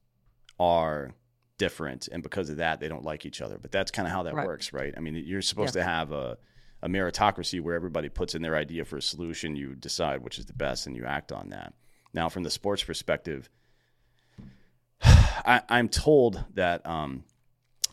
are 0.60 1.12
different, 1.58 2.08
and 2.12 2.22
because 2.24 2.50
of 2.50 2.58
that, 2.58 2.80
they 2.80 2.88
don't 2.88 3.04
like 3.04 3.26
each 3.26 3.42
other. 3.42 3.58
But 3.58 3.72
that's 3.72 3.92
kind 3.92 4.08
of 4.08 4.12
how 4.13 4.24
that 4.24 4.34
Right. 4.34 4.46
works, 4.48 4.74
right? 4.74 4.94
I 4.96 5.00
mean, 5.00 5.16
you're 5.16 5.42
supposed 5.42 5.74
to 5.74 5.84
have 5.84 6.12
a 6.12 6.38
a 6.82 6.89
meritocracy 6.89 7.62
where 7.62 7.76
everybody 7.76 8.10
puts 8.10 8.36
in 8.36 8.42
their 8.42 8.58
idea 8.58 8.84
for 8.84 8.98
a 8.98 9.02
solution, 9.02 9.56
you 9.56 9.74
decide 9.74 10.22
which 10.22 10.38
is 10.38 10.46
the 10.48 10.54
best, 10.54 10.86
and 10.86 10.96
you 10.98 11.06
act 11.06 11.32
on 11.32 11.50
that. 11.50 11.74
Now, 12.13 12.28
from 12.28 12.44
the 12.44 12.50
sports 12.50 12.84
perspective, 12.84 13.50
I, 15.02 15.62
I'm 15.70 15.89
told 15.89 16.44
that 16.56 16.86
um, 16.86 17.24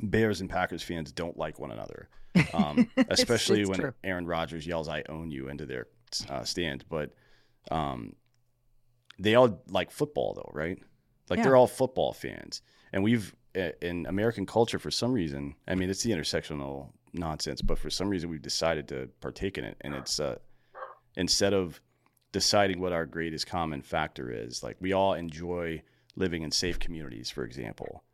Bears 0.01 0.41
and 0.41 0.51
Packers 0.51 0.83
fans 0.83 1.13
don't 1.13 1.37
like 1.37 1.59
one 1.59 1.71
another, 1.71 2.09
um, 2.53 2.91
especially 3.09 3.61
it's 3.61 3.71
when 3.71 3.79
true. 3.81 3.95
Aaron 4.05 4.27
Rodgers 4.27 4.67
yells 4.67 4.89
"I 4.89 5.05
own 5.09 5.31
you" 5.31 5.49
into 5.49 5.67
their 5.67 5.87
uh, 6.29 6.45
stand. 6.45 6.85
But 6.89 7.15
um, 7.71 8.15
they 9.19 9.35
all 9.35 9.63
like 9.69 9.91
football, 9.91 10.35
though, 10.35 10.51
right? 10.53 10.79
Like 11.29 11.39
Yeah. 11.39 11.45
they're 11.45 11.57
all 11.57 11.67
football 11.69 12.13
fans, 12.13 12.63
and 12.93 13.03
we've 13.05 13.35
in 13.55 14.07
American 14.07 14.47
culture 14.47 14.79
for 14.79 14.91
some 14.91 15.13
reason. 15.13 15.55
I 15.67 15.75
mean, 15.75 15.91
it's 15.91 16.03
the 16.03 16.13
intersectional 16.13 16.91
nonsense, 17.13 17.63
but 17.63 17.79
for 17.79 17.91
some 17.91 18.09
reason 18.09 18.31
we've 18.31 18.43
decided 18.43 18.89
to 18.89 19.09
partake 19.21 19.59
in 19.59 19.65
it, 19.65 19.77
and 19.81 19.95
it's 19.95 20.21
uh, 20.21 20.37
instead 21.17 21.53
of 21.53 21.81
deciding 22.33 22.81
what 22.81 22.93
our 22.93 23.07
greatest 23.07 23.47
common 23.47 23.83
factor 23.83 24.31
is, 24.31 24.63
like 24.63 24.77
we 24.81 24.93
all 24.93 25.15
enjoy 25.15 25.83
living 26.17 26.43
in 26.43 26.51
safe 26.51 26.79
communities, 26.79 27.31
for 27.31 27.45
example. 27.45 28.05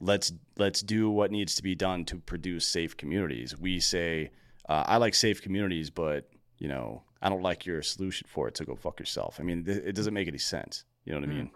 Let's 0.00 0.32
let's 0.58 0.82
do 0.82 1.08
what 1.08 1.30
needs 1.30 1.54
to 1.54 1.62
be 1.62 1.76
done 1.76 2.04
to 2.06 2.16
produce 2.16 2.66
safe 2.66 2.96
communities. 2.96 3.56
We 3.56 3.78
say, 3.78 4.30
uh, 4.68 4.82
I 4.86 4.96
like 4.96 5.14
safe 5.14 5.40
communities, 5.40 5.88
but 5.90 6.28
you 6.58 6.66
know, 6.66 7.02
I 7.22 7.28
don't 7.28 7.42
like 7.42 7.64
your 7.64 7.80
solution 7.82 8.26
for 8.28 8.48
it. 8.48 8.56
So 8.56 8.64
go 8.64 8.74
fuck 8.74 8.98
yourself. 8.98 9.36
I 9.38 9.44
mean, 9.44 9.64
th- 9.64 9.82
it 9.84 9.94
doesn't 9.94 10.14
make 10.14 10.26
any 10.26 10.38
sense. 10.38 10.84
You 11.04 11.12
know 11.12 11.20
what 11.20 11.28
I 11.28 11.32
Mm. 11.32 11.36
mean? 11.36 11.50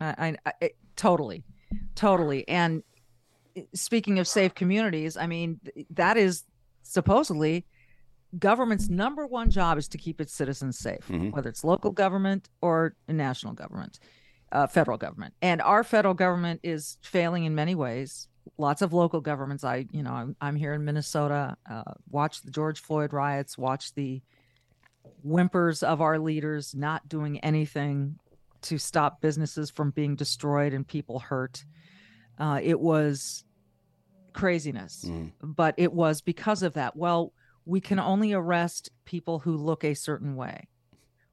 I, 0.00 0.36
I, 0.46 0.52
I 0.62 0.70
totally, 0.96 1.44
totally. 1.94 2.46
And 2.48 2.82
uh, 3.56 3.62
speaking 3.74 4.18
of 4.18 4.26
safe 4.28 4.54
communities, 4.54 5.16
I 5.16 5.26
mean 5.26 5.60
that 5.90 6.16
is 6.16 6.44
supposedly 6.82 7.66
government's 8.38 8.88
number 8.88 9.26
one 9.26 9.50
job 9.50 9.78
is 9.78 9.88
to 9.88 9.98
keep 9.98 10.20
its 10.20 10.32
citizens 10.32 10.78
safe, 10.78 11.06
Mhm. 11.08 11.32
whether 11.32 11.48
it's 11.48 11.62
local 11.64 11.92
government 11.92 12.48
or 12.60 12.96
national 13.08 13.52
government, 13.52 14.00
uh, 14.50 14.66
federal 14.66 14.98
government. 14.98 15.34
And 15.40 15.62
our 15.62 15.84
federal 15.84 16.14
government 16.14 16.60
is 16.64 16.98
failing 17.02 17.44
in 17.44 17.54
many 17.54 17.74
ways. 17.76 18.26
Lots 18.58 18.82
of 18.82 18.92
local 18.92 19.20
governments. 19.20 19.62
I, 19.64 19.86
you 19.92 20.02
know, 20.02 20.12
I'm, 20.12 20.36
I'm 20.40 20.56
here 20.56 20.74
in 20.74 20.84
Minnesota. 20.84 21.56
Uh, 21.70 21.84
watch 22.10 22.42
the 22.42 22.50
George 22.50 22.80
Floyd 22.80 23.12
riots. 23.12 23.56
Watch 23.56 23.94
the 23.94 24.20
whimpers 25.22 25.82
of 25.82 26.00
our 26.00 26.18
leaders 26.18 26.74
not 26.74 27.08
doing 27.08 27.38
anything 27.40 28.18
to 28.64 28.78
stop 28.78 29.20
businesses 29.20 29.70
from 29.70 29.90
being 29.90 30.16
destroyed 30.16 30.72
and 30.72 30.86
people 30.86 31.18
hurt. 31.18 31.64
Uh, 32.38 32.60
it 32.62 32.80
was 32.80 33.44
craziness, 34.32 35.04
Mhm. 35.04 35.32
but 35.40 35.74
it 35.78 35.92
was 35.92 36.20
because 36.20 36.62
of 36.62 36.74
that. 36.74 36.96
Well, 36.96 37.32
we 37.64 37.80
can 37.80 37.98
only 37.98 38.32
arrest 38.32 38.90
people 39.04 39.38
who 39.38 39.56
look 39.56 39.84
a 39.84 39.94
certain 39.94 40.34
way, 40.36 40.68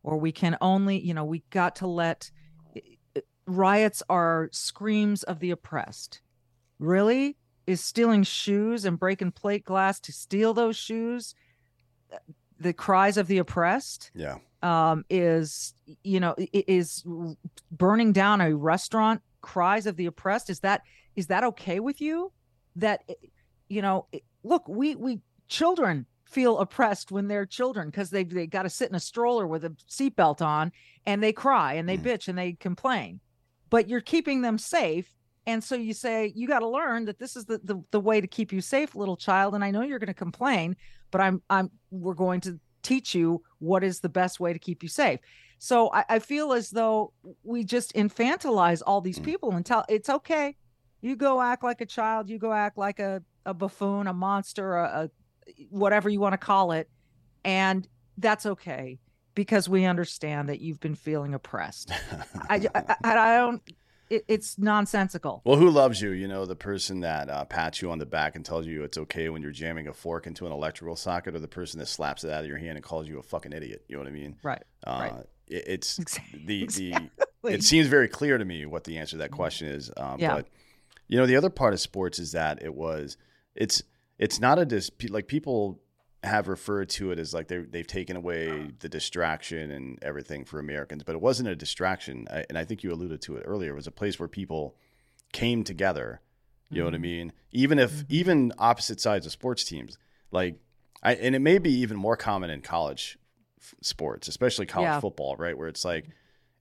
or 0.04 0.18
we 0.18 0.32
can 0.32 0.58
only, 0.62 1.00
you 1.00 1.14
know, 1.14 1.26
we 1.26 1.44
got 1.50 1.76
to 1.78 1.88
let 1.88 2.32
riots 3.48 4.04
are 4.08 4.50
screams 4.52 5.24
of 5.24 5.40
the 5.40 5.52
oppressed. 5.52 6.22
Really? 6.80 7.38
Is 7.68 7.82
stealing 7.82 8.24
shoes 8.24 8.86
and 8.86 9.00
breaking 9.00 9.32
plate 9.32 9.66
glass 9.66 10.00
to 10.02 10.12
steal 10.12 10.54
those 10.54 10.78
shoes 10.78 11.36
uh, 12.14 12.18
the 12.62 12.74
cries 12.74 13.18
of 13.18 13.28
the 13.28 13.38
oppressed? 13.40 14.12
Yeah. 14.14 14.38
um, 14.64 15.04
is 15.10 15.74
you 16.04 16.20
know 16.20 16.36
is 16.54 17.04
burning 17.72 18.14
down 18.14 18.42
a 18.42 18.56
restaurant 18.56 19.22
cries 19.42 19.88
of 19.88 19.96
the 19.96 20.06
oppressed 20.06 20.50
is 20.50 20.60
that 20.60 20.82
is 21.16 21.28
that 21.28 21.44
okay 21.44 21.80
with 21.80 22.00
you 22.00 22.32
that 22.76 23.02
you 23.70 23.82
know 23.82 24.06
look 24.44 24.68
we 24.68 24.96
we 24.96 25.20
children 25.48 26.06
feel 26.26 26.60
oppressed 26.60 27.12
when 27.12 27.28
they're 27.28 27.46
children 27.46 27.90
because 27.90 28.10
they 28.12 28.24
they 28.24 28.46
got 28.48 28.64
to 28.64 28.70
sit 28.70 28.88
in 28.90 28.96
a 28.96 29.00
stroller 29.00 29.48
with 29.48 29.66
a 29.66 29.70
seatbelt 29.90 30.42
on 30.42 30.72
and 31.08 31.22
they 31.24 31.34
cry 31.34 31.74
and 31.74 31.90
they 31.90 31.98
Mm. 31.98 32.04
bitch 32.04 32.28
and 32.28 32.38
they 32.38 32.54
complain 32.54 33.20
but 33.72 33.90
you're 33.90 34.00
keeping 34.00 34.42
them 34.42 34.58
safe 34.60 35.18
and 35.48 35.64
so 35.64 35.76
you 35.76 35.94
say 35.94 36.32
you 36.36 36.48
got 36.48 36.60
to 36.60 36.68
learn 36.68 37.06
that 37.06 37.18
this 37.20 37.36
is 37.36 37.46
the, 37.46 37.60
the 37.64 37.82
the 37.92 38.00
way 38.00 38.22
to 38.22 38.28
keep 38.28 38.52
you 38.54 38.62
safe 38.62 38.96
little 38.96 39.18
child 39.18 39.56
and 39.56 39.64
i 39.64 39.72
know 39.72 39.82
you're 39.82 40.00
going 40.00 40.08
to 40.08 40.14
complain 40.14 40.76
but 41.12 41.20
i'm 41.22 41.42
i'm 41.50 41.70
we're 41.90 42.14
going 42.14 42.40
to 42.42 42.60
teach 42.84 43.14
you 43.14 43.42
what 43.60 43.84
is 43.84 44.00
the 44.00 44.10
best 44.10 44.40
way 44.40 44.54
to 44.54 44.58
keep 44.60 44.82
you 44.82 44.90
safe. 44.90 45.20
So 45.60 45.92
i, 45.94 46.04
I 46.10 46.20
feel 46.20 46.52
as 46.54 46.70
though 46.72 47.14
we 47.44 47.64
just 47.64 47.94
infantilize 47.94 48.82
all 48.86 49.02
these 49.02 49.20
Mm. 49.20 49.26
people 49.26 49.52
and 49.52 49.64
tell 49.66 49.86
it's 49.88 50.10
okay. 50.10 50.56
You 51.02 51.16
go 51.16 51.42
act 51.42 51.64
like 51.64 51.82
a 51.82 51.86
child 51.86 52.30
you 52.30 52.40
go 52.40 52.52
act 52.54 52.78
like 52.78 53.00
a, 53.00 53.22
a 53.46 53.54
buffoon 53.54 54.08
a 54.08 54.14
monster 54.14 54.76
a, 54.78 54.84
a 55.04 55.10
whatever 55.70 56.10
you 56.10 56.20
want 56.20 56.34
to 56.34 56.38
call 56.38 56.72
it 56.72 56.90
and 57.44 57.88
that's 58.18 58.46
okay 58.46 59.00
because 59.36 59.70
we 59.70 59.86
understand 59.86 60.50
that 60.50 60.60
you've 60.62 60.80
been 60.80 60.96
feeling 60.96 61.34
oppressed. 61.34 61.92
I 62.50 62.68
i, 62.76 62.82
I, 62.88 62.96
I 63.04 63.38
don't 63.38 63.62
it, 64.12 64.26
it's 64.28 64.58
nonsensical 64.58 65.42
Well, 65.46 65.58
who 65.58 65.70
loves 65.70 66.02
you? 66.02 66.12
You 66.12 66.28
know, 66.28 66.46
the 66.46 66.56
person 66.56 67.00
that 67.02 67.30
uh, 67.30 67.46
pats 67.46 67.82
you 67.82 67.92
on 67.92 67.98
the 68.00 68.06
back 68.06 68.36
and 68.36 68.46
tells 68.46 68.66
you 68.68 68.84
it's 68.84 68.98
okay 68.98 69.30
when 69.30 69.42
you're 69.42 69.52
jamming 69.52 69.88
a 69.88 69.94
fork 69.94 70.28
into 70.28 70.46
an 70.46 70.52
electrical 70.52 70.96
socket, 70.96 71.36
or 71.36 71.40
the 71.40 71.48
person 71.48 71.80
that 71.80 71.88
slaps 71.88 72.24
it 72.24 72.32
out 72.32 72.42
of 72.44 72.48
your 72.48 72.58
hand 72.58 72.78
and 72.78 72.84
calls 72.84 73.08
you 73.08 73.18
a 73.20 73.24
fucking 73.24 73.54
idiot. 73.54 73.84
You 73.88 73.96
know 73.96 74.02
what 74.04 74.10
I 74.10 74.12
mean? 74.12 74.36
right 74.44 74.64
Uh, 74.86 75.10
Right. 75.14 75.26
it, 75.48 75.64
it's 75.68 76.00
Exactly. 76.00 76.44
the 76.46 76.66
the. 76.68 77.10
It 77.44 77.64
seems 77.64 77.88
very 77.88 78.08
clear 78.08 78.38
to 78.38 78.46
me 78.46 78.68
what 78.68 78.84
the 78.84 79.00
answer 79.00 79.12
to 79.12 79.18
that 79.20 79.32
question 79.32 79.68
is. 79.68 79.90
Um, 79.98 80.20
Yeah. 80.20 80.36
But 80.36 80.48
you 81.08 81.18
know, 81.18 81.26
the 81.26 81.36
other 81.36 81.50
part 81.50 81.74
of 81.74 81.80
sports 81.80 82.20
is 82.20 82.34
that 82.34 82.62
it 82.62 82.74
was 82.74 83.18
it's 83.56 83.82
it's 84.20 84.40
not 84.40 84.60
a 84.60 84.66
dis 84.66 84.92
like 85.10 85.28
people 85.28 85.80
have 86.24 86.48
referred 86.48 86.88
to 86.90 87.12
it 87.12 87.18
as 87.20 87.34
like 87.34 87.48
they 87.48 87.60
they've 87.60 87.88
taken 87.88 88.16
away 88.16 88.72
the 88.80 88.90
distraction 88.90 89.72
and 89.72 89.98
everything 90.04 90.46
for 90.46 90.60
Americans, 90.60 91.04
but 91.04 91.16
it 91.16 91.22
wasn't 91.22 91.50
a 91.50 91.56
distraction. 91.56 92.28
I, 92.32 92.46
and 92.48 92.58
I 92.58 92.64
think 92.66 92.84
you 92.84 92.92
alluded 92.92 93.22
to 93.24 93.38
it 93.38 93.44
earlier. 93.46 93.72
It 93.72 93.76
was 93.76 93.88
a 93.88 93.92
place 93.92 94.20
where 94.20 94.28
people 94.28 94.76
came 95.34 95.64
together. 95.64 96.22
You 96.70 96.80
know 96.80 96.86
what 96.86 96.94
I 96.94 96.98
Mhm. 96.98 97.02
mean? 97.02 97.34
Even 97.52 97.80
if 97.80 97.92
Mhm. 97.92 98.06
even 98.10 98.54
opposite 98.58 99.02
sides 99.02 99.26
of 99.26 99.32
sports 99.32 99.64
teams, 99.64 99.98
like 100.32 100.56
I 101.04 101.16
and 101.16 101.36
it 101.36 101.40
may 101.40 101.58
be 101.58 101.72
even 101.74 101.98
more 101.98 102.16
common 102.16 102.50
in 102.50 102.62
college 102.62 103.18
f- 103.60 103.74
sports, 103.82 104.28
especially 104.28 104.68
college 104.68 104.88
Yeah. 104.90 105.00
football, 105.00 105.36
right? 105.38 105.58
Where 105.58 105.68
it's 105.68 105.84
like 105.84 106.06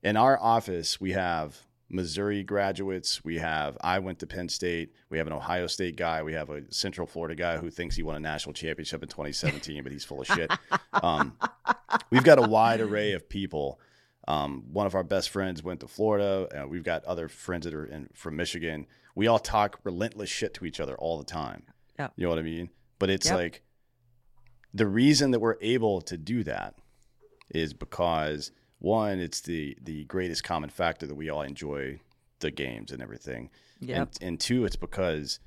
in 0.02 0.16
our 0.16 0.38
office 0.40 1.00
we 1.00 1.12
have 1.12 1.66
Missouri 1.91 2.43
graduates, 2.45 3.22
we 3.24 3.38
have 3.38 3.76
I 3.82 3.99
went 3.99 4.20
to 4.20 4.26
Penn 4.26 4.49
State, 4.49 4.95
we 5.11 5.18
have 5.18 5.26
an 5.26 5.32
Ohio 5.32 5.66
State 5.66 5.97
guy, 5.97 6.22
we 6.22 6.32
have 6.34 6.49
a 6.49 6.62
Central 6.72 7.07
Florida 7.07 7.34
guy 7.34 7.59
who 7.59 7.68
thinks 7.70 7.97
he 7.97 8.03
won 8.03 8.16
a 8.16 8.20
national 8.20 8.53
championship 8.53 9.03
in 9.03 9.09
2017, 9.09 9.82
but 9.82 9.91
he's 9.93 10.05
full 10.05 10.20
of 10.20 10.26
shit. 10.28 10.51
Um, 10.93 11.36
we've 12.11 12.24
got 12.24 12.38
a 12.38 12.49
wide 12.49 12.80
array 12.80 13.12
of 13.12 13.28
people 13.28 13.80
Um, 14.28 14.64
one 14.72 14.86
of 14.86 14.95
our 14.95 15.03
best 15.03 15.30
friends 15.30 15.62
went 15.64 15.80
to 15.80 15.88
Florida. 15.88 16.47
Uh, 16.62 16.68
we've 16.68 16.84
got 16.84 17.05
other 17.05 17.28
friends 17.28 17.64
that 17.64 17.74
are 17.74 17.86
in, 17.86 18.09
from 18.14 18.36
Michigan. 18.36 18.86
We 19.16 19.26
all 19.26 19.41
talk 19.41 19.80
relentless 19.82 20.30
shit 20.30 20.55
to 20.55 20.64
each 20.66 20.78
other 20.78 20.95
all 20.97 21.18
the 21.18 21.24
time. 21.24 21.64
Yeah. 21.99 22.09
You 22.16 22.24
know 22.24 22.30
what 22.30 22.38
I 22.38 22.43
mean? 22.43 22.70
But 23.01 23.11
it's 23.11 23.26
Yep. 23.26 23.36
like 23.36 23.62
the 24.72 24.86
reason 24.86 25.32
that 25.32 25.41
we're 25.41 25.57
able 25.61 26.01
to 26.03 26.16
do 26.16 26.45
that 26.45 26.76
is 27.53 27.74
because 27.74 28.53
one, 28.80 29.20
it's 29.20 29.40
the 29.40 29.76
the 29.82 30.04
greatest 30.06 30.42
common 30.44 30.68
factor 30.70 31.06
that 31.06 31.14
we 31.14 31.30
all 31.30 31.42
enjoy 31.42 32.00
the 32.40 32.50
games 32.50 32.90
and 32.90 33.00
everything. 33.00 33.50
Yep. 33.80 33.96
And, 33.98 34.18
and 34.28 34.40
two, 34.40 34.64
it's 34.64 34.76
because 34.76 35.38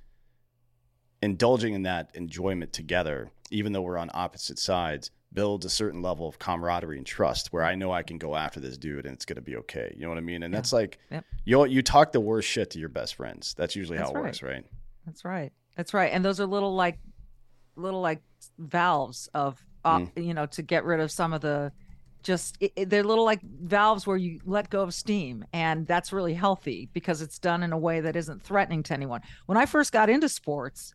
indulging 1.21 1.73
in 1.73 1.83
that 1.83 2.09
enjoyment 2.13 2.73
together, 2.73 3.29
even 3.51 3.73
though 3.73 3.81
we're 3.81 3.97
on 3.97 4.09
opposite 4.13 4.59
sides, 4.59 5.09
builds 5.31 5.65
a 5.65 5.69
certain 5.69 6.01
level 6.01 6.27
of 6.27 6.37
camaraderie 6.37 6.97
and 6.97 7.05
trust 7.05 7.51
where 7.51 7.63
I 7.63 7.75
know 7.75 7.91
I 7.91 8.03
can 8.03 8.17
go 8.17 8.35
after 8.35 8.59
this 8.59 8.77
dude 8.77 9.05
and 9.05 9.15
it's 9.15 9.25
going 9.25 9.37
to 9.37 9.41
be 9.41 9.55
okay. 9.57 9.93
You 9.95 10.03
know 10.03 10.09
what 10.09 10.17
I 10.17 10.21
mean? 10.21 10.43
And 10.43 10.53
that's 10.53 10.71
like, 10.73 10.99
Yep. 11.11 11.25
you 11.45 11.65
you 11.65 11.81
talk 11.81 12.11
the 12.11 12.19
worst 12.19 12.47
shit 12.47 12.69
to 12.71 12.79
your 12.79 12.89
best 12.89 13.15
friends. 13.15 13.53
That's 13.57 13.75
usually 13.75 13.97
That's 13.97 14.11
how 14.11 14.17
it 14.17 14.21
works, 14.21 14.43
right? 14.43 14.65
That's 15.05 15.25
right. 15.25 15.51
That's 15.75 15.93
right. 15.93 16.11
And 16.13 16.23
those 16.23 16.39
are 16.39 16.45
little 16.45 16.75
like 16.75 16.99
little 17.75 18.01
like 18.01 18.21
valves 18.59 19.27
of 19.33 19.63
uh, 19.85 19.99
Mm. 19.99 20.25
you 20.25 20.33
know 20.33 20.45
to 20.47 20.61
get 20.61 20.85
rid 20.85 20.99
of 20.99 21.11
some 21.11 21.33
of 21.33 21.41
the 21.41 21.71
just 22.23 22.57
it, 22.59 22.71
it- 22.75 22.89
they're 22.89 23.03
little 23.03 23.25
like 23.25 23.41
valves 23.43 24.07
where 24.07 24.17
you 24.17 24.39
let 24.45 24.69
go 24.69 24.81
of 24.81 24.93
steam 24.93 25.45
and 25.53 25.85
that's 25.85 26.11
really 26.13 26.33
healthy 26.33 26.89
because 26.93 27.21
it's 27.21 27.37
done 27.39 27.63
in 27.63 27.71
a 27.73 27.77
way 27.77 27.99
that 28.01 28.15
isn't 28.15 28.41
threatening 28.41 28.81
to 28.83 28.93
anyone. 28.93 29.21
When 29.45 29.57
I 29.57 29.65
first 29.65 29.91
got 29.91 30.09
into 30.09 30.29
sports 30.29 30.93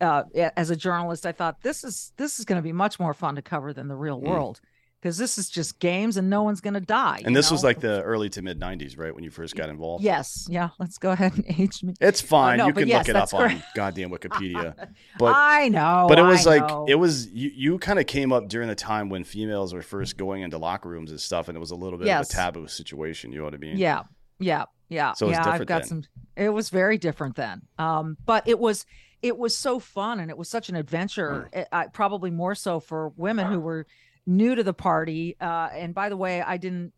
uh, 0.00 0.22
as 0.56 0.70
a 0.70 0.76
journalist, 0.76 1.26
I 1.26 1.32
thought 1.32 1.62
this 1.62 1.84
is 1.84 2.12
this 2.16 2.38
is 2.38 2.44
going 2.44 2.58
to 2.58 2.62
be 2.62 2.72
much 2.72 2.98
more 2.98 3.12
fun 3.14 3.34
to 3.36 3.42
cover 3.42 3.72
than 3.72 3.88
the 3.88 3.96
real 3.96 4.20
Mm. 4.20 4.28
world 4.28 4.60
because 5.04 5.18
this 5.18 5.36
is 5.36 5.50
just 5.50 5.78
games 5.80 6.16
and 6.16 6.30
no 6.30 6.42
one's 6.42 6.62
going 6.62 6.72
to 6.72 6.80
die. 6.80 7.20
And 7.26 7.36
this 7.36 7.50
was 7.50 7.62
like 7.62 7.78
the 7.80 8.00
early 8.02 8.30
to 8.30 8.40
mid 8.40 8.58
90s, 8.58 8.98
right? 8.98 9.14
When 9.14 9.22
you 9.22 9.28
first 9.30 9.54
got 9.54 9.68
involved? 9.68 10.02
yes, 10.02 10.46
yeah. 10.48 10.70
Let's 10.78 10.96
go 10.96 11.10
ahead 11.10 11.34
and 11.34 11.44
age 11.60 11.82
me. 11.82 11.92
It's 12.00 12.22
fine. 12.22 12.56
no, 12.56 12.68
you 12.68 12.72
can 12.72 12.88
yes, 12.88 13.00
look 13.06 13.08
it 13.10 13.16
up 13.16 13.28
that's 13.30 13.34
on 13.34 13.62
goddamn 13.74 14.08
Wikipedia. 14.10 14.88
But 15.18 15.34
I 15.36 15.68
know, 15.68 16.06
but 16.08 16.18
it 16.18 16.22
was 16.22 16.46
I 16.46 16.56
like 16.56 16.68
know. 16.68 16.86
it 16.88 16.94
was 16.94 17.28
you, 17.28 17.50
you 17.54 17.78
kind 17.78 17.98
of 17.98 18.06
came 18.06 18.32
up 18.32 18.48
during 18.48 18.68
the 18.68 18.74
time 18.74 19.10
when 19.10 19.24
females 19.24 19.74
were 19.74 19.82
first 19.82 20.16
going 20.16 20.42
into 20.42 20.56
locker 20.56 20.88
rooms 20.88 21.10
and 21.10 21.20
stuff 21.20 21.48
and 21.48 21.56
it 21.56 21.60
was 21.60 21.70
a 21.70 21.76
little 21.76 21.98
bit 21.98 22.06
Yes. 22.06 22.30
of 22.30 22.34
a 22.34 22.36
taboo 22.36 22.66
situation 22.66 23.30
you 23.30 23.38
know 23.38 23.44
what 23.44 23.52
i 23.54 23.58
mean 23.58 23.76
Yeah, 23.76 24.04
yeah, 24.38 24.64
yeah. 24.88 25.12
So 25.12 25.28
yeah, 25.28 25.46
I've 25.46 25.66
got 25.66 25.82
then. 25.82 25.88
some. 25.88 26.02
It 26.36 26.48
was 26.48 26.70
very 26.70 26.96
different 26.98 27.36
then. 27.36 27.62
Um, 27.78 28.16
but 28.24 28.48
it 28.48 28.58
was 28.58 28.86
it 29.22 29.36
was 29.38 29.56
so 29.56 29.78
fun 29.78 30.20
and 30.20 30.30
it 30.30 30.36
was 30.38 30.48
such 30.48 30.68
an 30.68 30.76
adventure. 30.76 31.48
Mm. 31.52 31.60
It- 31.60 31.68
I, 31.72 31.86
probably 31.88 32.30
more 32.30 32.54
so 32.54 32.80
for 32.80 33.10
women 33.16 33.46
who 33.46 33.60
were 33.60 33.86
new 34.26 34.54
to 34.54 34.62
the 34.62 34.74
party. 34.74 35.36
Uh, 35.40 35.68
and 35.72 35.94
by 35.94 36.08
the 36.08 36.16
way, 36.16 36.40
I 36.42 36.56
didn't 36.56 36.92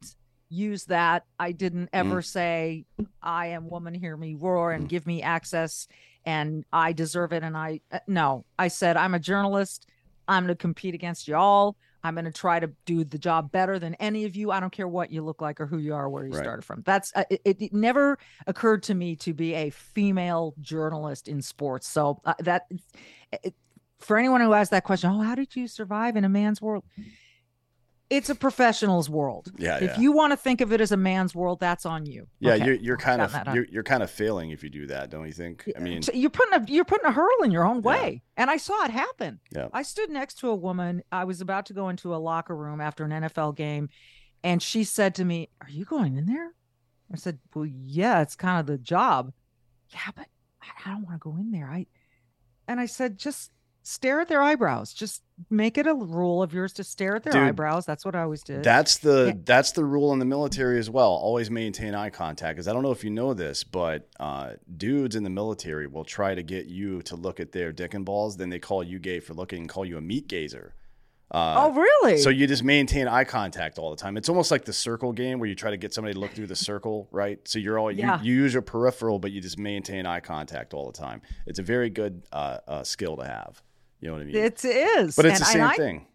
use 0.48 0.84
that. 0.84 1.24
I 1.38 1.52
didn't 1.52 1.86
Mm. 1.86 1.98
ever 1.98 2.22
say, 2.22 2.84
"I 3.20 3.48
am 3.48 3.68
woman, 3.68 3.94
hear 3.94 4.16
me 4.16 4.34
roar," 4.34 4.72
and 4.72 4.88
give 4.88 5.06
me 5.06 5.22
access, 5.22 5.88
and 6.24 6.64
I 6.72 6.92
deserve 6.92 7.32
it. 7.32 7.42
And 7.42 7.56
I 7.56 7.80
uh, 7.90 7.98
no, 8.06 8.44
I 8.58 8.68
said 8.68 8.96
I'm 8.96 9.14
a 9.14 9.18
journalist. 9.18 9.86
I'm 10.28 10.44
going 10.44 10.56
to 10.56 10.60
compete 10.60 10.94
against 10.94 11.28
you 11.28 11.36
all. 11.36 11.76
I'm 12.02 12.14
going 12.14 12.24
to 12.26 12.32
try 12.32 12.60
to 12.60 12.70
do 12.84 13.02
the 13.02 13.18
job 13.18 13.50
better 13.50 13.80
than 13.80 13.94
any 13.96 14.26
of 14.26 14.36
you. 14.36 14.52
I 14.52 14.60
don't 14.60 14.72
care 14.72 14.86
what 14.86 15.10
you 15.10 15.24
look 15.24 15.40
like 15.40 15.60
or 15.60 15.66
who 15.66 15.78
you 15.78 15.92
are, 15.94 16.04
or 16.04 16.08
where 16.08 16.24
you 16.24 16.32
Right. 16.32 16.42
started 16.44 16.62
from. 16.64 16.82
That's 16.82 17.10
uh, 17.16 17.24
it, 17.30 17.40
it. 17.44 17.72
never 17.72 18.16
occurred 18.46 18.84
to 18.84 18.94
me 18.94 19.16
to 19.16 19.34
be 19.34 19.54
a 19.54 19.70
female 19.70 20.54
journalist 20.60 21.26
in 21.26 21.42
sports. 21.42 21.88
So 21.88 22.20
uh, 22.24 22.34
that 22.40 22.62
it, 23.42 23.56
for 24.06 24.16
anyone 24.18 24.40
who 24.40 24.52
asks 24.52 24.70
that 24.70 24.84
question, 24.84 25.10
oh, 25.10 25.20
how 25.22 25.34
did 25.34 25.54
you 25.56 25.66
survive 25.68 26.16
in 26.16 26.24
a 26.24 26.28
man's 26.28 26.60
world? 26.62 26.84
It's 28.08 28.30
a 28.30 28.36
professional's 28.36 29.10
world. 29.10 29.50
yeah 29.58 29.76
If 29.78 29.82
yeah 29.82 30.00
you 30.00 30.12
want 30.12 30.30
to 30.30 30.36
think 30.36 30.60
of 30.60 30.72
it 30.72 30.80
as 30.80 30.92
a 30.92 30.96
man's 30.96 31.34
world, 31.34 31.58
that's 31.58 31.84
on 31.84 32.06
you. 32.06 32.28
yeah 32.38 32.52
Okay. 32.54 32.64
you're, 32.64 32.74
you're 32.76 32.96
kind 32.96 33.20
of 33.20 33.34
you're, 33.52 33.66
you're 33.66 33.82
kind 33.82 34.04
of 34.04 34.10
failing 34.10 34.50
if 34.52 34.62
you 34.62 34.70
do 34.70 34.86
that 34.86 35.10
don't 35.10 35.26
you 35.26 35.32
think 35.32 35.68
i 35.76 35.80
mean 35.80 36.00
you're 36.14 36.30
putting 36.30 36.54
a 36.54 36.64
you're 36.70 36.84
putting 36.84 37.04
a 37.06 37.10
hurdle 37.10 37.42
in 37.42 37.50
your 37.50 37.64
own 37.66 37.78
Yeah. 37.82 37.88
way, 37.90 38.22
and 38.36 38.48
I 38.48 38.58
saw 38.58 38.84
it 38.84 38.92
happen. 38.92 39.40
Yeah. 39.50 39.68
I 39.72 39.82
stood 39.82 40.08
next 40.10 40.34
to 40.38 40.50
a 40.50 40.54
woman. 40.54 41.02
I 41.10 41.24
was 41.24 41.40
about 41.40 41.66
to 41.66 41.72
go 41.74 41.88
into 41.88 42.14
a 42.14 42.18
locker 42.30 42.54
room 42.54 42.80
after 42.80 43.04
an 43.04 43.10
NFL 43.10 43.56
game, 43.56 43.88
and 44.44 44.62
she 44.62 44.84
said 44.84 45.16
to 45.16 45.24
me, 45.24 45.48
"Are 45.60 45.68
you 45.68 45.84
going 45.84 46.16
in 46.16 46.26
there?" 46.26 46.52
I 47.12 47.16
said, 47.16 47.40
"Well, 47.54 47.66
yeah, 47.66 48.22
it's 48.22 48.36
kind 48.36 48.60
of 48.60 48.66
the 48.66 48.78
job." 48.78 49.32
Yeah, 49.90 50.10
but 50.14 50.28
I, 50.62 50.66
I 50.84 50.92
don't 50.94 51.02
want 51.06 51.16
to 51.16 51.28
go 51.30 51.36
in 51.36 51.50
there. 51.50 51.68
I 51.68 51.86
and 52.68 52.78
I 52.78 52.86
said, 52.86 53.18
just 53.18 53.50
stare 53.86 54.20
at 54.20 54.28
their 54.28 54.42
eyebrows. 54.42 54.92
Just 54.92 55.22
make 55.50 55.78
it 55.78 55.86
a 55.86 55.94
rule 55.94 56.42
of 56.42 56.52
yours 56.52 56.72
to 56.74 56.82
stare 56.84 57.14
at 57.16 57.22
their 57.22 57.32
Dude, 57.32 57.42
eyebrows. 57.42 57.86
That's 57.86 58.04
what 58.04 58.14
I 58.16 58.22
always 58.22 58.42
did. 58.42 58.62
that's 58.64 58.98
the 58.98 59.26
Yeah. 59.28 59.40
that's 59.44 59.72
the 59.72 59.84
rule 59.84 60.12
in 60.12 60.18
the 60.18 60.24
military 60.24 60.78
as 60.78 60.90
well 60.90 61.10
always 61.10 61.50
maintain 61.50 61.94
eye 61.94 62.10
contact 62.10 62.56
because 62.56 62.66
i 62.68 62.72
don't 62.72 62.82
know 62.82 62.90
if 62.90 63.04
you 63.04 63.10
know 63.10 63.34
this 63.34 63.62
but 63.64 64.08
uh, 64.18 64.52
dudes 64.76 65.14
in 65.14 65.22
the 65.24 65.30
military 65.30 65.86
will 65.86 66.04
try 66.04 66.34
to 66.34 66.42
get 66.42 66.66
you 66.66 67.02
to 67.02 67.16
look 67.16 67.38
at 67.38 67.52
their 67.52 67.70
dick 67.72 67.92
and 67.94 68.04
balls 68.04 68.36
then 68.38 68.48
they 68.48 68.58
call 68.58 68.82
you 68.82 68.98
gay 68.98 69.20
for 69.20 69.34
looking 69.34 69.60
and 69.60 69.68
call 69.68 69.84
you 69.84 69.96
a 69.98 70.00
meat 70.00 70.26
gazer 70.26 70.74
uh, 71.32 71.54
oh, 71.58 71.72
really? 71.72 72.18
So 72.18 72.30
you 72.30 72.46
just 72.46 72.62
maintain 72.62 73.08
eye 73.08 73.24
contact 73.24 73.80
all 73.80 73.90
the 73.90 73.96
time. 73.96 74.16
It's 74.16 74.28
almost 74.28 74.52
like 74.52 74.64
the 74.64 74.72
circle 74.72 75.12
game 75.12 75.40
where 75.40 75.48
you 75.48 75.56
try 75.56 75.72
to 75.72 75.76
get 75.76 75.92
somebody 75.92 76.14
to 76.14 76.20
look 76.20 76.30
through 76.30 76.46
the 76.46 76.54
circle, 76.54 77.08
right? 77.12 77.40
So 77.48 77.58
you're 77.58 77.80
all 77.80 77.90
Yeah. 77.90 78.20
you, 78.22 78.30
you 78.32 78.42
use 78.42 78.52
your 78.52 78.62
peripheral, 78.62 79.18
but 79.18 79.32
you 79.32 79.40
just 79.40 79.58
maintain 79.58 80.06
eye 80.06 80.20
contact 80.20 80.72
all 80.72 80.86
the 80.86 80.96
time. 80.96 81.22
It's 81.44 81.58
a 81.58 81.64
very 81.64 81.90
good 81.90 82.22
uh, 82.32 82.58
uh, 82.68 82.82
skill 82.84 83.16
to 83.16 83.24
have. 83.24 83.60
You 84.00 84.08
know 84.08 84.14
what 84.14 84.22
I 84.22 84.24
mean? 84.26 84.36
it 84.36 84.64
is. 84.64 85.16
but 85.16 85.24
it's 85.26 85.38
And- 85.38 85.40
the 85.40 85.44
same 85.44 85.62
I- 85.62 85.74
thing. 85.76 86.06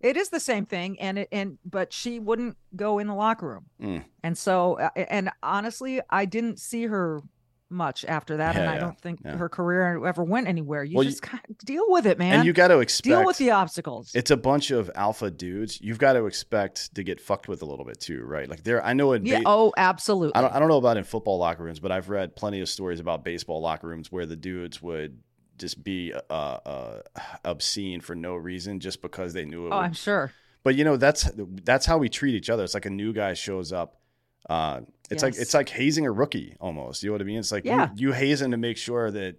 It 0.00 0.16
is 0.16 0.30
the 0.30 0.40
same 0.40 0.64
thing, 0.64 0.98
and 0.98 1.18
it 1.18 1.28
and 1.30 1.58
but 1.62 1.92
she 1.92 2.18
wouldn't 2.20 2.56
go 2.74 2.98
in 3.00 3.06
the 3.06 3.14
locker 3.14 3.46
room, 3.48 3.66
Mm. 3.82 4.04
and 4.22 4.38
so 4.38 4.78
uh, 4.78 4.88
and 4.96 5.30
honestly, 5.42 6.00
I 6.08 6.24
didn't 6.24 6.58
see 6.58 6.84
her 6.86 7.20
much 7.68 8.06
after 8.06 8.38
that, 8.38 8.56
and 8.56 8.68
I 8.68 8.74
yeah, 8.74 8.80
don't 8.80 8.98
think 8.98 9.20
yeah. 9.22 9.36
her 9.36 9.50
career 9.50 10.02
ever 10.06 10.24
went 10.24 10.48
anywhere. 10.48 10.82
You 10.84 10.96
Well, 10.96 11.04
you- 11.04 11.10
just 11.10 11.22
of 11.24 11.58
deal 11.66 11.84
with 11.88 12.06
it, 12.06 12.18
man. 12.18 12.36
And 12.36 12.46
you 12.46 12.54
got 12.54 12.68
to 12.68 12.78
expect 12.80 13.04
deal 13.04 13.24
with 13.26 13.36
the 13.36 13.50
obstacles. 13.50 14.10
it's 14.14 14.30
a 14.30 14.38
bunch 14.38 14.70
of 14.70 14.90
alpha 14.94 15.30
dudes. 15.30 15.78
You've 15.82 15.98
got 15.98 16.14
to 16.14 16.24
expect 16.24 16.94
to 16.94 17.02
get 17.04 17.20
fucked 17.20 17.46
with 17.46 17.60
a 17.60 17.66
little 17.66 17.84
bit 17.84 18.00
too, 18.00 18.24
right? 18.24 18.48
Like 18.48 18.64
there, 18.64 18.82
I 18.82 18.94
know 18.94 19.12
in 19.12 19.26
yeah. 19.26 19.40
ba- 19.40 19.44
Oh, 19.46 19.72
absolutely. 19.76 20.34
I 20.34 20.40
don't, 20.40 20.54
I 20.54 20.58
don't 20.58 20.68
know 20.68 20.78
about 20.78 20.96
in 20.96 21.04
football 21.04 21.36
locker 21.38 21.62
rooms, 21.62 21.78
but 21.78 21.92
I've 21.92 22.08
read 22.08 22.34
plenty 22.34 22.60
of 22.62 22.70
stories 22.70 23.00
about 23.00 23.22
baseball 23.22 23.60
locker 23.60 23.86
rooms 23.86 24.10
where 24.10 24.24
the 24.24 24.34
dudes 24.36 24.80
would 24.82 25.18
just 25.60 25.84
be 25.84 26.12
uh, 26.12 26.32
uh, 26.32 27.02
obscene 27.44 28.00
for 28.00 28.14
no 28.16 28.34
reason 28.34 28.80
just 28.80 29.00
because 29.02 29.32
they 29.34 29.44
knew 29.44 29.66
it. 29.66 29.70
oh, 29.70 29.76
would 29.76 29.84
I'm 29.84 29.92
sure. 29.92 30.32
But 30.62 30.74
you 30.74 30.84
know 30.84 30.96
that's 30.96 31.30
that's 31.36 31.86
how 31.86 31.98
we 31.98 32.08
treat 32.08 32.34
each 32.34 32.50
other. 32.50 32.64
It's 32.64 32.74
like 32.74 32.86
a 32.86 32.90
new 32.90 33.12
guy 33.12 33.34
shows 33.34 33.72
up. 33.72 34.00
Uh, 34.48 34.80
it's 35.10 35.22
like 35.22 35.36
it's 35.36 35.54
like 35.54 35.68
hazing 35.68 36.06
a 36.06 36.10
rookie 36.12 36.56
almost. 36.60 37.02
You 37.02 37.10
know 37.10 37.14
what 37.14 37.20
I 37.20 37.24
mean? 37.24 37.38
It's 37.38 37.52
like 37.52 37.64
you- 37.64 37.70
Yeah. 37.70 37.88
you, 37.94 38.12
haze 38.12 38.40
him 38.42 38.50
to 38.50 38.56
make 38.56 38.76
sure 38.76 39.10
that 39.10 39.36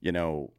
you 0.00 0.12
know. 0.12 0.52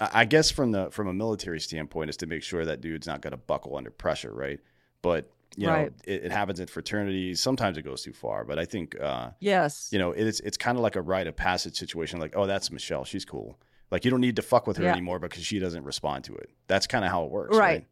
I 0.00 0.10
I 0.20 0.24
guess 0.24 0.50
from 0.50 0.72
the 0.72 0.90
from 0.90 1.08
a 1.08 1.12
military 1.12 1.60
standpoint 1.60 2.10
is 2.10 2.16
to 2.18 2.26
make 2.26 2.42
sure 2.42 2.64
that 2.64 2.80
dude's 2.80 3.06
not 3.06 3.20
going 3.22 3.32
to 3.32 3.36
buckle 3.38 3.76
under 3.76 3.90
pressure, 3.90 4.32
right? 4.32 4.60
But 5.02 5.30
you 5.56 5.66
know 5.66 5.72
Right. 5.72 5.92
it, 6.04 6.24
it 6.24 6.32
happens 6.32 6.60
in 6.60 6.66
fraternities. 6.66 7.40
Sometimes 7.40 7.78
it 7.78 7.82
goes 7.82 8.02
too 8.02 8.12
far, 8.12 8.44
but 8.44 8.58
I 8.58 8.64
think 8.66 8.98
uh, 9.00 9.30
Yes. 9.40 9.88
you 9.92 9.98
know 9.98 10.12
it's 10.12 10.40
it's 10.40 10.56
kind 10.56 10.76
of 10.76 10.82
like 10.82 10.96
a 10.96 11.02
rite 11.02 11.26
of 11.26 11.36
passage 11.36 11.76
situation. 11.78 12.18
Like, 12.20 12.34
oh, 12.36 12.46
that's 12.46 12.70
Michelle. 12.70 13.04
She's 13.04 13.24
cool. 13.24 13.58
Like 13.90 14.04
you 14.04 14.10
don't 14.10 14.20
need 14.20 14.36
to 14.36 14.42
fuck 14.42 14.66
with 14.66 14.76
her 14.78 14.84
Yeah. 14.84 14.92
anymore 14.92 15.18
because 15.18 15.44
she 15.44 15.58
doesn't 15.58 15.84
respond 15.84 16.24
to 16.24 16.34
it. 16.34 16.50
That's 16.66 16.86
kind 16.86 17.04
of 17.04 17.10
how 17.10 17.24
it 17.24 17.30
works, 17.30 17.56
Right. 17.56 17.60
right? 17.66 17.86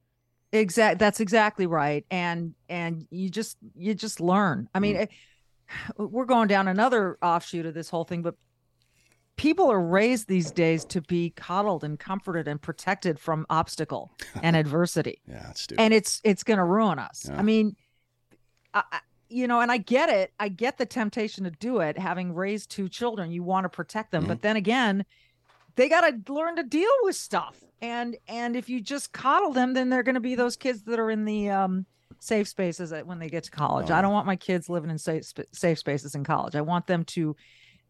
exact 0.53 1.01
that's 1.01 1.19
exactly 1.19 1.67
right 1.67 2.07
and 2.13 2.55
and 2.69 3.09
you 3.11 3.29
just 3.29 3.57
you 3.75 3.93
just 3.93 4.21
learn 4.21 4.69
i 4.73 4.79
Mm. 4.79 4.83
mean 4.83 4.97
eh, 4.99 5.07
we're 5.99 6.27
going 6.27 6.47
down 6.47 6.69
another 6.69 7.19
offshoot 7.21 7.67
of 7.67 7.75
this 7.75 7.91
whole 7.91 8.05
thing 8.05 8.23
but 8.23 8.37
people 9.35 9.69
are 9.69 9.81
raised 9.81 10.29
these 10.29 10.53
days 10.53 10.85
to 10.85 11.01
be 11.03 11.31
coddled 11.31 11.83
and 11.83 11.99
comforted 11.99 12.47
and 12.47 12.63
protected 12.63 13.19
from 13.19 13.45
obstacle 13.51 14.13
and 14.45 14.55
adversity 14.55 15.21
Yeah, 15.27 15.51
it's 15.51 15.63
stupid. 15.63 15.83
and 15.83 15.93
it's 15.93 16.21
it's 16.23 16.45
going 16.45 16.59
to 16.59 16.65
ruin 16.65 17.01
us 17.01 17.27
Yeah. 17.29 17.37
i 17.37 17.43
mean 17.43 17.75
I- 18.73 19.01
you 19.29 19.49
know 19.49 19.59
and 19.61 19.73
i 19.73 19.79
get 19.79 20.09
it 20.09 20.33
i 20.39 20.49
get 20.49 20.79
the 20.79 20.87
temptation 20.87 21.43
to 21.43 21.51
do 21.51 21.81
it 21.81 21.99
having 21.99 22.33
raised 22.33 22.71
two 22.71 22.89
children 22.89 23.33
you 23.33 23.43
want 23.43 23.65
to 23.65 23.69
protect 23.69 24.13
them 24.13 24.23
Mm-hmm. 24.23 24.29
but 24.29 24.43
then 24.43 24.55
again 24.55 25.05
they 25.77 25.89
got 25.89 26.03
to 26.27 26.33
learn 26.33 26.57
to 26.57 26.63
deal 26.63 26.91
with 27.03 27.17
stuff. 27.17 27.63
And 27.83 28.17
and 28.29 28.57
if 28.57 28.69
you 28.69 28.81
just 28.81 29.13
coddle 29.13 29.53
them 29.53 29.75
then 29.75 29.89
they're 29.91 30.03
going 30.03 30.15
to 30.15 30.21
be 30.21 30.35
those 30.35 30.57
kids 30.57 30.83
that 30.85 30.99
are 30.99 31.11
in 31.11 31.25
the 31.25 31.51
um 31.51 31.87
safe 32.19 32.49
spaces 32.49 32.93
when 33.05 33.19
they 33.19 33.29
get 33.29 33.45
to 33.45 33.51
college. 33.51 33.91
Oh. 33.91 33.95
i 33.95 34.01
don't 34.01 34.13
want 34.13 34.27
my 34.27 34.37
kids 34.37 34.69
living 34.71 34.89
in 34.91 34.97
safe, 34.99 35.25
safe 35.53 35.79
spaces 35.79 36.15
in 36.15 36.25
college. 36.25 36.55
I 36.57 36.63
want 36.63 36.87
them 36.87 37.05
to 37.07 37.37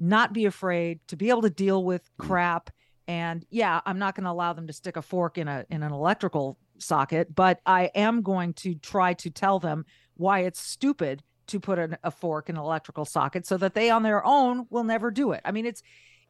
not 0.01 0.33
be 0.33 0.47
afraid 0.47 0.99
to 1.09 1.17
be 1.17 1.29
able 1.31 1.43
to 1.43 1.51
deal 1.51 1.85
with 1.85 2.03
Mm. 2.19 2.27
crap. 2.27 2.71
And 3.07 3.45
yeah 3.51 3.81
i'm 3.87 3.99
not 3.99 4.15
going 4.17 4.25
to 4.25 4.31
allow 4.31 4.53
them 4.55 4.67
to 4.67 4.73
stick 4.73 4.97
a 4.97 5.03
fork 5.03 5.37
in 5.39 5.47
a 5.47 5.65
in 5.71 5.83
an 5.83 5.93
electrical 5.93 6.57
socket 6.79 7.35
but 7.35 7.61
i 7.67 7.91
am 7.95 8.23
going 8.23 8.55
to 8.55 8.75
try 8.77 9.13
to 9.13 9.31
tell 9.31 9.59
them 9.61 9.85
why 10.17 10.41
it's 10.41 10.61
stupid 10.61 11.23
to 11.47 11.61
put 11.61 11.79
an, 11.79 11.97
a 12.03 12.11
fork 12.11 12.49
in 12.49 12.57
an 12.57 12.63
electrical 12.63 13.05
socket 13.05 13.47
so 13.47 13.57
that 13.59 13.75
they 13.75 13.91
on 13.91 14.03
their 14.03 14.25
own 14.25 14.67
will 14.71 14.85
never 14.85 15.11
do 15.11 15.33
it. 15.33 15.43
I 15.45 15.53
mean 15.53 15.67
it's 15.67 15.83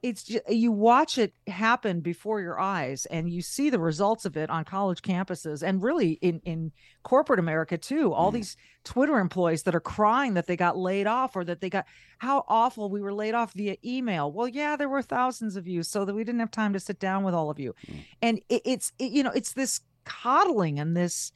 it's 0.05 0.23
just, 0.25 0.47
you 0.51 0.71
watch 0.71 1.17
it 1.17 1.33
happen 1.47 2.01
before 2.01 2.39
your 2.39 2.61
eyes 2.61 3.07
and 3.07 3.31
you 3.31 3.41
see 3.41 3.71
the 3.71 3.79
results 3.79 4.27
of 4.27 4.37
it 4.37 4.51
on 4.51 4.63
college 4.63 5.01
campuses 5.01 5.63
and 5.63 5.83
really 5.83 6.13
in 6.21 6.41
in 6.45 6.71
corporate 7.05 7.39
america 7.41 7.79
too 7.79 8.13
all 8.13 8.31
Mm. 8.31 8.35
these 8.35 8.57
twitter 8.85 9.19
employees 9.19 9.63
that 9.63 9.75
are 9.75 9.81
crying 9.81 10.35
that 10.35 10.47
they 10.47 10.57
got 10.57 10.77
laid 10.77 11.07
off 11.07 11.35
or 11.37 11.43
that 11.45 11.61
they 11.63 11.71
got 11.71 11.87
how 12.19 12.45
awful 12.49 12.91
we 12.91 13.01
were 13.01 13.15
laid 13.15 13.35
off 13.35 13.55
via 13.55 13.77
email 13.83 14.31
well 14.31 14.47
yeah 14.47 14.77
there 14.77 14.91
were 14.91 15.01
thousands 15.03 15.57
of 15.57 15.67
you 15.67 15.83
so 15.83 16.05
that 16.05 16.15
we 16.15 16.23
didn't 16.23 16.41
have 16.41 16.51
time 16.51 16.75
to 16.75 16.81
sit 16.81 16.99
down 16.99 17.25
with 17.25 17.35
all 17.35 17.49
of 17.51 17.59
you 17.59 17.75
Mm. 17.89 18.05
and 18.21 18.39
it, 18.51 18.61
it's 18.67 18.93
it, 18.99 19.11
you 19.11 19.23
know 19.23 19.31
it's 19.35 19.55
this 19.55 19.81
coddling 20.05 20.79
and 20.79 20.95
this 20.95 21.33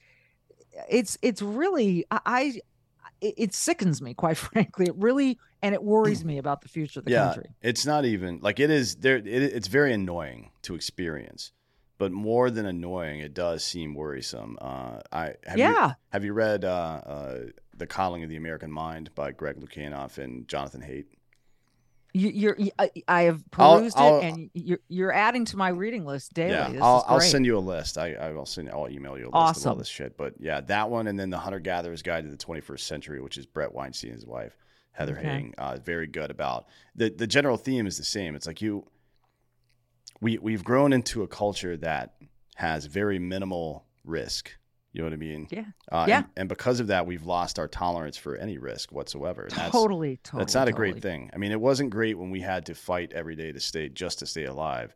it's 0.91 1.17
it's 1.23 1.41
really 1.41 2.05
i, 2.11 2.21
I 2.27 2.61
it, 3.21 3.35
it 3.37 3.55
sickens 3.55 4.01
me 4.01 4.15
quite 4.15 4.37
frankly 4.49 4.87
it 4.87 4.95
really 4.97 5.39
and 5.63 5.75
it 5.75 5.83
worries 5.83 6.25
me 6.25 6.39
about 6.39 6.61
the 6.63 6.69
future 6.69 7.01
of 7.01 7.05
the 7.05 7.11
yeah, 7.11 7.27
country 7.27 7.51
it's 7.63 7.85
not 7.85 8.05
even 8.05 8.39
like 8.41 8.61
it 8.61 8.71
is 8.71 8.97
there. 8.97 9.17
It, 9.17 9.27
it's 9.27 9.69
very 9.69 9.93
annoying 9.93 10.51
to 10.63 10.75
experience, 10.75 11.53
but 11.99 12.13
more 12.13 12.51
than 12.51 12.67
annoying, 12.67 13.21
it 13.21 13.35
does 13.35 13.65
seem 13.65 13.95
worrisome. 13.95 14.57
Uh, 14.61 15.01
I 15.13 15.35
have 15.47 15.59
You, 15.59 15.65
yeah 15.65 15.93
have 16.11 16.25
you 16.25 16.33
read 16.33 16.65
uh, 16.65 17.01
uh, 17.05 17.39
the 17.77 17.87
Coddling 17.87 18.23
of 18.23 18.31
the 18.31 18.37
American 18.37 18.73
Mind 18.73 19.11
by 19.15 19.33
Greg 19.33 19.57
Lukianoff 19.57 20.19
and 20.19 20.49
Jonathan 20.49 20.83
Haidt? 20.83 21.07
You, 22.15 22.29
you're, 22.31 22.57
y- 22.59 22.71
I, 22.79 22.91
I 23.07 23.23
have 23.23 23.43
I'll- 23.59 23.91
I'll- 23.97 24.19
it, 24.21 24.25
and 24.25 24.51
you're 24.55 24.81
you're 24.89 25.13
adding 25.13 25.45
to 25.47 25.57
my 25.57 25.69
reading 25.69 26.05
list 26.07 26.33
daily. 26.33 26.53
Yeah, 26.53 26.71
This 26.71 26.81
I'll, 26.83 27.05
I'll 27.07 27.21
send 27.21 27.45
you 27.45 27.59
a 27.59 27.61
list. 27.61 27.99
I, 27.99 28.15
I 28.15 28.33
will 28.33 28.47
send. 28.47 28.71
I'll 28.71 28.89
email 28.89 29.19
you 29.19 29.31
a 29.31 29.47
list 29.49 29.61
of 29.67 29.67
all 29.73 29.77
this 29.77 29.89
shit. 29.89 30.17
But 30.17 30.35
yeah, 30.41 30.61
that 30.63 30.89
one, 30.91 31.07
and 31.07 31.19
then 31.21 31.29
the 31.31 31.39
Hunter 31.39 31.59
Gatherer's 31.61 32.03
Guide 32.03 32.25
to 32.25 32.31
the 32.31 32.37
21st 32.37 32.81
Century, 32.81 33.21
which 33.21 33.37
is 33.37 33.45
Bret 33.47 33.75
Weinstein 33.75 34.11
and 34.11 34.17
his 34.19 34.27
wife 34.27 34.57
Heather 34.93 35.19
Okay. 35.19 35.53
Uh, 35.59 35.77
very 35.85 36.07
good 36.07 36.31
about 36.31 36.67
the 36.97 37.11
the 37.11 37.27
general 37.27 37.57
theme 37.57 37.87
is 37.87 37.99
the 37.99 38.05
same. 38.05 38.35
It's 38.35 38.47
like 38.47 38.63
you, 38.63 38.87
we 40.21 40.39
we've 40.39 40.65
grown 40.65 40.93
into 40.93 41.23
a 41.23 41.29
culture 41.29 41.77
that 41.77 42.15
has 42.57 42.87
very 42.87 43.19
minimal 43.19 43.85
risk. 44.05 44.51
You 44.93 45.03
know 45.03 45.07
what 45.07 45.13
I 45.13 45.17
mean? 45.17 45.49
Yeah. 45.51 45.65
Uh, 45.93 46.07
Yeah. 46.09 46.19
And, 46.19 46.27
and 46.37 46.49
because 46.49 46.81
of 46.81 46.87
that, 46.89 47.07
we've 47.07 47.27
lost 47.27 47.59
our 47.59 47.69
tolerance 47.69 48.17
for 48.17 48.37
any 48.37 48.59
risk 48.59 48.91
whatsoever. 48.91 49.43
And 49.43 49.53
that's, 49.53 49.73
totally, 49.73 50.19
totally. 50.23 50.41
that's 50.41 50.55
not 50.55 50.69
a 50.69 50.73
great 50.73 51.03
thing. 51.03 51.31
I 51.35 51.39
mean, 51.39 51.53
it 51.53 51.61
wasn't 51.61 51.91
great 51.91 52.19
when 52.19 52.31
we 52.31 52.41
had 52.41 52.67
to 52.67 52.75
fight 52.75 53.13
every 53.13 53.37
day 53.37 53.53
to 53.53 53.61
stay 53.61 53.89
just 53.89 54.19
to 54.21 54.27
stay 54.27 54.45
alive, 54.45 54.95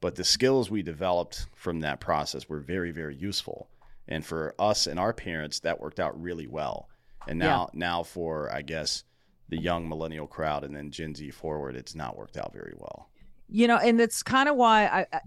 but 0.00 0.14
the 0.14 0.24
skills 0.24 0.70
we 0.70 0.82
developed 0.82 1.46
from 1.54 1.80
that 1.80 2.00
process 2.00 2.48
were 2.48 2.60
very, 2.60 2.90
very 2.90 3.16
useful. 3.16 3.68
And 4.08 4.24
for 4.24 4.54
us 4.58 4.86
and 4.86 4.98
our 4.98 5.12
parents, 5.12 5.60
that 5.60 5.80
worked 5.80 6.00
out 6.00 6.20
really 6.20 6.46
well. 6.46 6.88
And 7.26 7.38
now, 7.38 7.68
now 7.72 8.02
for 8.02 8.52
I 8.52 8.62
guess 8.62 9.04
the 9.48 9.60
young 9.60 9.88
millennial 9.88 10.26
crowd 10.26 10.64
and 10.64 10.74
then 10.74 10.90
Gen 10.90 11.14
Z 11.14 11.30
forward, 11.30 11.76
it's 11.76 11.94
not 11.94 12.16
worked 12.16 12.36
out 12.36 12.52
very 12.52 12.74
well. 12.76 13.08
You 13.48 13.68
know, 13.68 13.76
and 13.76 14.00
that's 14.00 14.22
kind 14.22 14.48
of 14.48 14.56
why 14.56 14.86
I 14.86 15.20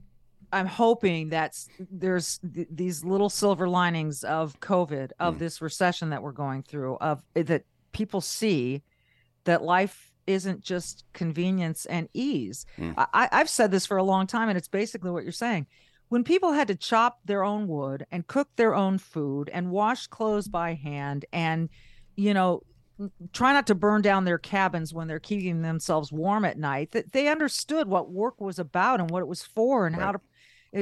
I'm 0.51 0.65
hoping 0.67 1.29
that 1.29 1.57
there's 1.91 2.39
th- 2.53 2.67
these 2.71 3.03
little 3.03 3.29
silver 3.29 3.67
linings 3.67 4.23
of 4.23 4.59
COVID, 4.59 5.11
of 5.19 5.35
Mm. 5.35 5.39
this 5.39 5.61
recession 5.61 6.09
that 6.11 6.23
we're 6.23 6.31
going 6.31 6.63
through, 6.63 6.95
of 6.97 7.21
eh, 7.35 7.43
that 7.43 7.63
people 7.91 8.21
see 8.21 8.83
that 9.43 9.61
life 9.63 10.11
isn't 10.25 10.61
just 10.61 11.05
convenience 11.13 11.85
and 11.85 12.09
ease. 12.13 12.65
Mm. 12.77 12.93
I, 13.13 13.29
I've 13.31 13.49
said 13.49 13.71
this 13.71 13.85
for 13.85 13.97
a 13.97 14.03
long 14.03 14.27
time, 14.27 14.49
and 14.49 14.57
it's 14.57 14.67
basically 14.67 15.11
what 15.11 15.23
you're 15.23 15.31
saying. 15.31 15.67
When 16.09 16.23
people 16.23 16.53
had 16.53 16.67
to 16.69 16.75
chop 16.75 17.19
their 17.25 17.43
own 17.43 17.67
wood 17.67 18.05
and 18.11 18.25
cook 18.27 18.49
their 18.55 18.73
own 18.75 18.97
food 18.97 19.49
and 19.53 19.71
wash 19.71 20.07
clothes 20.07 20.47
by 20.47 20.73
hand 20.73 21.25
and, 21.33 21.69
you 22.15 22.33
know, 22.33 22.61
try 23.31 23.53
not 23.53 23.67
to 23.67 23.75
burn 23.75 24.01
down 24.01 24.25
their 24.25 24.37
cabins 24.39 24.93
when 24.93 25.07
they're 25.07 25.19
keeping 25.19 25.61
themselves 25.61 26.11
warm 26.11 26.43
at 26.45 26.57
night, 26.57 26.91
that 26.91 27.11
they 27.11 27.27
understood 27.27 27.87
what 27.87 28.09
work 28.11 28.41
was 28.41 28.57
about 28.57 28.99
and 28.99 29.11
what 29.11 29.21
it 29.21 29.27
was 29.27 29.43
for 29.43 29.85
and 29.85 29.95
how 29.95 30.11
to 30.13 30.19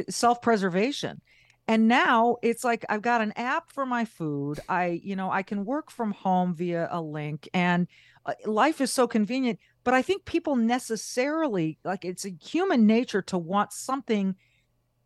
self 0.09 0.41
preservation. 0.41 1.21
And 1.67 1.87
now 1.87 2.37
it's 2.43 2.63
like 2.63 2.85
I've 2.89 3.01
got 3.01 3.21
an 3.21 3.31
app 3.35 3.71
for 3.71 3.85
my 3.85 4.05
food. 4.05 4.59
I, 4.69 5.01
you 5.03 5.15
know, 5.15 5.31
I 5.31 5.41
can 5.41 5.65
work 5.65 5.89
from 5.89 6.11
home 6.11 6.53
via 6.53 6.87
a 6.91 7.01
link 7.01 7.49
and 7.53 7.87
uh, 8.25 8.33
life 8.45 8.81
is 8.81 8.93
so 8.93 9.07
convenient. 9.07 9.59
But 9.83 9.93
I 9.93 10.01
think 10.01 10.25
people 10.25 10.55
necessarily 10.55 11.79
like 11.83 12.05
it's 12.05 12.25
a 12.25 12.29
human 12.29 12.85
nature 12.85 13.21
to 13.23 13.37
want 13.37 13.73
something 13.73 14.35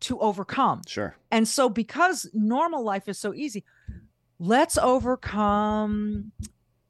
to 0.00 0.18
overcome. 0.20 0.82
Sure. 0.86 1.14
And 1.30 1.46
so 1.48 1.68
because 1.68 2.28
normal 2.34 2.84
life 2.84 3.08
is 3.08 3.18
so 3.18 3.32
easy, 3.34 3.64
let's 4.38 4.76
overcome 4.78 6.32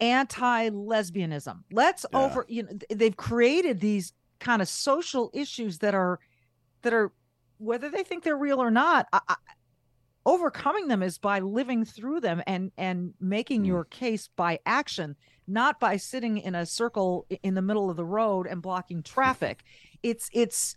anti-lesbianism. 0.01 1.63
Let's 1.71 2.07
Yeah. 2.13 2.19
over 2.19 2.45
you 2.49 2.63
know 2.65 2.71
they've 2.91 3.17
created 3.17 3.81
these 3.81 4.13
kind 4.41 4.63
of 4.63 4.69
social 4.69 5.31
issues 5.35 5.79
that 5.79 5.95
are 5.95 6.19
that 6.83 6.93
are 6.93 7.13
whether 7.61 7.91
they 7.91 8.03
think 8.03 8.25
they're 8.25 8.37
real 8.37 8.61
or 8.61 8.71
not, 8.71 9.07
I, 9.13 9.21
I, 9.29 9.37
overcoming 10.27 10.89
them 10.89 11.03
is 11.03 11.19
by 11.19 11.41
living 11.41 11.85
through 11.85 12.21
them 12.21 12.43
and 12.47 12.73
and 12.77 13.15
making 13.21 13.63
Mm. 13.63 13.67
your 13.67 13.85
case 13.85 14.29
by 14.37 14.59
action, 14.67 15.17
not 15.47 15.81
by 15.81 15.97
sitting 15.97 16.39
in 16.39 16.55
a 16.55 16.67
circle 16.67 17.27
in 17.43 17.55
the 17.55 17.63
middle 17.63 17.91
of 17.91 17.97
the 17.97 18.05
road 18.05 18.47
and 18.47 18.61
blocking 18.63 19.03
traffic. 19.03 19.63
It's 20.03 20.29
it's 20.33 20.77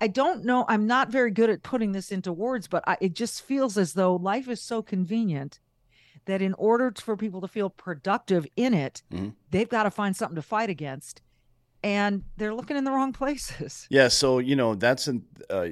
I- 0.00 0.08
don't 0.08 0.44
know. 0.44 0.64
I'm 0.66 0.86
not 0.86 1.10
very 1.10 1.30
good 1.30 1.50
at 1.50 1.62
putting 1.62 1.92
this 1.92 2.10
into 2.10 2.32
words, 2.32 2.68
but 2.68 2.82
I, 2.86 2.96
it 3.02 3.12
just 3.14 3.42
feels 3.42 3.76
as 3.76 3.92
though 3.92 4.16
life 4.16 4.48
is 4.48 4.62
so 4.62 4.80
convenient 4.82 5.60
that 6.24 6.40
in 6.40 6.54
order 6.54 6.92
for 6.98 7.16
people 7.18 7.40
to 7.42 7.48
feel 7.48 7.68
productive 7.70 8.46
in 8.56 8.72
it, 8.74 9.02
Mhm. 9.12 9.34
they've 9.50 9.68
got 9.68 9.82
to 9.84 9.90
find 9.90 10.16
something 10.16 10.36
to 10.36 10.42
fight 10.42 10.70
against, 10.70 11.20
and 11.82 12.24
they're 12.38 12.54
looking 12.54 12.76
in 12.78 12.84
the 12.84 12.90
wrong 12.92 13.12
places. 13.22 13.86
Yeah, 13.90 14.08
so 14.08 14.38
you 14.38 14.56
know 14.56 14.74
that's 14.74 15.06
an, 15.06 15.24
uh, 15.50 15.68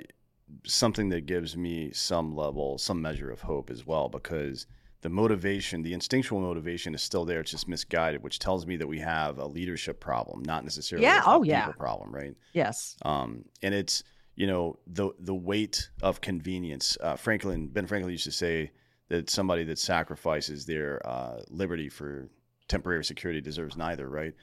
something 0.64 1.08
that 1.10 1.26
gives 1.26 1.56
me 1.56 1.90
some 1.92 2.34
level, 2.34 2.78
some 2.78 3.00
measure 3.00 3.30
of 3.30 3.42
hope 3.42 3.70
as 3.70 3.86
well, 3.86 4.08
because 4.08 4.66
the 5.02 5.08
motivation, 5.08 5.82
the 5.82 5.92
instinctual 5.92 6.40
motivation, 6.40 6.94
is 6.94 7.02
still 7.02 7.24
there. 7.24 7.40
It's 7.40 7.50
just 7.50 7.68
misguided, 7.68 8.22
which 8.22 8.38
tells 8.38 8.66
me 8.66 8.76
that 8.76 8.86
we 8.86 8.98
have 9.00 9.38
a 9.38 9.46
leadership 9.46 10.00
problem, 10.00 10.42
not 10.44 10.64
necessarily 10.64 11.04
Yeah, 11.06 11.20
a 11.20 11.36
oh, 11.36 11.42
yeah. 11.42 11.68
problem, 11.72 12.14
right? 12.14 12.34
Yes. 12.52 12.96
Um, 13.02 13.44
and 13.62 13.74
it's 13.74 14.02
you 14.34 14.46
know 14.46 14.78
the 14.86 15.10
the 15.18 15.34
weight 15.34 15.90
of 16.02 16.20
convenience. 16.20 16.96
Uh, 17.00 17.16
Franklin 17.16 17.68
Ben 17.68 17.86
Franklin 17.86 18.12
used 18.12 18.24
to 18.24 18.32
say 18.32 18.70
that 19.08 19.30
somebody 19.30 19.64
that 19.64 19.78
sacrifices 19.78 20.66
their 20.66 21.00
uh, 21.06 21.40
liberty 21.48 21.88
for 21.88 22.28
temporary 22.68 23.04
security 23.04 23.40
deserves 23.40 23.76
neither, 23.76 24.08
right? 24.08 24.34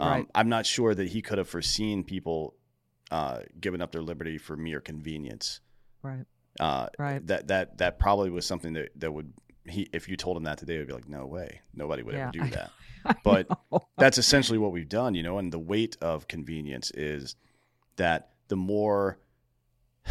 Um, 0.00 0.08
Right. 0.08 0.26
I'm 0.34 0.48
not 0.48 0.66
sure 0.66 0.94
that 0.94 1.08
he 1.08 1.22
could 1.22 1.38
have 1.38 1.48
foreseen 1.48 2.04
people 2.04 2.54
uh, 3.10 3.40
giving 3.60 3.80
up 3.80 3.92
their 3.92 4.02
liberty 4.02 4.38
for 4.38 4.56
mere 4.56 4.80
convenience. 4.80 5.60
Right. 6.02 6.24
Uh, 6.60 6.88
Right. 6.98 7.24
That 7.26 7.48
that 7.48 7.78
that 7.78 7.98
probably 7.98 8.30
was 8.30 8.44
something 8.46 8.72
that 8.74 8.90
that 8.96 9.12
would 9.12 9.32
he 9.66 9.88
if 9.92 10.08
you 10.08 10.16
told 10.16 10.36
him 10.36 10.44
that 10.44 10.58
today, 10.58 10.78
would 10.78 10.86
be 10.88 10.92
like, 10.94 11.08
no 11.08 11.26
way, 11.26 11.60
nobody 11.74 12.02
would 12.02 12.14
Yeah, 12.14 12.22
ever 12.28 12.32
do 12.32 12.42
I- 12.42 12.50
that. 12.50 12.70
I 13.04 13.14
But 13.24 13.48
know. 13.72 13.80
that's 13.96 14.18
essentially 14.18 14.58
what 14.58 14.72
we've 14.72 14.88
done, 14.88 15.14
you 15.14 15.22
know. 15.22 15.38
And 15.38 15.52
the 15.52 15.58
weight 15.58 15.96
of 16.00 16.26
convenience 16.28 16.90
is 16.92 17.36
that 17.96 18.30
the 18.48 18.56
more 18.56 19.18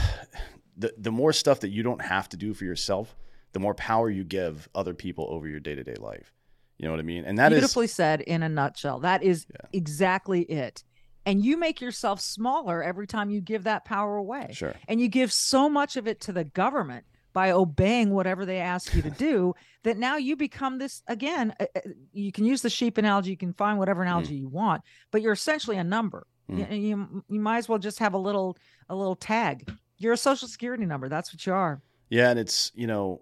the 0.77 0.93
the 0.97 1.11
more 1.11 1.33
stuff 1.33 1.59
that 1.61 1.69
you 1.69 1.83
don't 1.83 2.01
have 2.01 2.29
to 2.29 2.37
do 2.37 2.53
for 2.53 2.65
yourself, 2.65 3.15
the 3.53 3.59
more 3.59 3.73
power 3.73 4.09
you 4.09 4.23
give 4.23 4.69
other 4.75 4.93
people 4.93 5.27
over 5.29 5.47
your 5.47 5.59
day 5.59 5.75
to 5.75 5.83
day 5.83 5.95
life. 5.95 6.33
You 6.77 6.85
know 6.85 6.91
what 6.91 6.99
I 6.99 7.03
mean? 7.03 7.25
And 7.25 7.39
that 7.39 7.51
is 7.51 7.57
beautifully 7.59 7.87
said 7.87 8.21
in 8.21 8.43
a 8.43 8.49
nutshell. 8.49 8.99
That 8.99 9.23
is 9.23 9.47
Yeah. 9.51 9.67
exactly 9.73 10.41
it. 10.43 10.83
And 11.27 11.43
you 11.43 11.57
make 11.57 11.81
yourself 11.81 12.21
smaller 12.21 12.81
every 12.81 13.05
time 13.05 13.29
you 13.29 13.41
give 13.41 13.65
that 13.65 13.83
power 13.83 14.15
away. 14.15 14.51
sure. 14.53 14.73
And 14.87 15.01
you 15.01 15.09
give 15.09 15.33
so 15.33 15.67
much 15.67 15.97
of 15.97 16.07
it 16.07 16.21
to 16.21 16.31
the 16.31 16.45
government 16.45 17.03
by 17.33 17.51
obeying 17.51 18.11
whatever 18.11 18.45
they 18.45 18.59
ask 18.59 18.95
you 18.95 19.01
to 19.01 19.09
do 19.27 19.53
that 19.83 19.97
now 19.97 20.15
you 20.15 20.37
become 20.37 20.77
this 20.77 21.03
again. 21.07 21.53
You 22.13 22.31
can 22.31 22.45
use 22.45 22.61
the 22.61 22.69
sheep 22.69 22.97
analogy, 22.97 23.31
you 23.31 23.37
can 23.37 23.51
find 23.51 23.77
whatever 23.77 24.01
analogy 24.01 24.35
you 24.35 24.47
want, 24.47 24.83
but 25.11 25.21
you're 25.21 25.33
essentially 25.33 25.75
a 25.75 25.83
number. 25.83 26.25
Mm. 26.49 26.71
You, 26.71 26.77
you 26.77 27.23
you 27.27 27.39
might 27.41 27.57
as 27.57 27.67
well 27.67 27.77
just 27.77 27.99
have 27.99 28.13
a 28.13 28.17
little 28.17 28.57
a 28.87 28.95
little 28.95 29.15
tag. 29.15 29.69
You're 29.97 30.13
a 30.13 30.17
social 30.17 30.47
security 30.47 30.85
number. 30.85 31.09
That's 31.09 31.33
what 31.33 31.45
you 31.45 31.51
are. 31.51 31.81
Yeah, 32.09 32.29
and 32.29 32.39
it's 32.39 32.71
you 32.73 32.87
know 32.87 33.21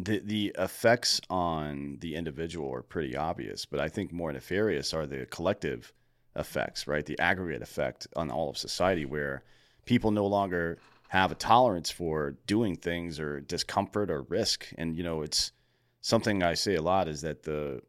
the 0.00 0.20
the 0.20 0.54
effects 0.58 1.20
on 1.28 1.98
the 2.00 2.14
individual 2.14 2.72
are 2.72 2.82
pretty 2.82 3.14
obvious, 3.14 3.66
but 3.66 3.78
I 3.78 3.88
think 3.88 4.10
more 4.10 4.32
nefarious 4.32 4.94
are 4.94 5.06
the 5.06 5.26
collective 5.26 5.92
effects, 6.36 6.86
right? 6.86 7.04
The 7.04 7.18
aggregate 7.18 7.62
effect 7.62 8.06
on 8.16 8.30
all 8.30 8.50
of 8.50 8.56
society, 8.58 9.04
where 9.04 9.42
people 9.84 10.10
no 10.10 10.26
longer 10.26 10.78
have 11.08 11.32
a 11.32 11.36
tolerance 11.36 11.90
for 11.90 12.36
doing 12.46 12.76
things 12.76 13.18
or 13.20 13.40
discomfort 13.40 14.10
or 14.10 14.22
risk, 14.22 14.66
and 14.78 14.96
you 14.96 15.02
know 15.02 15.22
it's 15.22 15.52
something 16.00 16.42
I 16.42 16.54
say 16.54 16.74
a 16.76 16.82
lot 16.82 17.08
is 17.08 17.22
that 17.22 17.42
the 17.42 17.80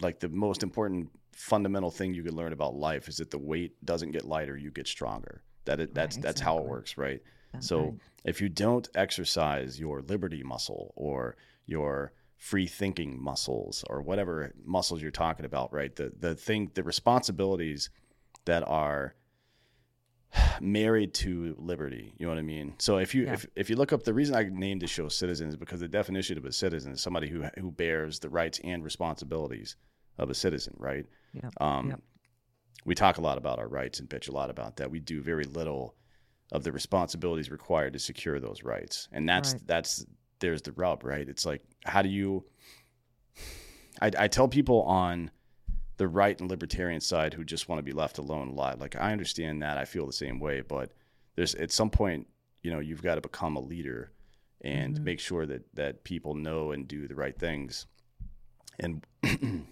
like 0.00 0.20
the 0.20 0.28
most 0.28 0.62
important 0.62 1.10
fundamental 1.32 1.90
thing 1.90 2.14
you 2.14 2.22
can 2.22 2.34
learn 2.36 2.52
about 2.52 2.74
life 2.74 3.08
is 3.08 3.16
that 3.18 3.30
the 3.30 3.38
weight 3.38 3.84
doesn't 3.84 4.12
get 4.12 4.24
lighter, 4.24 4.56
you 4.56 4.70
get 4.70 4.86
stronger. 4.86 5.42
That 5.64 5.80
it, 5.80 5.94
that's 5.94 6.16
Right, 6.16 6.22
that's 6.22 6.40
how 6.40 6.58
it 6.58 6.64
works, 6.64 6.96
right? 6.96 7.22
That's 7.52 7.66
So 7.66 7.80
right. 7.80 7.94
if 8.24 8.40
you 8.40 8.48
don't 8.48 8.88
exercise 8.94 9.80
your 9.80 10.02
liberty 10.02 10.42
muscle 10.42 10.92
or 10.96 11.36
your 11.66 12.12
free 12.50 12.66
thinking 12.66 13.10
muscles 13.22 13.82
or 13.88 14.02
whatever 14.02 14.52
muscles 14.66 15.00
you're 15.00 15.10
talking 15.24 15.46
about, 15.46 15.72
right? 15.72 15.96
The 15.96 16.12
the 16.18 16.34
thing 16.34 16.70
the 16.74 16.82
responsibilities 16.82 17.88
that 18.44 18.62
are 18.68 19.14
married 20.60 21.14
to 21.14 21.54
liberty. 21.58 22.12
You 22.18 22.26
know 22.26 22.32
what 22.32 22.38
I 22.38 22.42
mean? 22.42 22.74
So 22.78 22.98
if 22.98 23.14
you 23.14 23.24
Yeah. 23.24 23.32
if, 23.34 23.46
if 23.56 23.70
you 23.70 23.76
look 23.76 23.92
up 23.94 24.02
the 24.02 24.12
reason 24.14 24.34
I 24.34 24.44
named 24.50 24.82
the 24.82 24.86
show 24.86 25.08
Citizen 25.08 25.48
is 25.48 25.56
because 25.56 25.80
the 25.80 25.88
definition 25.88 26.36
of 26.36 26.44
a 26.44 26.52
citizen 26.52 26.92
is 26.92 27.00
somebody 27.00 27.28
who 27.28 27.44
who 27.58 27.70
bears 27.70 28.18
the 28.18 28.28
rights 28.28 28.60
and 28.62 28.84
responsibilities 28.84 29.76
of 30.18 30.28
a 30.30 30.34
citizen, 30.34 30.74
right? 30.78 31.06
Yeah. 31.32 31.50
Um, 31.60 31.88
Yep. 31.90 32.00
We 32.84 32.94
talk 32.94 33.16
a 33.16 33.22
lot 33.22 33.38
about 33.38 33.58
our 33.58 33.68
rights 33.68 34.00
and 34.00 34.10
bitch 34.10 34.28
a 34.28 34.32
lot 34.32 34.50
about 34.50 34.76
that. 34.76 34.90
We 34.90 35.00
do 35.00 35.22
very 35.22 35.44
little 35.44 35.94
of 36.52 36.62
the 36.62 36.72
responsibilities 36.72 37.50
required 37.50 37.94
to 37.94 37.98
secure 37.98 38.38
those 38.38 38.62
rights, 38.62 39.08
and 39.12 39.26
that's 39.26 39.52
Right. 39.54 39.66
that's 39.66 40.04
there's 40.40 40.62
the 40.62 40.72
rub, 40.72 41.04
right? 41.04 41.28
It's 41.28 41.46
like 41.46 41.62
how 41.84 42.02
do 42.02 42.08
you? 42.08 42.44
I, 44.00 44.10
I 44.18 44.28
tell 44.28 44.48
people 44.48 44.82
on 44.82 45.30
the 45.96 46.08
right 46.08 46.38
and 46.40 46.50
libertarian 46.50 47.00
side 47.00 47.34
who 47.34 47.44
just 47.44 47.68
want 47.68 47.78
to 47.78 47.82
be 47.84 47.92
left 47.92 48.18
alone 48.18 48.48
a 48.48 48.52
lot. 48.52 48.80
Like 48.80 48.96
I 48.96 49.12
understand 49.12 49.62
that, 49.62 49.78
I 49.78 49.84
feel 49.84 50.06
the 50.06 50.12
same 50.12 50.40
way, 50.40 50.60
but 50.60 50.90
there's 51.36 51.54
at 51.54 51.70
some 51.70 51.90
point, 51.90 52.26
you 52.62 52.70
know, 52.72 52.80
you've 52.80 53.02
got 53.02 53.14
to 53.14 53.20
become 53.20 53.54
a 53.56 53.60
leader 53.60 54.10
and 54.60 54.98
Mhm. 54.98 55.02
make 55.04 55.20
sure 55.20 55.46
that 55.46 55.62
that 55.74 56.04
people 56.04 56.34
know 56.34 56.72
and 56.72 56.88
do 56.88 57.06
the 57.06 57.14
right 57.14 57.38
things. 57.38 57.86
And 58.80 59.04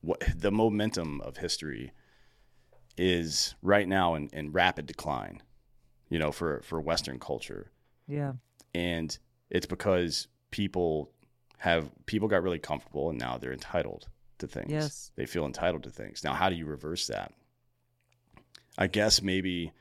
what 0.00 0.22
the 0.36 0.52
momentum 0.52 1.20
of 1.22 1.38
history 1.38 1.92
is 2.96 3.54
right 3.62 3.88
now 3.88 4.14
in, 4.14 4.28
in 4.32 4.52
rapid 4.52 4.86
decline, 4.86 5.42
you 6.08 6.18
know, 6.18 6.30
for 6.32 6.60
for 6.62 6.80
Western 6.80 7.18
culture 7.18 7.70
Yeah. 8.08 8.32
and 8.74 9.16
it's 9.50 9.66
because 9.66 10.28
people 10.50 11.12
have 11.58 11.90
people 12.06 12.28
got 12.28 12.42
really 12.42 12.58
comfortable 12.58 13.10
and 13.10 13.18
now 13.18 13.36
they're 13.38 13.52
entitled 13.52 14.08
to 14.38 14.46
things. 14.46 14.70
Yes. 14.70 15.10
They 15.16 15.26
feel 15.26 15.44
entitled 15.44 15.82
to 15.84 15.90
things. 15.90 16.24
Now 16.24 16.34
how 16.34 16.48
do 16.48 16.54
you 16.54 16.66
reverse 16.66 17.06
that? 17.08 17.32
I 18.76 18.86
guess 18.86 19.22
maybe 19.22 19.72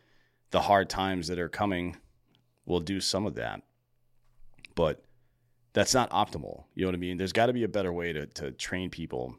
the 0.51 0.61
hard 0.61 0.89
times 0.89 1.27
that 1.27 1.39
are 1.39 1.49
coming 1.49 1.97
will 2.65 2.79
do 2.79 2.99
some 2.99 3.25
of 3.25 3.35
that. 3.35 3.61
But 4.75 5.03
that's 5.73 5.93
not 5.93 6.09
optimal. 6.09 6.63
You 6.73 6.83
know 6.83 6.87
what 6.89 6.95
I 6.95 6.99
mean? 6.99 7.17
There's 7.17 7.33
got 7.33 7.47
to 7.47 7.53
be 7.53 7.63
a 7.63 7.67
better 7.67 7.93
way 7.93 8.13
to 8.13 8.25
to 8.25 8.51
train 8.51 8.89
people 8.89 9.35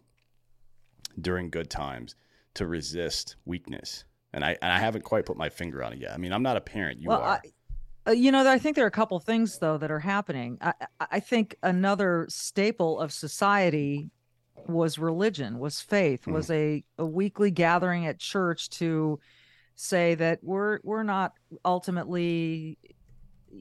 during 1.20 1.50
good 1.50 1.68
times 1.70 2.14
to 2.54 2.66
resist 2.66 3.36
weakness. 3.44 4.04
And 4.32 4.44
I 4.44 4.56
and 4.62 4.72
I 4.72 4.78
haven't 4.78 5.02
quite 5.02 5.26
put 5.26 5.36
my 5.36 5.48
finger 5.48 5.82
on 5.82 5.92
it 5.92 5.98
yet. 5.98 6.12
I 6.12 6.18
mean, 6.18 6.32
I'm 6.32 6.42
not 6.42 6.56
a 6.56 6.60
parent. 6.60 7.00
You 7.00 7.08
well, 7.08 7.20
are. 7.22 7.40
I, 7.44 7.52
uh, 8.08 8.12
you 8.12 8.32
know, 8.32 8.48
I 8.48 8.58
think 8.58 8.74
there 8.76 8.84
are 8.84 8.88
a 8.88 8.90
couple 8.90 9.18
things 9.20 9.58
though 9.58 9.78
that 9.78 9.90
are 9.90 10.00
happening. 10.00 10.58
I, 10.60 10.72
I- 11.00 11.20
think 11.20 11.56
another 11.62 12.26
staple 12.28 12.98
of 13.00 13.12
society 13.12 14.10
was 14.66 14.98
religion, 14.98 15.58
was 15.58 15.80
faith, 15.80 16.22
Mhm. 16.24 16.32
was 16.32 16.50
a, 16.50 16.84
a 16.98 17.06
weekly 17.06 17.50
gathering 17.50 18.06
at 18.06 18.18
church 18.18 18.70
to 18.70 19.18
say 19.74 20.14
that 20.16 20.40
we're 20.42 20.80
we're 20.82 21.04
not 21.04 21.32
ultimately 21.64 22.76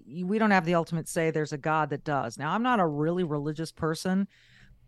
we 0.09 0.39
don't 0.39 0.49
have 0.51 0.65
the 0.65 0.73
ultimate 0.75 1.07
say 1.07 1.29
there's 1.29 1.53
a 1.53 1.57
god 1.59 1.91
that 1.91 2.03
does 2.03 2.39
now 2.39 2.51
i'm 2.51 2.63
not 2.63 2.79
a 2.79 2.85
really 2.87 3.23
religious 3.23 3.71
person 3.71 4.27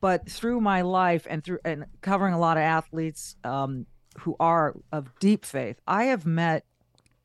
but 0.02 0.28
through 0.28 0.60
my 0.60 0.82
life 0.82 1.28
and 1.30 1.44
through 1.44 1.60
and 1.64 1.86
covering 2.02 2.34
a 2.34 2.40
lot 2.40 2.58
of 2.58 2.62
athletes 2.64 3.36
um, 3.44 3.86
who 4.18 4.36
are 4.40 4.76
of 4.92 5.08
deep 5.20 5.46
faith 5.46 5.80
i 5.88 6.06
have 6.06 6.26
met 6.26 6.66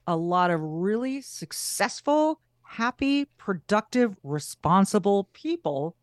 a 0.06 0.16
lot 0.16 0.50
of 0.50 0.60
really 0.60 1.20
successful 1.20 2.40
happy 2.62 3.26
productive 3.38 4.16
responsible 4.22 5.28
people 5.32 5.96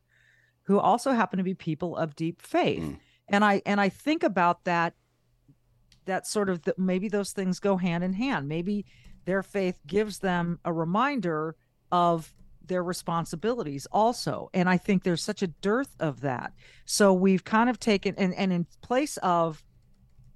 who 0.64 0.80
also 0.80 1.12
happen 1.12 1.38
to 1.38 1.44
be 1.44 1.54
people 1.54 1.98
of 1.98 2.16
deep 2.16 2.42
faith. 2.42 2.84
Mm. 2.84 3.00
and 3.28 3.44
i 3.44 3.62
and 3.66 3.82
i 3.82 3.90
think 3.90 4.24
about 4.24 4.64
that 4.64 4.94
that 6.06 6.28
sort 6.28 6.50
of 6.50 6.64
the, 6.64 6.74
maybe 6.78 7.08
those 7.08 7.32
things 7.32 7.60
go 7.60 7.78
hand 7.78 8.04
in 8.04 8.14
hand. 8.14 8.48
Maybe 8.48 8.86
their 9.26 9.44
faith 9.44 9.80
gives 9.86 10.20
them 10.20 10.60
a 10.66 10.74
reminder 10.74 11.56
of 11.92 12.34
their 12.66 12.84
responsibilities 12.84 13.88
also. 13.92 14.50
And 14.54 14.70
i 14.70 14.78
think 14.78 15.04
there's 15.04 15.24
such 15.24 15.42
a 15.42 15.48
dearth 15.48 15.96
of 16.00 16.22
that. 16.22 16.54
So 16.86 17.14
we've 17.14 17.44
kind 17.44 17.70
of 17.70 17.80
taken 17.80 18.16
and, 18.18 18.34
and 18.36 18.54
in 18.54 18.66
place 18.82 19.18
of 19.18 19.64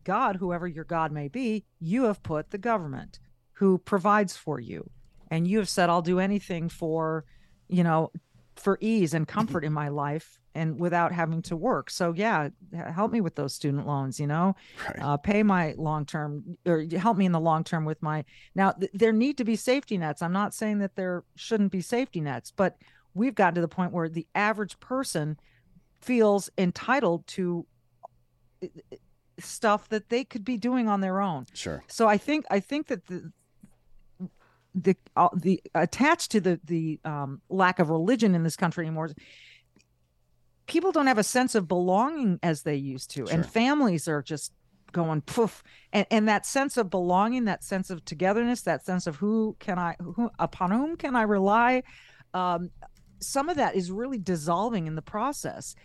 god 0.03 0.36
whoever 0.36 0.68
your 0.68 0.84
god 0.84 1.11
may 1.11 1.28
be 1.28 1.66
you 1.80 2.03
have 2.03 2.22
put 2.22 2.51
the 2.51 2.59
government 2.59 3.20
who 3.56 3.78
provides 3.78 4.36
for 4.36 4.60
you. 4.60 4.89
And 5.32 5.47
you 5.47 5.58
have 5.58 5.70
said 5.70 5.89
i'll 5.89 6.01
do 6.01 6.20
anything 6.20 6.70
for 6.70 7.26
you 7.68 7.84
know 7.84 8.12
for 8.56 8.78
ease 8.80 9.14
and 9.14 9.28
comfort 9.28 9.66
in 9.66 9.74
my 9.74 9.89
life 9.89 10.39
and 10.53 10.80
without 10.80 11.12
having 11.12 11.41
to 11.41 11.58
work. 11.58 11.89
So 11.89 12.14
yeah 12.14 12.49
help 12.74 13.12
me 13.12 13.22
with 13.22 13.36
those 13.36 13.53
student 13.53 13.88
loans 13.88 14.20
you 14.20 14.28
know? 14.28 14.56
Right. 14.88 15.01
uh, 15.01 15.18
pay 15.18 15.43
my 15.43 15.74
long 15.78 16.06
term 16.06 16.58
or 16.66 16.86
help 16.97 17.18
me 17.18 17.26
in 17.26 17.32
the 17.32 17.39
long 17.39 17.64
term 17.64 17.86
with 17.86 18.01
my 18.01 18.24
now 18.53 18.72
th- 18.72 18.91
there 18.93 19.12
need 19.12 19.38
to 19.39 19.43
be 19.43 19.56
safety 19.56 19.97
nets. 19.97 20.22
I'm 20.22 20.34
not 20.34 20.53
saying 20.53 20.80
that 20.80 20.95
there 20.95 21.24
shouldn't 21.36 21.72
be 21.72 21.82
safety 21.82 22.22
nets 22.22 22.51
but 22.51 22.78
we've 23.14 23.36
gotten 23.36 23.56
to 23.56 23.62
the 23.62 23.68
point 23.68 23.91
where 23.91 24.10
the 24.10 24.28
average 24.36 24.80
person 24.80 25.38
feels 26.01 26.49
entitled 26.58 27.26
to 27.28 27.66
uh, 28.64 28.68
uh, 28.91 28.95
stuff 29.39 29.89
that 29.89 30.10
they 30.10 30.24
could 30.24 30.45
be 30.45 30.58
doing 30.58 30.88
on 30.88 31.01
their 31.01 31.20
own. 31.20 31.45
Sure. 31.53 31.84
so 31.88 32.08
i 32.08 32.18
think 32.18 32.45
i 32.49 32.60
think 32.60 32.88
that 32.88 33.08
the 33.08 33.32
the 34.76 34.95
uh, 35.15 35.30
the 35.34 35.61
attached 35.73 36.32
to 36.32 36.41
the 36.41 36.59
the 36.65 36.99
um, 37.05 37.41
lack 37.49 37.80
of 37.80 37.89
religion 37.89 38.36
in 38.36 38.43
this 38.43 38.57
country 38.57 38.86
anymore 38.86 39.05
is 39.07 39.15
people 40.67 40.91
don't 40.91 41.07
have 41.07 41.17
a 41.17 41.23
sense 41.23 41.55
of 41.55 41.67
belonging 41.67 42.39
as 42.43 42.63
they 42.63 42.76
used 42.76 43.11
to. 43.11 43.28
And 43.28 43.45
families 43.45 44.07
are 44.07 44.21
just 44.21 44.51
going 44.91 45.21
poof. 45.21 45.63
And, 45.91 46.07
and 46.09 46.28
that 46.28 46.45
sense 46.45 46.78
of 46.78 46.89
belonging 46.89 47.45
that 47.45 47.63
sense 47.63 47.89
of 47.89 48.03
togetherness 48.05 48.61
that 48.61 48.86
sense 48.86 49.07
of 49.07 49.17
who 49.17 49.55
can 49.59 49.78
i 49.78 49.95
who 49.99 50.30
upon 50.39 50.71
whom 50.71 50.95
can 50.95 51.15
i 51.15 51.23
rely 51.23 51.84
um, 52.34 52.71
some 53.19 53.49
of 53.49 53.57
that 53.57 53.76
is 53.76 53.91
really 53.91 54.17
dissolving 54.17 54.88
in 54.88 54.95
the 54.95 55.01
process 55.01 55.76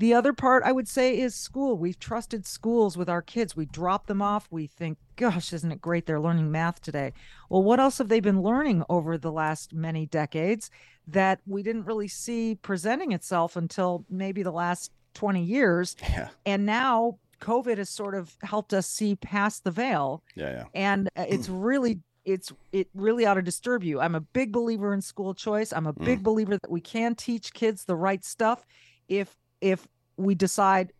the 0.00 0.14
other 0.14 0.32
part 0.32 0.62
I 0.64 0.72
would 0.72 0.88
say 0.88 1.18
is 1.18 1.34
school. 1.34 1.76
We've 1.76 1.98
trusted 1.98 2.46
schools 2.46 2.96
with 2.96 3.08
our 3.10 3.20
kids. 3.20 3.54
We 3.54 3.66
drop 3.66 4.06
them 4.06 4.22
off. 4.22 4.48
We 4.50 4.66
think, 4.66 4.96
gosh, 5.16 5.52
isn't 5.52 5.70
it 5.70 5.80
great 5.80 6.06
they're 6.06 6.20
learning 6.20 6.50
math 6.50 6.80
today? 6.80 7.12
Well, 7.50 7.62
what 7.62 7.78
else 7.80 7.98
have 7.98 8.08
they 8.08 8.20
been 8.20 8.40
learning 8.42 8.82
over 8.88 9.18
the 9.18 9.30
last 9.30 9.74
many 9.74 10.06
decades 10.06 10.70
that 11.06 11.40
we 11.46 11.62
didn't 11.62 11.84
really 11.84 12.08
see 12.08 12.54
presenting 12.62 13.12
itself 13.12 13.56
until 13.56 14.04
maybe 14.08 14.42
the 14.42 14.52
last 14.52 14.90
20 15.14 15.42
years? 15.42 15.96
Yeah. 16.08 16.28
And 16.46 16.64
now 16.64 17.18
COVID 17.40 17.76
has 17.78 17.90
sort 17.90 18.14
of 18.14 18.34
helped 18.42 18.72
us 18.72 18.86
see 18.86 19.16
past 19.16 19.64
the 19.64 19.70
veil 19.70 20.22
Yeah. 20.34 20.50
Yeah. 20.50 20.64
and 20.74 21.08
uh, 21.16 21.26
it's 21.28 21.48
really 21.68 22.00
it's 22.24 22.52
it 22.72 22.88
really 22.94 23.24
ought 23.24 23.34
to 23.34 23.42
disturb 23.42 23.82
you 23.82 23.98
i'm 23.98 24.14
a 24.14 24.20
big 24.20 24.52
believer 24.52 24.92
in 24.92 25.00
school 25.00 25.32
choice 25.32 25.72
i'm 25.72 25.86
a 25.86 25.94
Mm. 25.94 26.04
big 26.04 26.22
believer 26.22 26.58
that 26.58 26.70
we 26.70 26.82
can 26.82 27.14
teach 27.14 27.54
kids 27.54 27.86
the 27.86 27.96
right 27.96 28.22
stuff 28.22 28.66
if 29.08 29.34
if 29.60 29.86
we 30.16 30.34
decide 30.34 30.92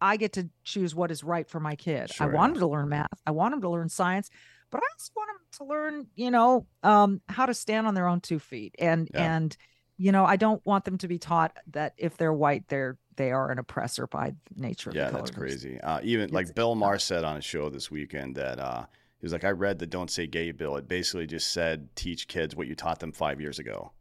i 0.00 0.16
get 0.16 0.32
to 0.32 0.48
choose 0.64 0.94
what 0.94 1.10
is 1.10 1.22
right 1.24 1.48
for 1.48 1.60
my 1.60 1.74
kid 1.76 2.10
i 2.20 2.26
want 2.26 2.54
him 2.54 2.60
to 2.60 2.66
learn 2.66 2.88
math 2.88 3.08
i 3.26 3.30
want 3.30 3.54
him 3.54 3.60
to 3.60 3.68
learn 3.68 3.88
science 3.88 4.30
but 4.70 4.78
i 4.82 4.86
also 4.94 5.10
want 5.16 5.30
him 5.30 5.36
to 5.52 5.64
learn 5.64 6.06
you 6.14 6.30
know 6.30 6.66
um 6.82 7.20
how 7.28 7.46
to 7.46 7.54
stand 7.54 7.86
on 7.86 7.94
their 7.94 8.08
own 8.08 8.20
two 8.20 8.38
feet 8.38 8.74
and 8.78 9.08
Yeah. 9.14 9.34
and 9.34 9.56
you 9.96 10.12
know 10.12 10.24
i 10.24 10.36
don't 10.36 10.64
want 10.64 10.84
them 10.84 10.98
to 10.98 11.08
be 11.08 11.18
taught 11.18 11.56
that 11.72 11.94
if 11.96 12.16
they're 12.16 12.32
white 12.32 12.68
they're 12.68 12.98
they 13.16 13.30
are 13.30 13.50
an 13.50 13.58
oppressor 13.58 14.06
by 14.06 14.34
nature 14.56 14.88
of 14.88 14.94
the 14.94 15.02
Yeah, 15.02 15.10
that's 15.10 15.30
crazy. 15.30 15.78
Uh, 15.80 16.00
even 16.02 16.24
it's 16.24 16.32
like 16.32 16.54
Bill 16.54 16.74
Maher 16.74 16.98
said 16.98 17.24
on 17.24 17.36
a 17.36 17.42
show 17.42 17.68
this 17.68 17.90
weekend 17.90 18.36
that 18.36 18.58
uh, 18.58 18.86
he 19.20 19.26
was 19.26 19.34
like, 19.34 19.44
I 19.44 19.50
read 19.50 19.78
the 19.78 19.86
"Don't 19.86 20.10
Say 20.10 20.26
Gay" 20.26 20.50
bill. 20.52 20.76
It 20.76 20.88
basically 20.88 21.26
just 21.26 21.52
said 21.52 21.94
teach 21.94 22.26
kids 22.26 22.56
what 22.56 22.68
you 22.68 22.74
taught 22.74 23.00
them 23.00 23.12
five 23.12 23.38
years 23.38 23.58
ago. 23.58 23.92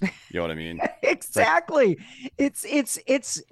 You 0.00 0.08
know 0.34 0.42
what 0.42 0.50
I 0.50 0.54
mean? 0.54 0.80
exactly. 1.02 1.98
It's 2.38 2.64
it's 2.68 2.98
it's 3.06 3.42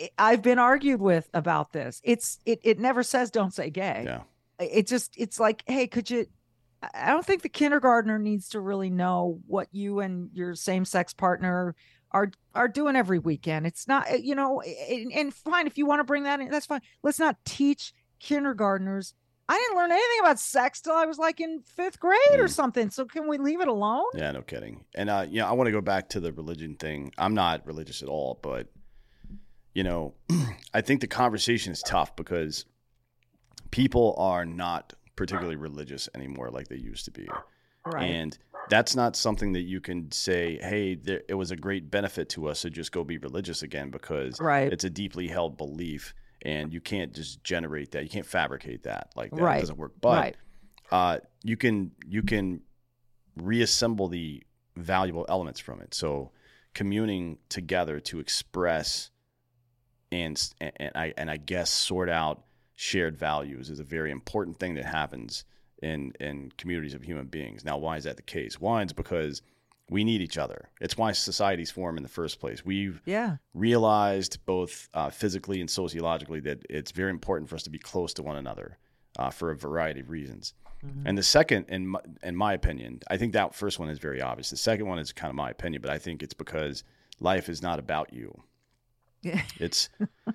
i- 0.00 0.10
i've 0.18 0.42
been 0.42 0.58
argued 0.58 1.00
with 1.00 1.28
about 1.34 1.72
this. 1.72 2.00
It's 2.04 2.38
it, 2.44 2.60
it 2.62 2.78
never 2.78 3.02
says 3.02 3.30
don't 3.30 3.54
say 3.54 3.70
gay. 3.70 4.02
Yeah. 4.04 4.22
it 4.58 4.86
just 4.86 5.14
it's 5.16 5.38
like 5.38 5.62
hey 5.66 5.86
could 5.86 6.10
you 6.10 6.26
I- 6.82 7.10
don't 7.12 7.24
think 7.24 7.42
the 7.42 7.48
kindergartner 7.48 8.18
needs 8.18 8.48
to 8.50 8.60
really 8.60 8.90
know 8.90 9.40
what 9.46 9.68
you 9.72 10.00
and 10.00 10.30
your 10.34 10.54
same-sex 10.54 11.14
partner 11.14 11.74
are 12.12 12.30
are 12.54 12.68
doing 12.68 12.96
every 12.96 13.18
weekend. 13.18 13.66
It's 13.66 13.86
not 13.88 14.22
you 14.22 14.34
know 14.34 14.60
and, 14.62 15.12
and 15.12 15.34
fine 15.34 15.66
if 15.66 15.78
you 15.78 15.86
want 15.86 16.00
to 16.00 16.04
bring 16.04 16.24
that 16.24 16.40
in 16.40 16.50
that's 16.50 16.66
fine. 16.66 16.82
Let's 17.02 17.18
not 17.18 17.36
teach 17.44 17.92
kindergartners 18.18 19.14
i 19.48 19.56
didn't 19.58 19.76
learn 19.76 19.90
anything 19.92 20.20
about 20.20 20.38
sex 20.38 20.80
till 20.80 20.94
i 20.94 21.04
was 21.06 21.18
like 21.18 21.40
in 21.40 21.60
fifth 21.60 21.98
grade 22.00 22.18
or 22.38 22.46
Mm. 22.46 22.50
something 22.50 22.90
so 22.90 23.04
can 23.04 23.28
we 23.28 23.38
leave 23.38 23.60
it 23.60 23.68
alone 23.68 24.04
Yeah, 24.14 24.32
no 24.32 24.42
kidding. 24.42 24.84
And 24.94 25.08
uh, 25.10 25.26
you 25.28 25.40
know, 25.40 25.46
I 25.46 25.52
want 25.52 25.66
to 25.68 25.72
go 25.72 25.80
back 25.80 26.08
to 26.10 26.20
the 26.20 26.32
religion 26.32 26.76
thing. 26.76 27.12
I'm 27.18 27.34
not 27.34 27.66
religious 27.66 28.02
at 28.02 28.08
all, 28.08 28.38
but 28.42 28.68
you 29.74 29.84
know, 29.84 30.14
I 30.74 30.80
think 30.80 31.00
the 31.00 31.06
conversation 31.06 31.72
is 31.72 31.82
tough 31.82 32.16
because 32.16 32.64
people 33.70 34.14
are 34.18 34.44
not 34.44 34.92
particularly 35.16 35.56
religious 35.56 36.08
anymore 36.14 36.50
like 36.50 36.68
they 36.68 36.76
used 36.76 37.04
to 37.06 37.10
be. 37.10 37.28
right 37.84 38.02
And 38.02 38.38
that's 38.68 38.96
not 38.96 39.16
something 39.16 39.52
that 39.52 39.62
you 39.62 39.80
can 39.80 40.10
say, 40.10 40.58
hey, 40.60 40.94
there, 40.96 41.22
it 41.28 41.34
was 41.34 41.50
a 41.52 41.56
great 41.56 41.90
benefit 41.90 42.28
to 42.30 42.48
us 42.48 42.62
to 42.62 42.70
just 42.70 42.90
go 42.92 43.04
be 43.04 43.18
religious 43.18 43.62
again 43.62 43.90
because 43.90 44.40
right 44.40 44.72
it's 44.72 44.84
a 44.84 44.90
deeply 44.90 45.28
held 45.28 45.56
belief 45.56 46.14
and 46.42 46.72
you 46.72 46.80
can't 46.80 47.14
just 47.14 47.42
generate 47.42 47.92
that. 47.92 48.02
You 48.02 48.10
can't 48.10 48.26
fabricate 48.26 48.84
that 48.84 49.10
like 49.16 49.30
that. 49.30 49.40
Right. 49.40 49.58
It 49.58 49.60
doesn't 49.60 49.78
work. 49.78 49.92
But 50.00 50.20
right 50.20 50.36
uh, 50.90 51.18
you 51.42 51.56
can 51.56 51.92
you 52.06 52.22
can 52.22 52.60
reassemble 53.36 54.08
the 54.08 54.42
valuable 54.76 55.26
elements 55.28 55.60
from 55.60 55.80
it. 55.80 55.94
So 55.94 56.32
communing 56.74 57.38
together 57.48 58.00
to 58.00 58.20
express 58.20 59.10
and 60.12 60.40
and 60.60 60.92
I 60.94 61.14
and 61.16 61.30
I 61.30 61.36
guess 61.36 61.70
sort 61.70 62.08
out 62.08 62.44
shared 62.74 63.16
values 63.16 63.70
is 63.70 63.80
a 63.80 63.84
very 63.84 64.10
important 64.10 64.58
thing 64.58 64.74
that 64.74 64.84
happens 64.84 65.44
in 65.82 66.12
in 66.20 66.52
communities 66.56 66.94
of 66.94 67.02
human 67.02 67.26
beings. 67.26 67.64
Now, 67.64 67.78
why 67.78 67.96
is 67.96 68.04
that 68.04 68.16
the 68.16 68.22
case? 68.22 68.60
One 68.60 68.86
is 68.86 68.92
because 68.92 69.42
we 69.88 70.04
need 70.04 70.20
each 70.20 70.36
other. 70.36 70.68
It's 70.80 70.96
why 70.96 71.12
societies 71.12 71.70
form 71.70 71.96
in 71.96 72.02
the 72.02 72.08
first 72.08 72.40
place. 72.40 72.64
We've 72.64 73.00
yeah. 73.04 73.36
realized 73.54 74.44
both 74.44 74.88
uh, 74.94 75.10
physically 75.10 75.60
and 75.60 75.70
sociologically 75.70 76.40
that 76.40 76.64
it's 76.68 76.90
very 76.90 77.10
important 77.10 77.48
for 77.48 77.54
us 77.54 77.62
to 77.64 77.70
be 77.70 77.78
close 77.78 78.12
to 78.14 78.22
one 78.22 78.36
another 78.36 78.78
uh, 79.18 79.30
for 79.30 79.50
a 79.50 79.56
variety 79.56 80.00
of 80.00 80.10
reasons. 80.10 80.54
Mm-hmm. 80.84 81.06
And 81.06 81.18
the 81.18 81.22
second, 81.22 81.66
in 81.68 81.86
my, 81.86 82.00
in 82.22 82.34
my 82.34 82.52
opinion, 82.52 83.00
I 83.08 83.16
think 83.16 83.32
that 83.32 83.54
first 83.54 83.78
one 83.78 83.88
is 83.88 83.98
very 83.98 84.20
obvious. 84.20 84.50
The 84.50 84.56
second 84.56 84.86
one 84.86 84.98
is 84.98 85.12
kind 85.12 85.30
of 85.30 85.36
my 85.36 85.50
opinion, 85.50 85.82
but 85.82 85.90
I 85.90 85.98
think 85.98 86.22
it's 86.22 86.34
because 86.34 86.82
life 87.20 87.48
is 87.48 87.62
not 87.62 87.78
about 87.78 88.12
you. 88.12 88.42
it's 89.58 89.88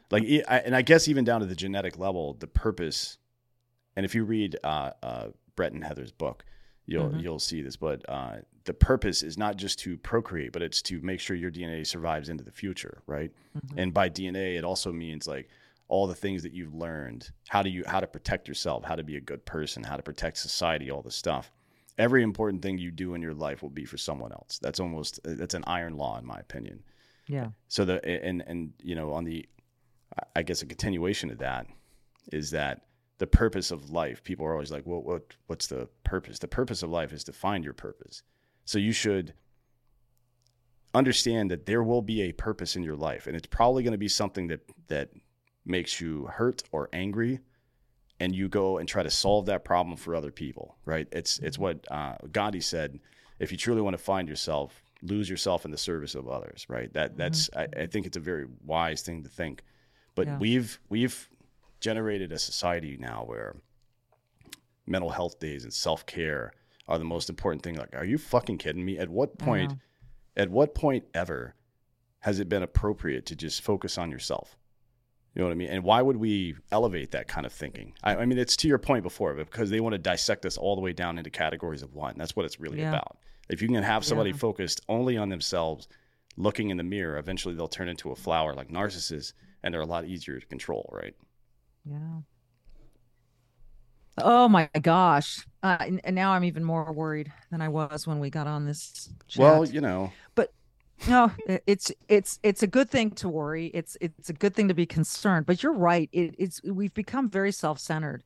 like, 0.09 0.23
and 0.47 0.75
I 0.75 0.81
guess 0.81 1.07
even 1.07 1.23
down 1.23 1.41
to 1.41 1.45
the 1.45 1.55
genetic 1.55 1.97
level, 1.97 2.33
the 2.33 2.47
purpose. 2.47 3.17
And 3.95 4.05
if 4.05 4.15
you 4.15 4.23
read 4.23 4.57
uh, 4.63 4.91
uh, 5.03 5.27
Brett 5.55 5.73
and 5.73 5.83
Heather's 5.83 6.11
book, 6.11 6.43
you'll 6.85 7.09
mm-hmm. 7.09 7.19
you'll 7.19 7.39
see 7.39 7.61
this. 7.61 7.75
But 7.75 8.03
uh, 8.09 8.37
the 8.65 8.73
purpose 8.73 9.23
is 9.23 9.37
not 9.37 9.57
just 9.57 9.79
to 9.79 9.97
procreate, 9.97 10.51
but 10.51 10.61
it's 10.61 10.81
to 10.83 11.01
make 11.01 11.19
sure 11.19 11.35
your 11.35 11.51
DNA 11.51 11.85
survives 11.85 12.29
into 12.29 12.43
the 12.43 12.51
future, 12.51 13.01
right? 13.07 13.31
Mm-hmm. 13.57 13.79
And 13.79 13.93
by 13.93 14.09
DNA, 14.09 14.57
it 14.57 14.63
also 14.63 14.91
means 14.91 15.27
like 15.27 15.49
all 15.87 16.07
the 16.07 16.15
things 16.15 16.43
that 16.43 16.53
you've 16.53 16.73
learned, 16.73 17.31
how 17.49 17.61
do 17.61 17.69
you 17.69 17.83
how 17.85 17.99
to 17.99 18.07
protect 18.07 18.47
yourself, 18.47 18.83
how 18.83 18.95
to 18.95 19.03
be 19.03 19.17
a 19.17 19.21
good 19.21 19.45
person, 19.45 19.83
how 19.83 19.97
to 19.97 20.03
protect 20.03 20.37
society, 20.37 20.91
all 20.91 21.01
this 21.01 21.15
stuff. 21.15 21.51
Every 21.97 22.23
important 22.23 22.61
thing 22.61 22.77
you 22.77 22.91
do 22.91 23.13
in 23.13 23.21
your 23.21 23.33
life 23.33 23.61
will 23.61 23.69
be 23.69 23.85
for 23.85 23.97
someone 23.97 24.31
else. 24.31 24.59
That's 24.61 24.79
almost 24.79 25.19
that's 25.23 25.53
an 25.53 25.63
iron 25.67 25.97
law 25.97 26.17
in 26.17 26.25
my 26.25 26.37
opinion. 26.37 26.83
Yeah. 27.27 27.49
So 27.67 27.83
the 27.85 28.03
and 28.05 28.43
and 28.47 28.73
you 28.81 28.95
know 28.95 29.11
on 29.13 29.25
the 29.25 29.45
I 30.35 30.43
guess 30.43 30.61
a 30.61 30.65
continuation 30.65 31.31
of 31.31 31.39
that 31.39 31.67
is 32.31 32.51
that 32.51 32.85
the 33.17 33.27
purpose 33.27 33.69
of 33.69 33.91
life. 33.91 34.23
People 34.23 34.45
are 34.47 34.53
always 34.53 34.71
like, 34.71 34.83
"Well, 34.85 35.03
what 35.03 35.35
what's 35.47 35.67
the 35.67 35.87
purpose?" 36.03 36.39
The 36.39 36.47
purpose 36.47 36.81
of 36.81 36.89
life 36.89 37.13
is 37.13 37.23
to 37.25 37.33
find 37.33 37.63
your 37.63 37.73
purpose. 37.73 38.23
So 38.65 38.79
you 38.79 38.91
should 38.91 39.33
understand 40.93 41.51
that 41.51 41.65
there 41.65 41.83
will 41.83 42.01
be 42.01 42.21
a 42.23 42.31
purpose 42.31 42.75
in 42.75 42.83
your 42.83 42.95
life, 42.95 43.27
and 43.27 43.35
it's 43.35 43.47
probably 43.47 43.83
going 43.83 43.93
to 43.93 43.97
be 43.97 44.07
something 44.07 44.47
that 44.47 44.61
that 44.87 45.09
makes 45.65 46.01
you 46.01 46.25
hurt 46.25 46.63
or 46.71 46.89
angry, 46.91 47.39
and 48.19 48.35
you 48.35 48.49
go 48.49 48.77
and 48.77 48.87
try 48.87 49.03
to 49.03 49.11
solve 49.11 49.45
that 49.45 49.63
problem 49.63 49.97
for 49.97 50.15
other 50.15 50.31
people. 50.31 50.77
Right? 50.85 51.07
It's 51.11 51.39
it's 51.39 51.57
what 51.57 51.85
uh, 51.91 52.15
Gandhi 52.31 52.61
said. 52.61 52.99
If 53.39 53.51
you 53.51 53.57
truly 53.57 53.81
want 53.81 53.97
to 53.97 54.03
find 54.03 54.29
yourself, 54.29 54.83
lose 55.01 55.27
yourself 55.27 55.65
in 55.65 55.71
the 55.71 55.77
service 55.77 56.15
of 56.15 56.27
others. 56.27 56.65
Right? 56.69 56.91
That 56.93 57.17
that's 57.17 57.49
mm-hmm. 57.49 57.79
I, 57.79 57.83
I, 57.83 57.87
think 57.87 58.05
it's 58.05 58.17
a 58.17 58.21
very 58.21 58.45
wise 58.63 59.01
thing 59.01 59.23
to 59.23 59.29
think. 59.29 59.63
But 60.15 60.27
yeah. 60.27 60.37
we've 60.37 60.79
we've 60.89 61.29
generated 61.79 62.31
a 62.31 62.39
society 62.39 62.97
now 62.99 63.23
where 63.25 63.55
mental 64.85 65.09
health 65.09 65.39
days 65.39 65.63
and 65.63 65.73
self 65.73 66.05
care 66.05 66.51
are 66.91 66.99
the 66.99 67.05
most 67.05 67.29
important 67.29 67.63
thing. 67.63 67.75
Like, 67.75 67.95
are 67.95 68.05
you 68.05 68.17
fucking 68.17 68.57
kidding 68.57 68.83
me? 68.83 68.97
At 68.97 69.09
what 69.09 69.37
point, 69.37 69.73
at 70.35 70.49
what 70.49 70.75
point 70.75 71.05
ever 71.13 71.55
has 72.19 72.39
it 72.39 72.49
been 72.49 72.63
appropriate 72.63 73.25
to 73.27 73.35
just 73.35 73.61
focus 73.61 73.97
on 73.97 74.11
yourself? 74.11 74.57
You 75.33 75.41
know 75.41 75.47
what 75.47 75.53
I 75.53 75.55
mean? 75.55 75.69
And 75.69 75.83
why 75.85 76.01
would 76.01 76.17
we 76.17 76.55
elevate 76.73 77.11
that 77.11 77.29
kind 77.29 77.45
of 77.45 77.53
thinking? 77.53 77.93
I, 78.03 78.17
I 78.17 78.25
mean, 78.25 78.37
it's 78.37 78.57
to 78.57 78.67
your 78.67 78.77
point 78.77 79.03
before, 79.03 79.33
but 79.33 79.49
because 79.49 79.69
they 79.69 79.79
want 79.79 79.93
to 79.93 79.99
dissect 79.99 80.45
us 80.45 80.57
all 80.57 80.75
the 80.75 80.81
way 80.81 80.91
down 80.91 81.17
into 81.17 81.29
categories 81.29 81.81
of 81.81 81.93
one. 81.93 82.15
That's 82.17 82.35
what 82.35 82.45
it's 82.45 82.59
really 82.59 82.79
yeah. 82.79 82.89
about. 82.89 83.17
If 83.49 83.61
you 83.61 83.69
can 83.69 83.81
have 83.81 84.03
somebody 84.03 84.31
yeah. 84.31 84.35
focused 84.37 84.81
only 84.89 85.17
on 85.17 85.29
themselves, 85.29 85.87
looking 86.35 86.69
in 86.69 86.75
the 86.75 86.83
mirror, 86.83 87.17
eventually 87.17 87.55
they'll 87.55 87.69
turn 87.69 87.87
into 87.87 88.11
a 88.11 88.15
flower 88.15 88.53
like 88.53 88.67
narcissists, 88.67 89.31
and 89.63 89.73
they're 89.73 89.81
a 89.81 89.85
lot 89.85 90.05
easier 90.05 90.37
to 90.37 90.45
control, 90.47 90.89
right? 90.91 91.15
Yeah. 91.85 92.21
Oh 94.17 94.47
my 94.47 94.69
gosh. 94.81 95.45
Uh, 95.63 95.77
and, 95.79 96.01
and, 96.03 96.15
now 96.15 96.31
I'm 96.31 96.43
even 96.43 96.63
more 96.63 96.91
worried 96.91 97.31
than 97.51 97.61
I 97.61 97.69
was 97.69 98.07
when 98.07 98.19
we 98.19 98.29
got 98.29 98.47
on 98.47 98.65
this. 98.65 99.09
Chat. 99.27 99.41
Well, 99.41 99.65
you 99.65 99.79
know. 99.79 100.11
But 100.35 100.51
no, 101.07 101.31
it's 101.65 101.91
it's 102.07 102.39
it's 102.43 102.63
a 102.63 102.67
good 102.67 102.89
thing 102.89 103.11
to 103.11 103.29
worry. 103.29 103.67
It's 103.67 103.97
it's 104.01 104.29
a 104.29 104.33
good 104.33 104.55
thing 104.55 104.67
to 104.67 104.73
be 104.73 104.85
concerned. 104.85 105.45
But 105.45 105.63
you're 105.63 105.73
right. 105.73 106.09
It, 106.11 106.35
it's 106.37 106.61
we've 106.63 106.93
become 106.93 107.29
very 107.29 107.51
self-centered. 107.51 108.23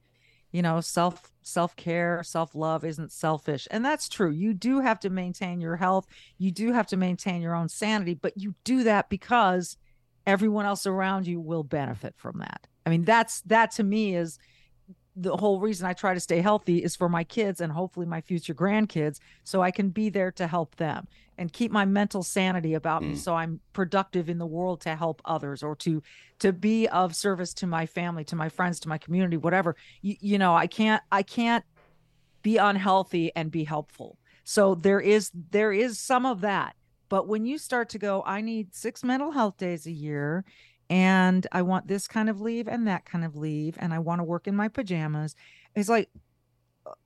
You 0.52 0.62
know, 0.62 0.80
self 0.82 1.32
self-care, 1.42 2.24
self-love 2.24 2.84
isn't 2.86 3.12
selfish. 3.12 3.68
And 3.70 3.84
that's 3.84 4.10
true. 4.10 4.32
You 4.32 4.54
do 4.54 4.80
have 4.80 5.00
to 5.02 5.10
maintain 5.10 5.60
your 5.60 5.76
health. 5.76 6.08
You 6.38 6.52
do 6.52 6.72
have 6.72 6.88
to 6.88 6.98
maintain 6.98 7.42
your 7.42 7.54
own 7.54 7.70
sanity, 7.70 8.14
but 8.14 8.38
you 8.38 8.56
do 8.64 8.84
that 8.84 9.10
because 9.10 9.78
everyone 10.26 10.66
else 10.66 10.88
around 10.88 11.28
you 11.28 11.40
will 11.40 11.64
benefit 11.64 12.16
from 12.18 12.40
that. 12.40 12.68
I 12.86 12.90
mean, 12.90 13.04
that's 13.04 13.42
that 13.42 13.72
to 13.72 13.84
me 13.84 14.16
is 14.16 14.40
the 15.16 15.36
whole 15.36 15.60
reason 15.60 15.88
I 15.88 15.94
try 15.94 16.14
to 16.14 16.20
stay 16.20 16.42
healthy 16.42 16.84
is 16.84 16.96
for 16.96 17.08
my 17.08 17.24
kids 17.24 17.62
and 17.62 17.72
hopefully 17.72 18.06
my 18.06 18.22
future 18.22 18.54
grandkids 18.54 19.20
so 19.44 19.62
I 19.62 19.72
can 19.72 19.90
be 19.90 20.10
there 20.10 20.32
to 20.34 20.48
help 20.48 20.76
them 20.76 21.08
and 21.38 21.52
keep 21.52 21.72
my 21.72 21.86
mental 21.86 22.22
sanity 22.24 22.74
about 22.74 23.02
mm. 23.02 23.10
me 23.10 23.16
so 23.16 23.34
I'm 23.34 23.60
productive 23.74 24.30
in 24.30 24.38
the 24.38 24.46
world 24.46 24.82
to 24.82 24.96
help 24.96 25.22
others 25.26 25.64
or 25.64 25.76
to 25.78 26.04
to 26.40 26.52
be 26.52 26.88
of 26.90 27.16
service 27.16 27.54
to 27.56 27.68
my 27.68 27.86
family, 27.86 28.24
to 28.26 28.36
my 28.36 28.50
friends, 28.50 28.80
to 28.82 28.90
my 28.90 28.98
community, 28.98 29.38
whatever. 29.38 29.76
You, 30.02 30.16
you 30.20 30.38
know, 30.38 30.54
I 30.54 30.68
can't 30.68 31.02
I 31.12 31.24
can't 31.24 31.64
be 32.42 32.58
unhealthy 32.58 33.32
and 33.36 33.50
be 33.50 33.64
helpful. 33.64 34.18
So 34.44 34.76
there 34.76 35.00
is 35.00 35.32
there 35.52 35.72
is 35.72 36.00
some 36.00 36.26
of 36.26 36.42
that. 36.42 36.76
But 37.08 37.28
when 37.28 37.46
you 37.46 37.58
start 37.58 37.90
to 37.90 38.00
go, 38.00 38.24
I 38.26 38.42
need 38.42 38.74
6 38.74 39.04
mental 39.04 39.32
health 39.32 39.58
days 39.58 39.86
a 39.86 39.92
year 39.92 40.44
and 40.90 41.46
I 41.52 41.62
want 41.62 41.88
this 41.88 42.08
kind 42.08 42.30
of 42.30 42.42
leave 42.42 42.68
and 42.68 42.88
that 42.88 43.06
kind 43.06 43.26
of 43.26 43.36
leave, 43.36 43.76
and 43.80 43.94
I 43.94 44.00
want 44.00 44.20
to 44.20 44.24
work 44.24 44.48
in 44.48 44.56
my 44.56 44.68
pajamas. 44.68 45.36
It's 45.76 45.90
like, 45.90 46.10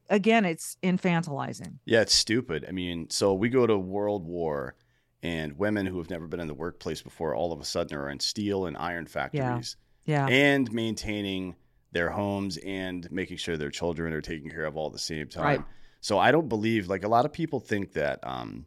again, 0.10 0.46
it's 0.46 0.78
infantilizing. 0.84 1.80
Yeah, 1.86 2.02
it's 2.02 2.16
stupid. 2.16 2.66
I 2.68 2.72
mean, 2.72 3.10
so 3.10 3.34
we 3.34 3.50
go 3.50 3.66
to 3.66 3.78
World 3.78 4.26
War, 4.26 4.76
and 5.22 5.58
women 5.58 5.86
who 5.86 5.98
have 5.98 6.10
never 6.10 6.28
been 6.28 6.40
in 6.40 6.48
the 6.48 6.54
workplace 6.54 7.02
before 7.02 7.36
all 7.36 7.52
of 7.52 7.60
a 7.60 7.66
sudden 7.66 7.98
are 7.98 8.10
in 8.10 8.20
steel 8.20 8.68
and 8.68 8.78
iron 8.78 9.06
factories. 9.06 9.76
Yeah. 10.06 10.28
yeah. 10.28 10.34
And 10.34 10.72
maintaining 10.72 11.56
their 11.92 12.10
homes 12.10 12.58
and 12.58 13.12
making 13.12 13.36
sure 13.38 13.58
their 13.58 13.72
children 13.72 14.14
are 14.14 14.22
taken 14.22 14.50
care 14.50 14.66
of 14.66 14.78
all 14.78 14.88
at 14.88 14.94
the 14.94 15.00
same 15.00 15.28
time. 15.28 15.44
Right. 15.44 15.62
So 16.02 16.18
I 16.18 16.32
don't 16.32 16.48
believe, 16.48 16.88
like, 16.88 17.04
a 17.04 17.10
lot 17.10 17.26
of 17.26 17.34
people 17.34 17.60
think 17.60 17.94
that 17.94 18.20
um, 18.26 18.66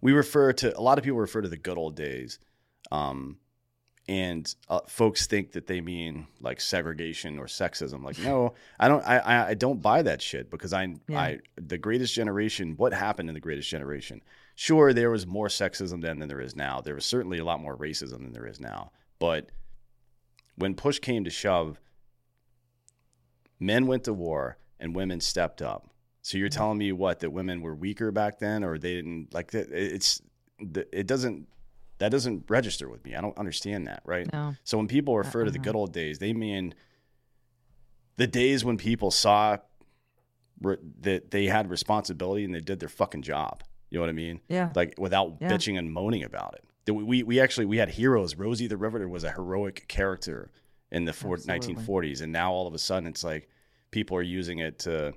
we 0.00 0.12
refer 0.12 0.52
to, 0.54 0.76
a 0.76 0.80
lot 0.80 0.98
of 0.98 1.04
people 1.04 1.20
refer 1.20 1.42
to 1.42 1.48
the 1.48 1.56
good 1.56 1.78
old 1.78 1.94
days. 1.94 2.40
Um, 2.90 3.36
and 4.06 4.54
uh, 4.68 4.80
folks 4.86 5.26
think 5.26 5.52
that 5.52 5.66
they 5.66 5.80
mean 5.80 6.26
like 6.40 6.60
segregation 6.60 7.38
or 7.38 7.46
sexism. 7.46 8.04
Like 8.04 8.18
no 8.18 8.54
i 8.78 8.88
don't 8.88 9.02
i 9.06 9.48
i 9.48 9.54
don't 9.54 9.80
buy 9.80 10.02
that 10.02 10.20
shit 10.20 10.50
because 10.50 10.72
i 10.72 10.94
yeah. 11.08 11.20
i 11.20 11.38
the 11.56 11.78
greatest 11.78 12.14
generation 12.14 12.74
what 12.76 12.92
happened 12.92 13.28
in 13.28 13.34
the 13.34 13.40
greatest 13.40 13.68
generation? 13.68 14.20
Sure 14.56 14.92
there 14.92 15.10
was 15.10 15.26
more 15.26 15.48
sexism 15.48 16.00
then 16.00 16.18
than 16.18 16.28
there 16.28 16.40
is 16.40 16.54
now. 16.54 16.80
There 16.80 16.94
was 16.94 17.04
certainly 17.04 17.38
a 17.38 17.44
lot 17.44 17.60
more 17.60 17.76
racism 17.76 18.18
than 18.18 18.32
there 18.32 18.46
is 18.46 18.60
now. 18.60 18.92
But 19.18 19.50
when 20.56 20.74
push 20.74 20.98
came 20.98 21.24
to 21.24 21.30
shove 21.30 21.80
men 23.58 23.86
went 23.86 24.04
to 24.04 24.12
war 24.12 24.58
and 24.78 24.94
women 24.94 25.20
stepped 25.20 25.62
up. 25.62 25.88
So 26.22 26.38
you're 26.38 26.48
telling 26.48 26.78
me 26.78 26.92
what 26.92 27.20
that 27.20 27.30
women 27.30 27.60
were 27.60 27.74
weaker 27.74 28.10
back 28.10 28.38
then 28.38 28.64
or 28.64 28.78
they 28.78 28.94
didn't 28.94 29.34
like 29.34 29.52
it's 29.54 30.22
it 30.58 31.06
doesn't 31.06 31.48
that 31.98 32.10
doesn't 32.10 32.44
register 32.48 32.88
with 32.88 33.04
me. 33.04 33.14
I 33.14 33.20
don't 33.20 33.38
understand 33.38 33.86
that, 33.86 34.02
right? 34.04 34.30
No. 34.32 34.54
So 34.64 34.78
when 34.78 34.88
people 34.88 35.16
refer 35.16 35.40
uh-uh. 35.40 35.46
to 35.46 35.50
the 35.50 35.58
good 35.58 35.76
old 35.76 35.92
days, 35.92 36.18
they 36.18 36.32
mean 36.32 36.74
the 38.16 38.26
days 38.26 38.64
when 38.64 38.76
people 38.76 39.10
saw 39.10 39.58
re- 40.60 40.76
that 41.00 41.30
they 41.30 41.46
had 41.46 41.70
responsibility 41.70 42.44
and 42.44 42.54
they 42.54 42.60
did 42.60 42.80
their 42.80 42.88
fucking 42.88 43.22
job. 43.22 43.62
You 43.90 43.98
know 43.98 44.02
what 44.02 44.10
I 44.10 44.14
mean? 44.14 44.40
Yeah. 44.48 44.70
Like 44.74 44.94
without 44.98 45.36
yeah. 45.40 45.50
bitching 45.50 45.78
and 45.78 45.92
moaning 45.92 46.24
about 46.24 46.54
it. 46.54 46.92
We, 46.92 47.22
we 47.22 47.40
actually 47.40 47.66
we 47.66 47.78
had 47.78 47.90
heroes. 47.90 48.34
Rosie 48.34 48.66
the 48.66 48.76
Riveter 48.76 49.08
was 49.08 49.24
a 49.24 49.30
heroic 49.30 49.86
character 49.88 50.50
in 50.90 51.06
the 51.06 51.12
1940s, 51.12 52.20
and 52.20 52.30
now 52.30 52.52
all 52.52 52.66
of 52.66 52.74
a 52.74 52.78
sudden 52.78 53.08
it's 53.08 53.24
like 53.24 53.48
people 53.90 54.16
are 54.18 54.22
using 54.22 54.58
it 54.58 54.80
to 54.80 55.14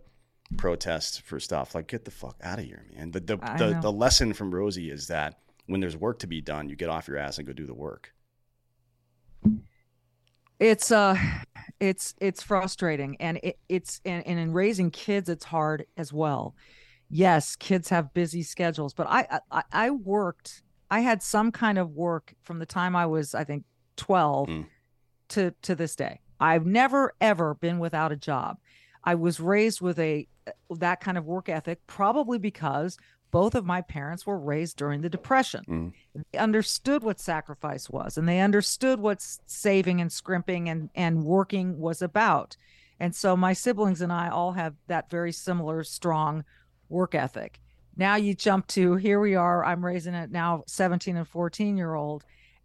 protest 0.55 1.23
for 1.23 1.39
stuff. 1.41 1.75
Like 1.75 1.87
get 1.87 2.05
the 2.05 2.11
fuck 2.11 2.37
out 2.41 2.59
of 2.59 2.65
here, 2.65 2.85
man. 2.95 3.11
The 3.11 3.19
the 3.19 3.35
the, 3.35 3.79
the 3.81 3.91
lesson 3.91 4.31
from 4.31 4.55
Rosie 4.55 4.89
is 4.89 5.07
that 5.07 5.39
when 5.67 5.81
there's 5.81 5.95
work 5.95 6.19
to 6.19 6.27
be 6.27 6.41
done, 6.41 6.69
you 6.69 6.75
get 6.75 6.89
off 6.89 7.07
your 7.07 7.17
ass 7.17 7.37
and 7.37 7.45
go 7.45 7.53
do 7.53 7.65
the 7.65 7.73
work. 7.73 8.13
It's 10.59 10.91
uh 10.91 11.15
it's 11.79 12.15
it's 12.19 12.41
frustrating 12.41 13.17
and 13.19 13.39
it, 13.43 13.59
it's 13.69 14.01
and, 14.05 14.25
and 14.25 14.39
in 14.39 14.51
raising 14.51 14.89
kids 14.89 15.29
it's 15.29 15.45
hard 15.45 15.85
as 15.97 16.11
well. 16.11 16.55
Yes, 17.09 17.55
kids 17.55 17.89
have 17.89 18.13
busy 18.13 18.43
schedules, 18.43 18.93
but 18.93 19.07
I, 19.07 19.39
I 19.51 19.63
I 19.71 19.89
worked 19.91 20.63
I 20.89 21.01
had 21.01 21.21
some 21.21 21.51
kind 21.51 21.77
of 21.77 21.91
work 21.91 22.33
from 22.41 22.59
the 22.59 22.65
time 22.65 22.95
I 22.95 23.05
was 23.05 23.35
I 23.35 23.43
think 23.43 23.65
12 23.97 24.49
mm. 24.49 24.65
to 25.29 25.53
to 25.61 25.75
this 25.75 25.95
day. 25.95 26.21
I've 26.39 26.65
never 26.65 27.13
ever 27.21 27.53
been 27.55 27.77
without 27.77 28.11
a 28.11 28.17
job. 28.17 28.57
I 29.03 29.15
was 29.15 29.39
raised 29.39 29.79
with 29.81 29.99
a 29.99 30.27
that 30.69 31.01
kind 31.01 31.17
of 31.17 31.25
work 31.25 31.49
ethic, 31.49 31.79
probably 31.87 32.39
because 32.39 32.97
both 33.31 33.55
of 33.55 33.65
my 33.65 33.81
parents 33.81 34.25
were 34.25 34.39
raised 34.39 34.77
during 34.77 35.01
the 35.01 35.09
depression. 35.09 35.63
Mm. 35.67 36.23
they 36.31 36.39
understood 36.39 37.03
what 37.03 37.19
sacrifice 37.19 37.89
was 37.89 38.17
and 38.17 38.27
they 38.27 38.39
understood 38.39 38.99
what 38.99 39.21
saving 39.45 40.01
and 40.01 40.11
scrimping 40.11 40.69
and 40.69 40.89
and 40.95 41.23
working 41.23 41.79
was 41.79 42.01
about. 42.01 42.55
And 42.99 43.13
so 43.13 43.37
my 43.37 43.53
siblings 43.53 44.01
and 44.01 44.11
i 44.11 44.29
all 44.29 44.53
have 44.53 44.75
that 44.87 45.09
very 45.09 45.31
similar 45.31 45.83
strong 45.83 46.43
work 46.89 47.15
ethic. 47.15 47.59
Now 47.95 48.15
you 48.15 48.33
jump 48.33 48.67
to 48.67 48.95
here 48.95 49.19
we 49.19 49.35
are 49.35 49.65
i'm 49.65 49.83
raising 49.83 50.13
it 50.13 50.31
now 50.31 50.63
17 50.67 51.17
and 51.17 51.27
14 51.27 51.77
year 51.77 51.95
old 51.95 52.23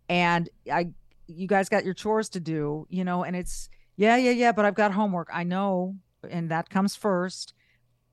and 0.09 0.49
i 0.71 0.89
you 1.27 1.47
guys 1.47 1.69
got 1.71 1.85
your 1.85 1.95
chores 1.95 2.29
to 2.31 2.41
do 2.41 2.87
you 2.91 3.03
know 3.05 3.25
and 3.25 3.35
it's 3.35 3.71
yeah 3.97 4.17
yeah 4.17 4.31
yeah 4.31 4.53
but 4.53 4.65
i've 4.65 4.75
got 4.75 4.93
homework. 4.93 5.29
I 5.33 5.45
know 5.45 5.97
and 6.29 6.51
that 6.51 6.71
comes 6.71 6.95
first 6.95 7.55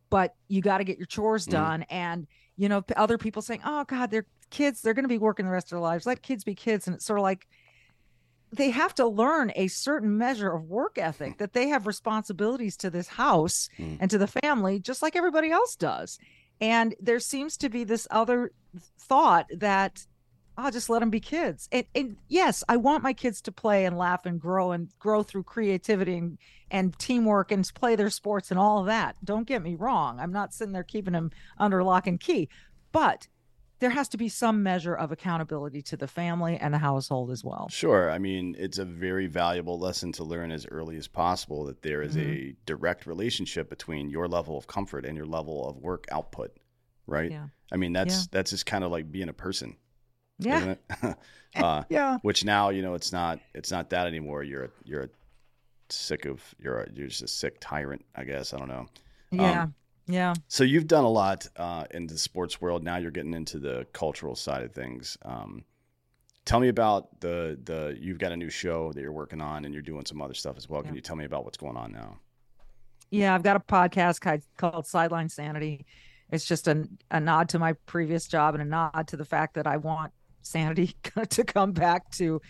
but 0.10 0.36
you 0.48 0.62
got 0.62 0.80
to 0.80 0.84
get 0.84 0.98
your 0.98 1.06
chores 1.08 1.46
Mhm. 1.48 1.52
done 1.52 1.84
and 1.90 2.28
you 2.58 2.68
know 2.70 2.84
other 2.96 3.18
people 3.18 3.42
saying 3.42 3.62
oh 3.66 3.84
god 3.86 4.12
they're 4.12 4.26
kids 4.50 4.82
they're 4.82 4.94
going 4.94 5.04
to 5.04 5.10
be 5.10 5.18
working 5.18 5.46
the 5.46 5.52
rest 5.52 5.68
of 5.68 5.72
their 5.72 5.80
lives 5.80 6.06
let 6.06 6.22
kids 6.22 6.44
be 6.44 6.56
kids 6.56 6.88
and 6.88 6.96
it's 6.96 7.06
sort 7.06 7.20
of 7.20 7.24
like 7.24 7.48
they 8.52 8.72
have 8.72 8.96
to 8.96 9.08
learn 9.08 9.52
a 9.56 9.68
certain 9.68 10.18
measure 10.18 10.52
of 10.52 10.64
work 10.64 10.98
ethic 10.98 11.38
that 11.38 11.54
they 11.54 11.68
have 11.70 11.86
responsibilities 11.86 12.76
to 12.78 12.90
this 12.90 13.08
house 13.10 13.70
Mm. 13.78 13.98
and 14.02 14.12
to 14.12 14.18
the 14.18 14.28
family 14.44 14.80
just 14.80 15.02
like 15.02 15.16
everybody 15.16 15.52
else 15.52 15.76
does 15.76 16.18
and 16.60 16.96
there 17.00 17.20
seems 17.20 17.56
to 17.58 17.70
be 17.70 17.84
this 17.84 18.08
other 18.12 18.52
thought 19.00 19.46
that 19.56 20.06
I'll 20.60 20.72
just 20.72 20.90
let 20.90 21.00
them 21.00 21.10
be 21.10 21.20
kids. 21.20 21.68
And, 21.72 21.86
and 21.96 22.18
yes, 22.28 22.64
I 22.68 22.78
want 22.78 23.04
my 23.04 23.14
kids 23.14 23.42
to 23.44 23.52
play 23.52 23.86
and 23.86 23.98
laugh 23.98 24.26
and 24.26 24.40
grow 24.40 24.72
and 24.72 24.90
grow 25.00 25.24
through 25.24 25.44
creativity 25.44 26.18
and, 26.18 26.38
and 26.70 26.98
teamwork 27.00 27.52
and 27.52 27.70
play 27.74 27.96
their 27.96 28.10
sports 28.10 28.52
and 28.52 28.60
all 28.60 28.80
of 28.80 28.86
that. 28.88 29.16
Don't 29.24 29.48
get 29.48 29.62
me 29.64 29.76
wrong. 29.76 30.20
I'm 30.20 30.32
not 30.32 30.54
sitting 30.54 30.74
there 30.74 30.84
keeping 30.84 31.14
them 31.14 31.32
under 31.58 31.84
lock 31.84 32.08
and 32.08 32.20
key, 32.20 32.50
but 32.92 33.28
there 33.80 33.90
has 33.92 34.10
to 34.10 34.18
be 34.18 34.28
some 34.28 34.62
measure 34.62 34.94
of 34.94 35.10
accountability 35.14 35.82
to 35.82 35.96
the 35.96 36.08
family 36.08 36.58
and 36.58 36.74
the 36.74 36.78
household 36.80 37.32
as 37.32 37.46
well. 37.46 37.70
Sure. 37.70 38.12
I 38.12 38.20
mean, 38.20 38.54
it's 38.60 38.78
a 38.78 38.84
very 38.84 39.28
valuable 39.28 39.80
lesson 39.80 40.12
to 40.14 40.26
learn 40.26 40.52
as 40.52 40.66
early 40.66 40.98
as 40.98 41.08
possible 41.08 41.64
that 41.66 41.82
there 41.82 42.02
is 42.02 42.18
Mm-hmm. 42.18 42.30
a 42.30 42.56
direct 42.66 43.06
relationship 43.08 43.70
between 43.70 44.10
your 44.10 44.28
level 44.28 44.58
of 44.58 44.68
comfort 44.68 45.06
and 45.06 45.16
your 45.16 45.26
level 45.26 45.70
of 45.70 45.78
work 45.78 46.08
output, 46.12 46.58
right? 47.08 47.32
Yeah. 47.32 47.46
I 47.72 47.78
mean, 47.78 47.94
that's 47.94 48.28
that's 48.28 48.52
just 48.52 48.66
kind 48.66 48.84
of 48.84 48.92
like 48.92 49.10
being 49.10 49.30
a 49.30 49.34
person, 49.34 49.78
Yeah. 50.40 50.76
it? 51.04 51.18
uh, 51.56 51.84
Yeah. 51.90 52.18
which 52.22 52.46
now 52.46 52.70
you 52.70 52.82
know 52.82 52.94
it's 52.94 53.12
not 53.12 53.40
it's 53.54 53.72
not 53.72 53.90
that 53.92 54.08
anymore. 54.08 54.44
You're 54.44 54.66
a, 54.66 54.70
you're 54.84 55.04
a 55.04 55.10
sick 55.90 56.26
of 56.26 56.42
you're 56.60 56.82
a, 56.82 56.92
you're 56.94 57.08
just 57.08 57.22
a 57.22 57.28
sick 57.28 57.58
tyrant, 57.60 58.04
I 58.16 58.24
guess. 58.24 58.54
I 58.54 58.58
don't 58.58 58.68
know. 58.68 58.88
Yeah. 59.32 59.64
Um, 59.64 59.74
yeah. 60.08 60.34
So 60.48 60.64
you've 60.64 60.88
done 60.88 61.04
a 61.04 61.10
lot 61.10 61.48
uh, 61.56 61.86
in 61.92 62.08
the 62.08 62.18
sports 62.18 62.60
world. 62.60 62.84
Now 62.84 62.98
you're 62.98 63.12
getting 63.12 63.34
into 63.36 63.60
the 63.60 63.86
cultural 63.94 64.36
side 64.36 64.64
of 64.64 64.72
things. 64.72 65.18
Um, 65.24 65.64
tell 66.46 66.60
me 66.60 66.70
about 66.70 67.20
the 67.20 67.60
the 67.64 67.96
you've 68.00 68.18
got 68.18 68.32
a 68.32 68.38
new 68.38 68.50
show 68.50 68.92
that 68.94 69.02
you're 69.02 69.12
working 69.12 69.42
on, 69.42 69.66
and 69.66 69.74
you're 69.74 69.84
doing 69.84 70.06
some 70.06 70.22
other 70.22 70.34
stuff 70.34 70.58
as 70.58 70.68
well. 70.68 70.82
Can 70.82 70.96
you 70.96 71.02
tell 71.02 71.16
me 71.16 71.26
about 71.26 71.46
what's 71.46 71.58
going 71.58 71.78
on 71.78 71.92
now? 71.92 72.18
Yeah, 73.12 73.34
I've 73.36 73.44
got 73.44 73.56
a 73.56 73.60
podcast 73.60 74.42
called 74.58 74.86
Sideline 74.88 75.30
Sanity. 75.30 75.86
It's 76.32 76.46
just 76.46 76.68
a, 76.68 76.88
a 77.10 77.20
nod 77.20 77.50
to 77.50 77.60
my 77.60 77.74
previous 77.74 78.28
job 78.28 78.54
and 78.54 78.62
a 78.62 78.66
nod 78.66 79.08
to 79.08 79.18
the 79.18 79.26
fact 79.26 79.56
that 79.56 79.66
I 79.66 79.78
want 79.78 80.12
sanity 80.42 80.96
to 81.30 81.44
come 81.44 81.72
back 81.72 82.10
to 82.12 82.42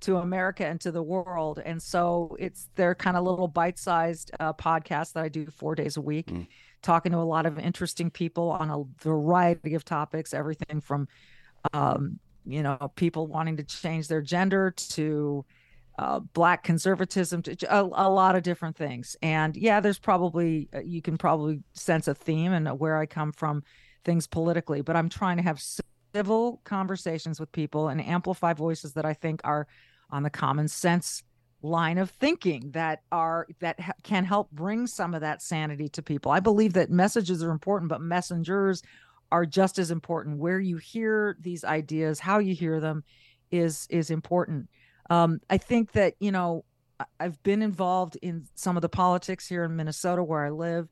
to 0.00 0.18
America 0.18 0.64
and 0.64 0.80
to 0.80 0.92
the 0.92 1.02
world. 1.02 1.60
And 1.64 1.82
so 1.82 2.36
it's 2.38 2.68
their 2.76 2.94
kind 2.94 3.16
of 3.16 3.24
little 3.24 3.48
bite-sized 3.48 4.30
uh, 4.38 4.52
podcast 4.52 5.14
that 5.14 5.24
I 5.24 5.28
do 5.28 5.46
four 5.46 5.74
days 5.74 5.96
a 5.96 6.00
week, 6.00 6.28
Mm. 6.28 6.46
talking 6.82 7.10
to 7.10 7.18
a 7.18 7.26
lot 7.26 7.46
of 7.46 7.58
interesting 7.58 8.08
people 8.08 8.50
on 8.50 8.70
a 8.70 8.84
variety 9.02 9.74
of 9.74 9.84
topics, 9.84 10.32
everything 10.32 10.80
from 10.80 11.08
um, 11.72 12.20
you 12.46 12.62
know 12.62 12.92
people 12.94 13.26
wanting 13.26 13.56
to 13.56 13.64
change 13.64 14.06
their 14.08 14.22
gender 14.22 14.70
to 14.70 15.44
uh, 15.98 16.20
black 16.20 16.62
conservatism 16.62 17.42
to 17.42 17.56
a, 17.68 17.82
a 17.82 18.08
lot 18.08 18.36
of 18.36 18.44
different 18.44 18.76
things 18.76 19.16
and 19.20 19.56
yeah 19.56 19.80
there's 19.80 19.98
probably 19.98 20.68
uh, 20.72 20.78
you 20.78 21.02
can 21.02 21.18
probably 21.18 21.60
sense 21.72 22.06
a 22.06 22.14
theme 22.14 22.52
and 22.52 22.68
where 22.78 22.96
i 22.96 23.04
come 23.04 23.32
from 23.32 23.64
things 24.04 24.28
politically 24.28 24.80
but 24.80 24.94
i'm 24.94 25.08
trying 25.08 25.36
to 25.36 25.42
have 25.42 25.60
civil 26.18 26.60
conversations 26.64 27.38
with 27.38 27.50
people 27.52 27.88
and 27.88 28.04
amplify 28.04 28.52
voices 28.52 28.92
that 28.92 29.04
i 29.04 29.14
think 29.14 29.40
are 29.44 29.66
on 30.10 30.22
the 30.22 30.30
common 30.30 30.68
sense 30.68 31.22
line 31.60 31.98
of 31.98 32.10
thinking 32.10 32.70
that 32.70 33.02
are 33.10 33.46
that 33.60 33.78
ha- 33.80 33.92
can 34.04 34.24
help 34.24 34.50
bring 34.52 34.86
some 34.86 35.14
of 35.14 35.20
that 35.20 35.42
sanity 35.42 35.88
to 35.88 36.02
people 36.02 36.30
i 36.30 36.40
believe 36.40 36.72
that 36.72 36.90
messages 36.90 37.42
are 37.42 37.50
important 37.50 37.88
but 37.88 38.00
messengers 38.00 38.82
are 39.30 39.44
just 39.44 39.78
as 39.78 39.90
important 39.90 40.38
where 40.38 40.60
you 40.60 40.76
hear 40.76 41.36
these 41.40 41.64
ideas 41.64 42.20
how 42.20 42.38
you 42.38 42.54
hear 42.54 42.80
them 42.80 43.02
is 43.50 43.86
is 43.90 44.10
important 44.10 44.68
um, 45.10 45.40
I 45.48 45.58
think 45.58 45.92
that 45.92 46.14
you 46.20 46.32
know 46.32 46.64
I've 47.20 47.42
been 47.42 47.62
involved 47.62 48.16
in 48.22 48.46
some 48.54 48.76
of 48.76 48.82
the 48.82 48.88
politics 48.88 49.46
here 49.46 49.64
in 49.64 49.76
Minnesota 49.76 50.22
where 50.22 50.44
I 50.44 50.50
live, 50.50 50.88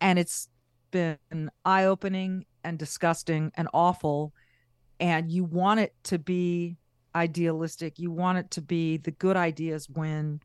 and 0.00 0.18
it's 0.18 0.48
been 0.90 1.50
eye 1.64 1.84
opening 1.84 2.44
and 2.64 2.78
disgusting 2.78 3.50
and 3.56 3.68
awful. 3.74 4.32
And 5.02 5.30
you 5.30 5.44
want 5.44 5.80
it 5.80 5.94
to 6.04 6.18
be 6.18 6.76
idealistic. 7.14 7.98
You 7.98 8.10
want 8.10 8.38
it 8.38 8.50
to 8.52 8.62
be 8.62 8.96
the 8.96 9.10
good 9.10 9.36
ideas 9.36 9.88
win. 9.90 10.40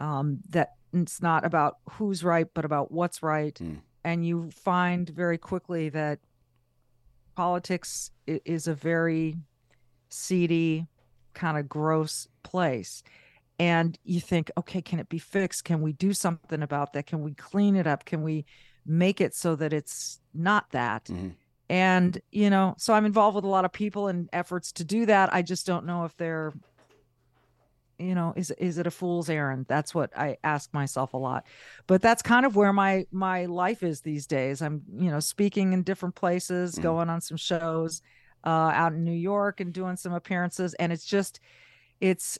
Um, 0.00 0.40
that 0.50 0.74
it's 0.92 1.22
not 1.22 1.44
about 1.44 1.78
who's 1.92 2.22
right, 2.22 2.46
but 2.52 2.64
about 2.64 2.92
what's 2.92 3.22
right. 3.22 3.54
Mm. 3.54 3.80
And 4.04 4.26
you 4.26 4.50
find 4.50 5.08
very 5.08 5.38
quickly 5.38 5.88
that 5.90 6.18
politics 7.36 8.10
is 8.26 8.66
a 8.66 8.74
very 8.74 9.38
seedy, 10.08 10.86
kind 11.34 11.56
of 11.56 11.68
gross 11.68 12.28
place. 12.42 13.02
And 13.58 13.98
you 14.04 14.20
think, 14.20 14.50
okay, 14.58 14.82
can 14.82 14.98
it 14.98 15.08
be 15.08 15.18
fixed? 15.18 15.64
Can 15.64 15.80
we 15.82 15.92
do 15.92 16.12
something 16.12 16.62
about 16.62 16.92
that? 16.92 17.06
Can 17.06 17.22
we 17.22 17.32
clean 17.34 17.76
it 17.76 17.86
up? 17.86 18.04
Can 18.04 18.22
we 18.22 18.44
make 18.84 19.20
it 19.20 19.34
so 19.34 19.54
that 19.56 19.72
it's 19.72 20.20
not 20.34 20.70
that? 20.72 21.04
Mhm. 21.04 21.34
And, 21.72 22.20
you 22.30 22.50
know, 22.50 22.74
so 22.76 22.92
I'm 22.92 23.06
involved 23.06 23.34
with 23.34 23.44
a 23.44 23.48
lot 23.48 23.64
of 23.64 23.72
people 23.72 24.08
and 24.08 24.28
efforts 24.30 24.72
to 24.72 24.84
do 24.84 25.06
that. 25.06 25.32
I 25.32 25.40
just 25.40 25.66
don't 25.66 25.86
know 25.86 26.04
if 26.04 26.14
they're, 26.18 26.52
you 27.98 28.14
know, 28.14 28.34
is 28.36 28.50
is 28.58 28.76
it 28.76 28.86
a 28.86 28.90
fool's 28.90 29.30
errand? 29.30 29.64
That's 29.68 29.94
what 29.94 30.10
I 30.14 30.36
ask 30.44 30.74
myself 30.74 31.14
a 31.14 31.16
lot. 31.16 31.46
But 31.86 32.02
that's 32.02 32.20
kind 32.20 32.44
of 32.44 32.56
where 32.56 32.74
my 32.74 33.06
my 33.10 33.46
life 33.46 33.82
is 33.82 34.02
these 34.02 34.26
days. 34.26 34.60
I'm, 34.60 34.82
you 34.98 35.10
know, 35.10 35.20
speaking 35.20 35.72
in 35.72 35.82
different 35.82 36.14
places, 36.14 36.74
Mhm. 36.74 36.82
going 36.82 37.08
on 37.08 37.22
some 37.22 37.38
shows 37.38 38.02
uh, 38.44 38.48
out 38.74 38.92
in 38.92 39.02
New 39.04 39.12
York 39.12 39.60
and 39.60 39.72
doing 39.72 39.96
some 39.96 40.12
appearances, 40.12 40.74
and 40.74 40.92
it's 40.92 41.06
just, 41.06 41.40
it's 42.00 42.38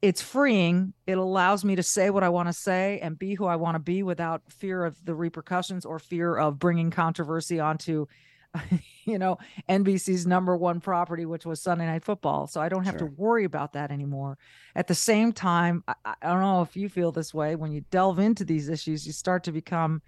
it's 0.00 0.20
freeing. 0.20 0.94
It 1.06 1.16
allows 1.16 1.64
me 1.64 1.76
to 1.76 1.82
say 1.84 2.10
what 2.10 2.24
I 2.24 2.28
want 2.28 2.48
to 2.48 2.52
say 2.52 2.98
and 3.00 3.16
be 3.16 3.34
who 3.34 3.44
I 3.44 3.54
want 3.54 3.76
to 3.76 3.78
be 3.78 4.02
without 4.02 4.42
fear 4.50 4.84
of 4.84 4.96
the 5.04 5.14
repercussions 5.14 5.84
or 5.84 6.00
fear 6.00 6.36
of 6.36 6.58
bringing 6.58 6.90
controversy 6.90 7.60
onto, 7.60 8.06
you 9.04 9.18
know, 9.18 9.38
NBC's 9.68 10.26
number 10.26 10.56
one 10.56 10.80
property, 10.80 11.24
which 11.24 11.46
was 11.46 11.60
Sunday 11.60 11.86
Night 11.86 12.04
Football. 12.04 12.46
So 12.46 12.60
I 12.60 12.68
don't 12.68 12.84
have 12.84 12.98
Sure. 12.98 13.08
to 13.08 13.14
worry 13.16 13.44
about 13.44 13.72
that 13.72 13.90
anymore. 13.90 14.38
At 14.76 14.86
the 14.86 14.94
same 14.94 15.32
time, 15.32 15.82
I, 15.88 15.94
I 16.04 16.28
don't 16.28 16.40
know 16.40 16.62
if 16.62 16.76
you 16.76 16.88
feel 16.88 17.12
this 17.12 17.32
way. 17.32 17.54
When 17.56 17.72
you 17.72 17.82
delve 17.90 18.18
into 18.18 18.44
these 18.44 18.68
issues, 18.68 19.06
you 19.06 19.12
start 19.12 19.44
to 19.44 19.52
become 19.52 20.02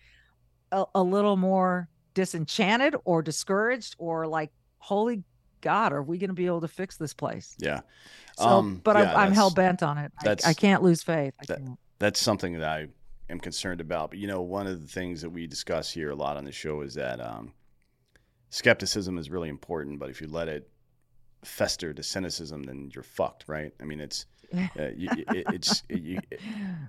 a, 0.72 0.84
a 0.94 1.02
little 1.02 1.36
more 1.36 1.88
disenchanted 2.14 2.94
or 3.04 3.22
discouraged 3.22 3.96
or 3.98 4.26
like, 4.26 4.50
holy 4.78 5.22
God, 5.60 5.92
are 5.94 6.02
we 6.02 6.18
going 6.18 6.28
to 6.28 6.34
be 6.34 6.46
able 6.46 6.60
to 6.60 6.68
fix 6.68 6.96
this 6.98 7.14
place? 7.14 7.56
Yeah, 7.58 7.80
So, 8.36 8.44
Um, 8.46 8.80
but 8.84 8.96
yeah, 8.96 9.12
I'm, 9.14 9.28
I'm 9.28 9.32
hell 9.32 9.50
bent 9.50 9.82
on 9.82 9.96
it. 9.98 10.12
I, 10.24 10.36
I 10.46 10.52
can't 10.54 10.82
lose 10.82 11.02
faith. 11.02 11.32
I 11.40 11.44
that- 11.46 11.58
can't. 11.58 11.78
that's 11.98 12.20
something 12.20 12.58
that 12.58 12.68
I 12.68 12.88
am 13.30 13.40
concerned 13.40 13.80
about. 13.80 14.10
But 14.10 14.18
you 14.18 14.26
know, 14.26 14.42
one 14.42 14.66
of 14.66 14.82
the 14.82 14.86
things 14.86 15.22
that 15.22 15.30
we 15.30 15.46
discuss 15.46 15.90
here 15.90 16.10
a 16.10 16.14
lot 16.14 16.36
on 16.36 16.44
the 16.44 16.52
show 16.52 16.82
is 16.82 16.92
that 16.94 17.18
um, 17.18 17.52
skepticism 18.54 19.18
is 19.18 19.30
really 19.30 19.48
important, 19.48 19.98
but 19.98 20.10
if 20.10 20.20
you 20.20 20.28
let 20.28 20.46
it 20.46 20.70
fester 21.42 21.92
to 21.92 22.02
cynicism, 22.04 22.62
then 22.62 22.88
you're 22.94 23.02
fucked, 23.02 23.44
right? 23.48 23.72
I 23.80 23.84
mean, 23.84 24.00
it's 24.00 24.26
uh, 24.54 24.90
you, 24.96 25.08
it, 25.10 25.44
it's 25.52 25.82
you, 25.88 26.20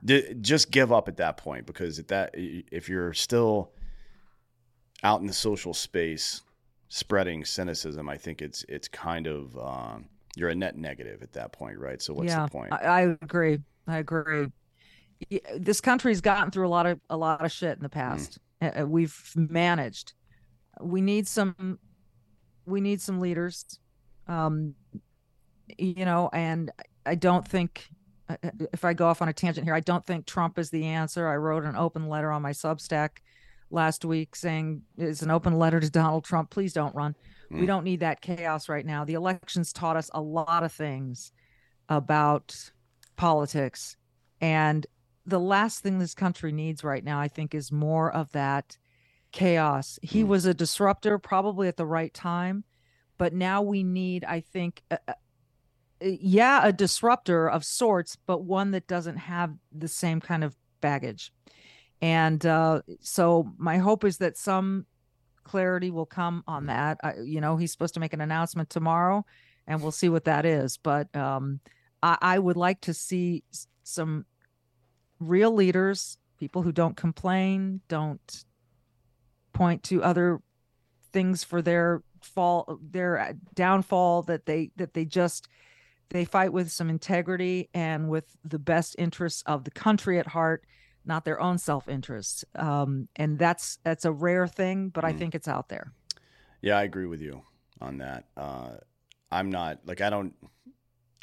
d- 0.04 0.36
just 0.42 0.70
give 0.70 0.94
up 0.94 1.08
at 1.08 1.18
that 1.18 1.38
point 1.38 1.66
because 1.66 1.98
at 1.98 2.08
that 2.10 2.32
if 2.36 2.88
you're 2.88 3.14
still 3.14 3.72
out 5.04 5.22
in 5.22 5.26
the 5.26 5.34
social 5.34 5.74
space 5.74 6.44
spreading 6.90 7.44
cynicism, 7.44 8.08
I 8.10 8.18
think 8.18 8.44
it's 8.44 8.64
it's 8.70 8.88
kind 8.88 9.26
of 9.26 9.58
um, 9.58 10.06
you're 10.36 10.50
a 10.50 10.56
net 10.56 10.78
negative 10.78 11.24
at 11.24 11.34
that 11.34 11.52
point, 11.52 11.80
right? 11.80 12.00
So 12.00 12.14
what's 12.14 12.30
yeah, 12.30 12.46
the 12.46 12.52
point? 12.52 12.74
I, 12.74 12.78
I 12.78 13.02
agree. 13.24 13.58
I 13.88 13.98
agree. 13.98 14.52
This 15.58 15.82
country's 15.82 16.22
gotten 16.22 16.52
through 16.52 16.68
a 16.68 16.70
lot 16.70 16.86
of 16.86 17.00
a 17.10 17.18
lot 17.18 17.44
of 17.44 17.52
shit 17.52 17.76
in 17.76 17.82
the 17.84 17.90
past. 17.90 18.38
Uh, 18.62 18.82
uh, 18.82 18.86
We've 18.86 19.32
managed. 19.36 20.14
We 20.82 21.02
need 21.02 21.28
some. 21.28 21.80
We 22.66 22.82
need 22.82 23.02
some 23.02 23.20
leaders. 23.20 23.80
Um, 24.28 24.76
you 25.78 26.06
know, 26.06 26.30
and 26.34 26.72
I 27.06 27.16
don't 27.16 27.48
think 27.48 27.88
if 28.74 28.84
I 28.84 28.94
go 28.94 29.08
off 29.08 29.22
on 29.22 29.30
a 29.30 29.34
tangent 29.34 29.66
here, 29.66 29.76
I 29.76 29.80
don't 29.80 30.06
think 30.06 30.26
Trump 30.26 30.58
is 30.58 30.70
the 30.70 30.86
answer. 30.86 31.28
I 31.28 31.36
wrote 31.36 31.64
an 31.64 31.76
open 31.76 32.08
letter 32.08 32.32
on 32.32 32.42
my 32.42 32.52
Substack 32.52 33.18
last 33.70 34.06
week 34.06 34.36
saying 34.36 34.82
it's 34.98 35.22
an 35.22 35.32
open 35.32 35.58
letter 35.58 35.80
to 35.80 35.90
Donald 35.90 36.24
Trump. 36.24 36.50
Please 36.50 36.74
don't 36.74 36.96
run. 36.96 37.16
Mm. 37.52 37.56
We 37.56 37.60
hmm. 37.62 37.66
don't 37.68 37.84
need 37.84 38.00
that 38.00 38.22
chaos 38.22 38.70
right 38.70 38.86
now. 38.86 39.06
The 39.06 39.14
elections 39.14 39.72
taught 39.74 39.98
us 39.98 40.10
a 40.14 40.22
lot 40.22 40.64
of 40.64 40.72
things 40.72 41.32
about 41.90 42.72
politics. 43.16 43.96
And 44.42 44.86
the 45.26 45.40
last 45.40 45.82
thing 45.82 46.00
this 46.00 46.14
country 46.14 46.52
needs 46.52 46.84
right 46.84 47.04
now, 47.04 47.20
I 47.20 47.28
think, 47.28 47.54
is 47.54 47.72
more 47.72 48.12
of 48.12 48.32
that 48.32 48.78
chaos. 49.36 50.00
He 50.02 50.24
mm. 50.24 50.28
was 50.28 50.46
a 50.46 50.54
disruptor, 50.54 51.20
probably 51.20 51.68
at 51.68 51.78
the 51.78 51.86
right 51.86 52.14
time. 52.14 52.64
But 53.18 53.34
now 53.34 53.62
we 53.62 53.84
need, 53.84 54.26
I 54.26 54.40
think, 54.40 54.82
uh, 54.90 54.98
yeah, 56.02 56.62
a 56.64 56.74
disruptor 56.74 57.50
of 57.50 57.64
sorts, 57.64 58.18
but 58.26 58.44
one 58.44 58.72
that 58.72 58.88
doesn't 58.88 59.18
have 59.18 59.54
the 59.72 59.88
same 59.88 60.20
kind 60.20 60.44
of 60.44 60.56
baggage. 60.82 61.32
And 62.02 62.46
uh, 62.46 62.82
so 63.02 63.54
my 63.58 63.78
hope 63.78 64.04
is 64.04 64.18
that 64.18 64.38
some 64.38 64.86
clarity 65.44 65.92
will 65.92 66.06
come 66.06 66.44
on 66.48 66.64
mm. 66.64 66.68
that. 66.68 66.98
I, 67.04 67.14
you 67.24 67.42
know, 67.42 67.58
he's 67.58 67.72
supposed 67.72 67.94
to 67.94 68.00
make 68.00 68.14
an 68.14 68.22
announcement 68.22 68.70
tomorrow, 68.70 69.26
and 69.68 69.82
we'll 69.82 69.92
see 69.92 70.10
what 70.10 70.26
that 70.26 70.46
is. 70.46 70.78
But 70.78 71.14
um, 71.16 71.60
I, 72.02 72.18
I 72.22 72.40
would 72.40 72.58
like 72.58 72.82
to 72.82 72.94
see 72.94 73.44
some 73.84 74.26
real 75.20 75.52
leaders, 75.52 76.18
people 76.40 76.62
who 76.62 76.72
don't 76.72 76.98
complain, 76.98 77.82
don't 77.88 78.46
point 79.56 79.82
to 79.84 80.04
other 80.04 80.40
things 81.12 81.44
for 81.44 81.64
their 81.64 82.04
fall, 82.22 82.80
their 82.82 83.36
downfall. 83.56 84.22
That 84.24 84.46
they 84.46 84.70
that 84.76 84.94
they 84.94 85.06
just 85.06 85.48
they 86.10 86.26
fight 86.26 86.54
with 86.54 86.72
some 86.72 86.90
integrity 86.90 87.70
and 87.74 88.10
with 88.10 88.26
the 88.44 88.60
best 88.60 88.96
interests 89.00 89.42
of 89.46 89.64
the 89.64 89.72
country 89.72 90.20
at 90.20 90.28
heart 90.28 90.64
not 91.06 91.24
their 91.26 91.40
own 91.40 91.58
self-interest 91.58 92.46
um, 92.56 93.08
and 93.16 93.38
that's 93.38 93.78
that's 93.84 94.06
a 94.06 94.12
rare 94.12 94.48
thing 94.48 94.90
but 94.90 95.04
mm. 95.04 95.08
i 95.08 95.14
think 95.14 95.36
it's 95.36 95.48
out 95.48 95.70
there 95.70 95.92
yeah 96.62 96.78
i 96.78 96.84
agree 96.84 97.06
with 97.06 97.22
you 97.22 97.42
on 97.82 97.98
that 97.98 98.26
uh, 98.38 98.72
i'm 99.32 99.50
not 99.50 99.80
like 99.86 100.02
i 100.02 100.10
don't 100.10 100.34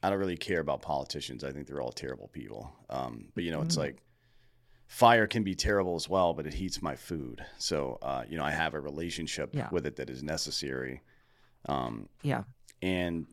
i 0.03 0.11
don't 0.11 0.19
really 0.19 0.37
care 0.37 0.61
about 0.61 0.83
politicians 0.83 1.45
i 1.45 1.51
think 1.51 1.67
they're 1.67 1.81
all 1.81 1.93
terrible 1.93 2.29
people 2.29 2.73
um, 2.91 3.27
but 3.35 3.45
you 3.45 3.51
know 3.51 3.63
it's 3.63 3.77
mm. 3.77 3.81
like 3.81 4.03
fire 4.93 5.27
can 5.27 5.43
be 5.43 5.55
terrible 5.55 5.95
as 5.97 6.09
well 6.09 6.35
but 6.35 6.47
it 6.47 6.55
heats 6.55 6.83
my 6.83 6.95
food 6.95 7.45
so 7.59 7.99
uh, 8.03 8.23
you 8.29 8.37
know 8.37 8.45
i 8.45 8.51
have 8.51 8.75
a 8.75 8.81
relationship 8.81 9.51
yeah. 9.55 9.69
with 9.73 9.87
it 9.87 9.97
that 9.97 10.11
is 10.11 10.23
necessary 10.23 11.03
um, 11.67 12.09
yeah 12.23 12.43
and 12.83 13.27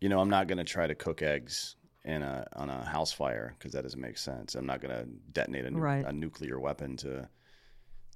you 0.00 0.08
know, 0.08 0.20
I'm 0.20 0.30
not 0.30 0.46
going 0.46 0.58
to 0.58 0.64
try 0.64 0.86
to 0.86 0.94
cook 0.94 1.22
eggs 1.22 1.76
in 2.04 2.22
a 2.22 2.46
on 2.54 2.70
a 2.70 2.84
house 2.84 3.12
fire 3.12 3.54
because 3.58 3.72
that 3.72 3.82
doesn't 3.82 4.00
make 4.00 4.18
sense. 4.18 4.54
I'm 4.54 4.66
not 4.66 4.80
going 4.80 4.94
to 4.94 5.08
detonate 5.32 5.64
a, 5.64 5.70
nu- 5.70 5.78
right. 5.78 6.04
a, 6.04 6.12
nuclear 6.12 6.60
weapon 6.60 6.96
to 6.98 7.28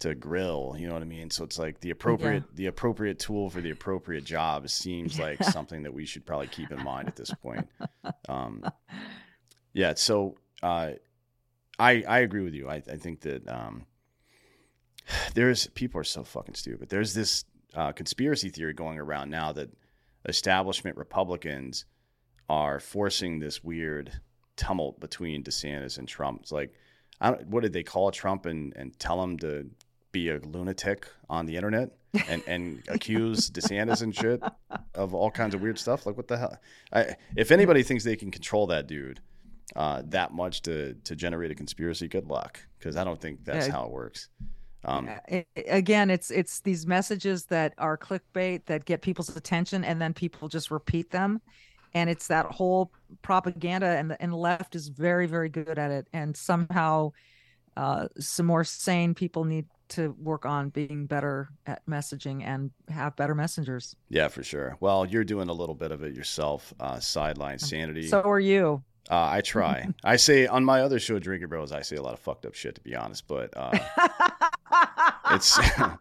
to 0.00 0.14
grill. 0.14 0.74
You 0.78 0.86
know 0.86 0.94
what 0.94 1.02
I 1.02 1.06
mean? 1.06 1.30
So 1.30 1.44
it's 1.44 1.58
like 1.58 1.80
the 1.80 1.90
appropriate 1.90 2.44
yeah. 2.44 2.54
the 2.54 2.66
appropriate 2.66 3.18
tool 3.18 3.50
for 3.50 3.60
the 3.60 3.70
appropriate 3.70 4.24
job 4.24 4.68
seems 4.68 5.18
like 5.18 5.42
something 5.44 5.82
that 5.82 5.92
we 5.92 6.06
should 6.06 6.24
probably 6.24 6.48
keep 6.48 6.70
in 6.70 6.82
mind 6.82 7.08
at 7.08 7.16
this 7.16 7.32
point. 7.34 7.68
Um, 8.28 8.64
yeah. 9.72 9.94
So 9.96 10.36
uh, 10.62 10.92
I 11.82 12.04
I 12.06 12.18
agree 12.20 12.42
with 12.42 12.54
you. 12.54 12.68
I 12.68 12.76
I 12.76 12.96
think 12.96 13.20
that 13.22 13.48
um, 13.48 13.86
there's 15.34 15.66
people 15.68 16.00
are 16.00 16.04
so 16.04 16.24
fucking 16.24 16.54
stupid. 16.54 16.88
There's 16.88 17.14
this 17.14 17.44
uh, 17.74 17.92
conspiracy 17.92 18.50
theory 18.50 18.74
going 18.74 18.98
around 18.98 19.30
now 19.30 19.52
that 19.52 19.70
establishment 20.28 20.96
Republicans 20.96 21.84
are 22.48 22.78
forcing 22.78 23.38
this 23.38 23.64
weird 23.64 24.12
tumult 24.56 25.00
between 25.00 25.42
DeSantis 25.42 25.98
and 25.98 26.06
Trump. 26.06 26.40
It's 26.42 26.52
like, 26.52 26.74
what 27.46 27.62
did 27.62 27.72
they 27.72 27.82
call 27.82 28.10
Trump 28.10 28.46
and, 28.46 28.72
and 28.76 28.96
tell 28.98 29.22
him 29.22 29.38
to 29.38 29.68
be 30.12 30.28
a 30.28 30.38
lunatic 30.38 31.08
on 31.30 31.46
the 31.46 31.56
internet 31.56 31.90
and, 32.28 32.42
and 32.46 32.82
accuse 32.88 33.50
DeSantis 33.50 34.02
and 34.02 34.14
shit 34.14 34.42
of 34.94 35.14
all 35.14 35.30
kinds 35.30 35.54
of 35.54 35.62
weird 35.62 35.78
stuff? 35.78 36.04
Like, 36.04 36.16
what 36.16 36.28
the 36.28 36.36
hell? 36.36 36.56
I, 36.92 37.16
if 37.36 37.50
anybody 37.50 37.82
thinks 37.82 38.04
they 38.04 38.16
can 38.16 38.30
control 38.30 38.66
that 38.66 38.86
dude 38.86 39.20
uh, 39.76 40.02
that 40.06 40.32
much 40.32 40.62
to, 40.62 40.94
to 41.04 41.16
generate 41.16 41.50
a 41.50 41.54
conspiracy, 41.54 42.08
good 42.08 42.26
luck. 42.26 42.60
Because 42.78 42.96
I 42.96 43.04
don't 43.04 43.20
think 43.20 43.44
that's 43.44 43.66
yeah. 43.66 43.72
how 43.72 43.84
it 43.84 43.90
works. 43.90 44.28
Um, 44.84 45.08
it, 45.28 45.46
again, 45.68 46.10
it's 46.10 46.30
it's 46.30 46.60
these 46.60 46.86
messages 46.86 47.44
that 47.46 47.74
are 47.78 47.96
clickbait 47.96 48.64
that 48.66 48.84
get 48.84 49.00
people's 49.00 49.36
attention, 49.36 49.84
and 49.84 50.00
then 50.00 50.12
people 50.12 50.48
just 50.48 50.70
repeat 50.70 51.10
them, 51.10 51.40
and 51.94 52.10
it's 52.10 52.26
that 52.28 52.46
whole 52.46 52.90
propaganda. 53.22 53.86
And 53.86 54.10
the, 54.10 54.20
and 54.20 54.32
the 54.32 54.36
left 54.36 54.74
is 54.74 54.88
very 54.88 55.26
very 55.26 55.48
good 55.48 55.78
at 55.78 55.90
it, 55.92 56.08
and 56.12 56.36
somehow 56.36 57.12
uh, 57.76 58.08
some 58.18 58.46
more 58.46 58.64
sane 58.64 59.14
people 59.14 59.44
need 59.44 59.66
to 59.90 60.16
work 60.18 60.46
on 60.46 60.70
being 60.70 61.06
better 61.06 61.50
at 61.66 61.84
messaging 61.86 62.42
and 62.44 62.70
have 62.88 63.14
better 63.14 63.34
messengers. 63.34 63.94
Yeah, 64.08 64.28
for 64.28 64.42
sure. 64.42 64.76
Well, 64.80 65.06
you're 65.06 65.22
doing 65.22 65.48
a 65.48 65.52
little 65.52 65.74
bit 65.74 65.92
of 65.92 66.02
it 66.02 66.14
yourself. 66.14 66.72
Uh, 66.80 66.98
sideline 66.98 67.58
sanity. 67.58 68.08
So 68.08 68.22
are 68.22 68.40
you. 68.40 68.82
Uh, 69.10 69.28
I 69.30 69.40
try. 69.40 69.88
I 70.04 70.16
say 70.16 70.46
on 70.46 70.64
my 70.64 70.80
other 70.80 70.98
show, 70.98 71.18
Drinking 71.18 71.48
Bros, 71.48 71.72
I 71.72 71.82
say 71.82 71.96
a 71.96 72.02
lot 72.02 72.14
of 72.14 72.20
fucked 72.20 72.46
up 72.46 72.54
shit 72.54 72.76
to 72.76 72.80
be 72.80 72.94
honest, 72.94 73.26
but 73.26 73.50
uh, 73.56 73.78
it's 75.32 75.58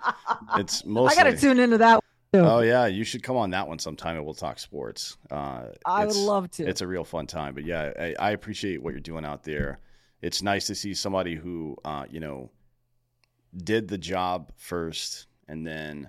it's 0.58 0.86
mostly. 0.86 1.18
I 1.18 1.24
got 1.24 1.30
to 1.30 1.38
tune 1.38 1.60
into 1.60 1.78
that. 1.80 2.04
Too. 2.34 2.40
Oh 2.40 2.62
yeah, 2.62 2.86
you 2.86 3.04
should 3.04 3.24
come 3.24 3.36
on 3.36 3.50
that 3.50 3.68
one 3.68 3.78
sometime, 3.78 4.16
and 4.16 4.24
we'll 4.24 4.34
talk 4.34 4.58
sports. 4.58 5.18
Uh, 5.30 5.66
I 5.86 6.06
would 6.06 6.16
love 6.16 6.50
to. 6.52 6.66
It's 6.66 6.82
a 6.82 6.88
real 6.88 7.04
fun 7.04 7.28
time. 7.28 7.54
But 7.54 7.66
yeah, 7.66 7.92
I, 8.00 8.16
I, 8.20 8.32
appreciate 8.32 8.82
what 8.82 8.92
you're 8.92 9.02
doing 9.02 9.26
out 9.26 9.44
there. 9.44 9.80
It's 10.22 10.42
nice 10.42 10.68
to 10.68 10.76
see 10.76 10.94
somebody 10.94 11.36
who 11.36 11.76
uh, 11.84 12.06
you 12.10 12.22
know 12.22 12.50
did 13.58 13.90
the 13.90 13.98
job 13.98 14.54
first, 14.56 15.28
and 15.50 15.68
then 15.68 16.08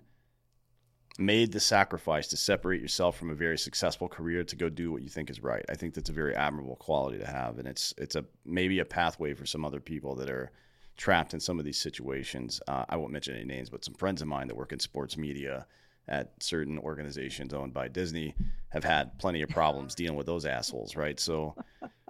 made 1.19 1.53
the 1.53 1.61
sacrifice 1.61 2.29
to 2.29 2.37
separate 2.37 2.81
yourself 2.81 3.19
from 3.19 3.31
a 3.31 3.35
very 3.35 3.59
successful 3.59 4.09
career 4.09 4.43
to 4.45 4.57
go 4.57 4.69
do 4.69 4.91
what 4.91 5.03
you 5.03 5.09
think 5.09 5.29
is 5.29 5.43
right. 5.43 5.65
I 5.69 5.75
think 5.75 5.95
that's 5.95 6.11
a 6.11 6.15
very 6.15 6.35
admirable 6.35 6.77
quality 6.77 7.19
to 7.19 7.27
have, 7.27 7.59
and 7.59 7.69
it's 7.69 7.93
it's 7.99 8.17
a 8.17 8.25
maybe 8.45 8.79
a 8.79 8.85
pathway 8.85 9.35
for 9.35 9.47
some 9.47 9.65
other 9.65 9.81
people 9.81 10.15
that 10.17 10.31
are 10.31 10.51
trapped 10.97 11.35
in 11.35 11.41
some 11.41 11.59
of 11.59 11.65
these 11.65 11.79
situations. 11.79 12.61
Uh, 12.69 12.85
I 12.89 12.97
won't 12.97 13.13
mention 13.13 13.35
any 13.35 13.45
names, 13.45 13.71
but 13.71 13.85
some 13.85 13.95
friends 13.95 14.23
of 14.23 14.29
mine 14.29 14.49
that 14.49 14.57
work 14.57 14.73
in 14.73 14.79
sports 14.79 15.17
media 15.17 15.67
at 16.09 16.33
certain 16.41 16.79
organizations 16.79 17.55
owned 17.55 17.73
by 17.73 17.89
Disney 17.89 18.35
have 18.71 18.85
had 18.85 19.17
plenty 19.19 19.43
of 19.43 19.49
problems 19.49 19.95
dealing 19.95 20.17
with 20.17 20.27
those 20.27 20.45
assholes, 20.45 20.97
right? 20.97 21.19
So 21.21 21.55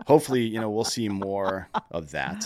hopefully, 0.06 0.42
you 0.42 0.60
know, 0.60 0.70
we'll 0.70 0.84
see 0.84 1.08
more 1.08 1.68
of 1.90 2.10
that. 2.12 2.44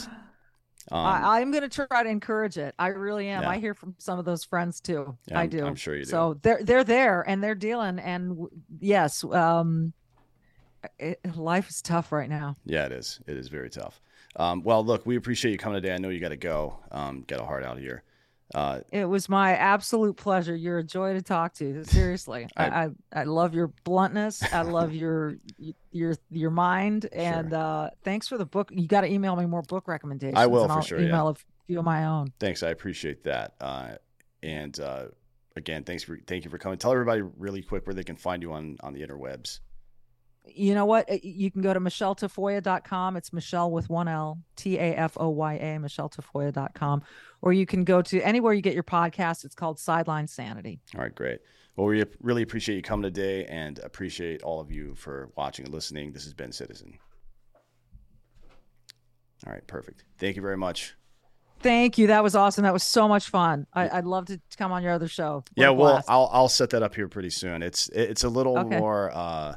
Um, 0.91 1.05
I, 1.05 1.41
am 1.41 1.51
going 1.51 1.69
to 1.69 1.87
try 1.89 2.03
to 2.03 2.09
encourage 2.09 2.59
it. 2.59 2.75
I 2.79 2.89
really 2.89 3.29
am. 3.29 3.43
Yeah. 3.43 3.51
I 3.51 3.59
hear 3.59 3.75
from 3.75 3.95
some 3.99 4.19
of 4.19 4.25
those 4.25 4.45
friends 4.45 4.81
too. 4.81 5.17
Yeah, 5.27 5.41
I 5.41 5.47
do. 5.47 5.67
I'm 5.67 5.75
sure 5.75 5.97
you 5.97 6.05
do. 6.05 6.11
So 6.11 6.39
they're 6.43 6.63
they're 6.63 6.85
there 6.85 7.23
and 7.23 7.43
they're 7.43 7.57
dealing. 7.57 7.99
And 7.99 8.47
yes, 8.79 9.25
um, 9.25 9.93
it, 10.99 11.19
life 11.37 11.69
is 11.69 11.83
tough 11.83 12.13
right 12.13 12.29
now. 12.29 12.57
Yeah, 12.65 12.87
it 12.87 12.93
is. 12.93 13.21
It 13.27 13.37
is 13.37 13.49
very 13.49 13.71
tough. 13.71 14.01
Um, 14.37 14.63
well, 14.63 14.85
look, 14.85 15.07
we 15.07 15.17
appreciate 15.17 15.53
you 15.53 15.59
coming 15.59 15.81
today. 15.81 15.95
I 15.95 15.99
know 15.99 16.11
you 16.11 16.21
got 16.21 16.29
to 16.29 16.37
go. 16.37 16.79
Um, 16.93 17.25
get 17.27 17.41
a 17.41 17.45
heart 17.45 17.65
out 17.65 17.77
of 17.77 17.83
here. 17.83 18.05
Uh, 18.55 18.81
it 18.93 19.07
was 19.07 19.29
my 19.29 19.57
absolute 19.57 20.17
pleasure. 20.17 20.55
You're 20.55 20.79
a 20.79 20.85
joy 20.85 21.15
to 21.15 21.23
talk 21.23 21.55
to. 21.55 21.85
Seriously, 21.85 22.49
I, 22.57 22.67
I, 22.67 22.89
I 23.13 23.25
love 23.25 23.55
your 23.55 23.73
bluntness. 23.85 24.43
I 24.53 24.63
love 24.63 24.95
your 24.95 25.37
your 25.91 26.17
your 26.31 26.51
mind, 26.51 27.09
and 27.13 27.51
sure. 27.51 27.59
uh, 27.59 27.91
thanks 28.05 28.29
for 28.29 28.39
the 28.39 28.47
book. 28.47 28.71
You 28.73 28.87
got 28.87 29.01
to 29.01 29.09
email 29.09 29.35
me 29.37 29.47
more 29.47 29.63
book 29.63 29.89
recommendations. 29.89 30.39
I 30.39 30.47
will 30.47 30.69
for 30.69 30.83
sure. 30.83 30.99
Email 30.99 31.25
yeah. 31.25 31.31
a 31.31 31.67
few 31.67 31.79
of 31.81 31.85
my 31.85 32.05
own. 32.05 32.33
Thanks, 32.39 32.63
I 32.63 32.71
appreciate 32.71 33.25
that. 33.25 33.55
Uh, 33.61 33.97
and 34.43 34.79
uh, 34.79 35.07
again, 35.57 35.83
thanks 35.83 36.05
for 36.05 36.19
thank 36.27 36.45
you 36.45 36.51
for 36.51 36.59
coming. 36.59 36.79
Tell 36.79 36.93
everybody 36.93 37.23
really 37.23 37.63
quick 37.63 37.87
where 37.87 37.95
they 37.95 38.05
can 38.05 38.17
find 38.17 38.43
you 38.43 38.53
on 38.53 38.77
on 38.81 38.93
the 38.93 39.03
interwebs 39.03 39.61
you 40.55 40.75
know 40.75 40.85
what? 40.85 41.25
You 41.25 41.51
can 41.51 41.63
go 41.63 41.75
to 41.75 41.81
micheletafoya.com. 41.81 43.17
It's 43.17 43.33
Michele 43.33 43.71
with 43.71 43.89
one 43.91 44.09
L, 44.09 44.39
T 44.55 44.79
A 44.79 44.95
F 44.95 45.17
O 45.19 45.29
Y 45.31 45.55
A, 45.55 45.79
micheletafoya.com. 45.79 47.03
Or 47.43 47.53
you 47.53 47.67
can 47.67 47.85
go 47.85 48.03
to 48.03 48.21
anywhere 48.21 48.53
you 48.53 48.63
get 48.63 48.75
your 48.75 48.83
podcast. 48.83 49.45
It's 49.45 49.55
called 49.55 49.79
Sideline 49.79 50.27
Sanity. 50.27 50.81
All 50.95 51.03
right, 51.03 51.15
great. 51.15 51.41
Well, 51.77 51.87
we 51.87 52.03
really 52.21 52.43
appreciate 52.43 52.77
you 52.77 52.83
coming 52.83 53.03
today 53.03 53.45
and 53.45 53.79
appreciate 53.81 54.43
all 54.43 54.61
of 54.61 54.73
you 54.73 54.95
for 54.95 55.31
watching 55.37 55.67
and 55.67 55.75
listening. 55.75 56.13
This 56.13 56.25
has 56.25 56.33
been 56.33 56.51
Citizen. 56.51 56.99
All 59.47 59.53
right, 59.53 59.67
perfect. 59.67 60.05
Thank 60.19 60.37
you 60.37 60.43
very 60.43 60.57
much. 60.57 60.95
Thank 61.61 61.99
you. 61.99 62.07
That 62.09 62.23
was 62.23 62.35
awesome. 62.35 62.65
That 62.65 62.73
was 62.73 62.83
so 62.83 63.09
much 63.09 63.29
fun. 63.29 63.67
I, 63.73 63.97
would 63.97 64.07
love 64.07 64.27
to 64.27 64.41
come 64.57 64.73
on 64.73 64.83
your 64.83 64.93
other 64.93 65.09
show. 65.09 65.37
What 65.37 65.51
yeah, 65.57 65.71
well, 65.71 66.03
I'll 66.09 66.29
I'll 66.33 66.49
set 66.49 66.71
that 66.71 66.83
up 66.83 66.95
here 66.95 67.09
pretty 67.09 67.31
soon. 67.31 67.63
It's 67.63 67.89
it's 67.91 68.25
a 68.25 68.29
little 68.29 68.59
okay. 68.59 68.79
more 68.79 69.11
uh 69.13 69.57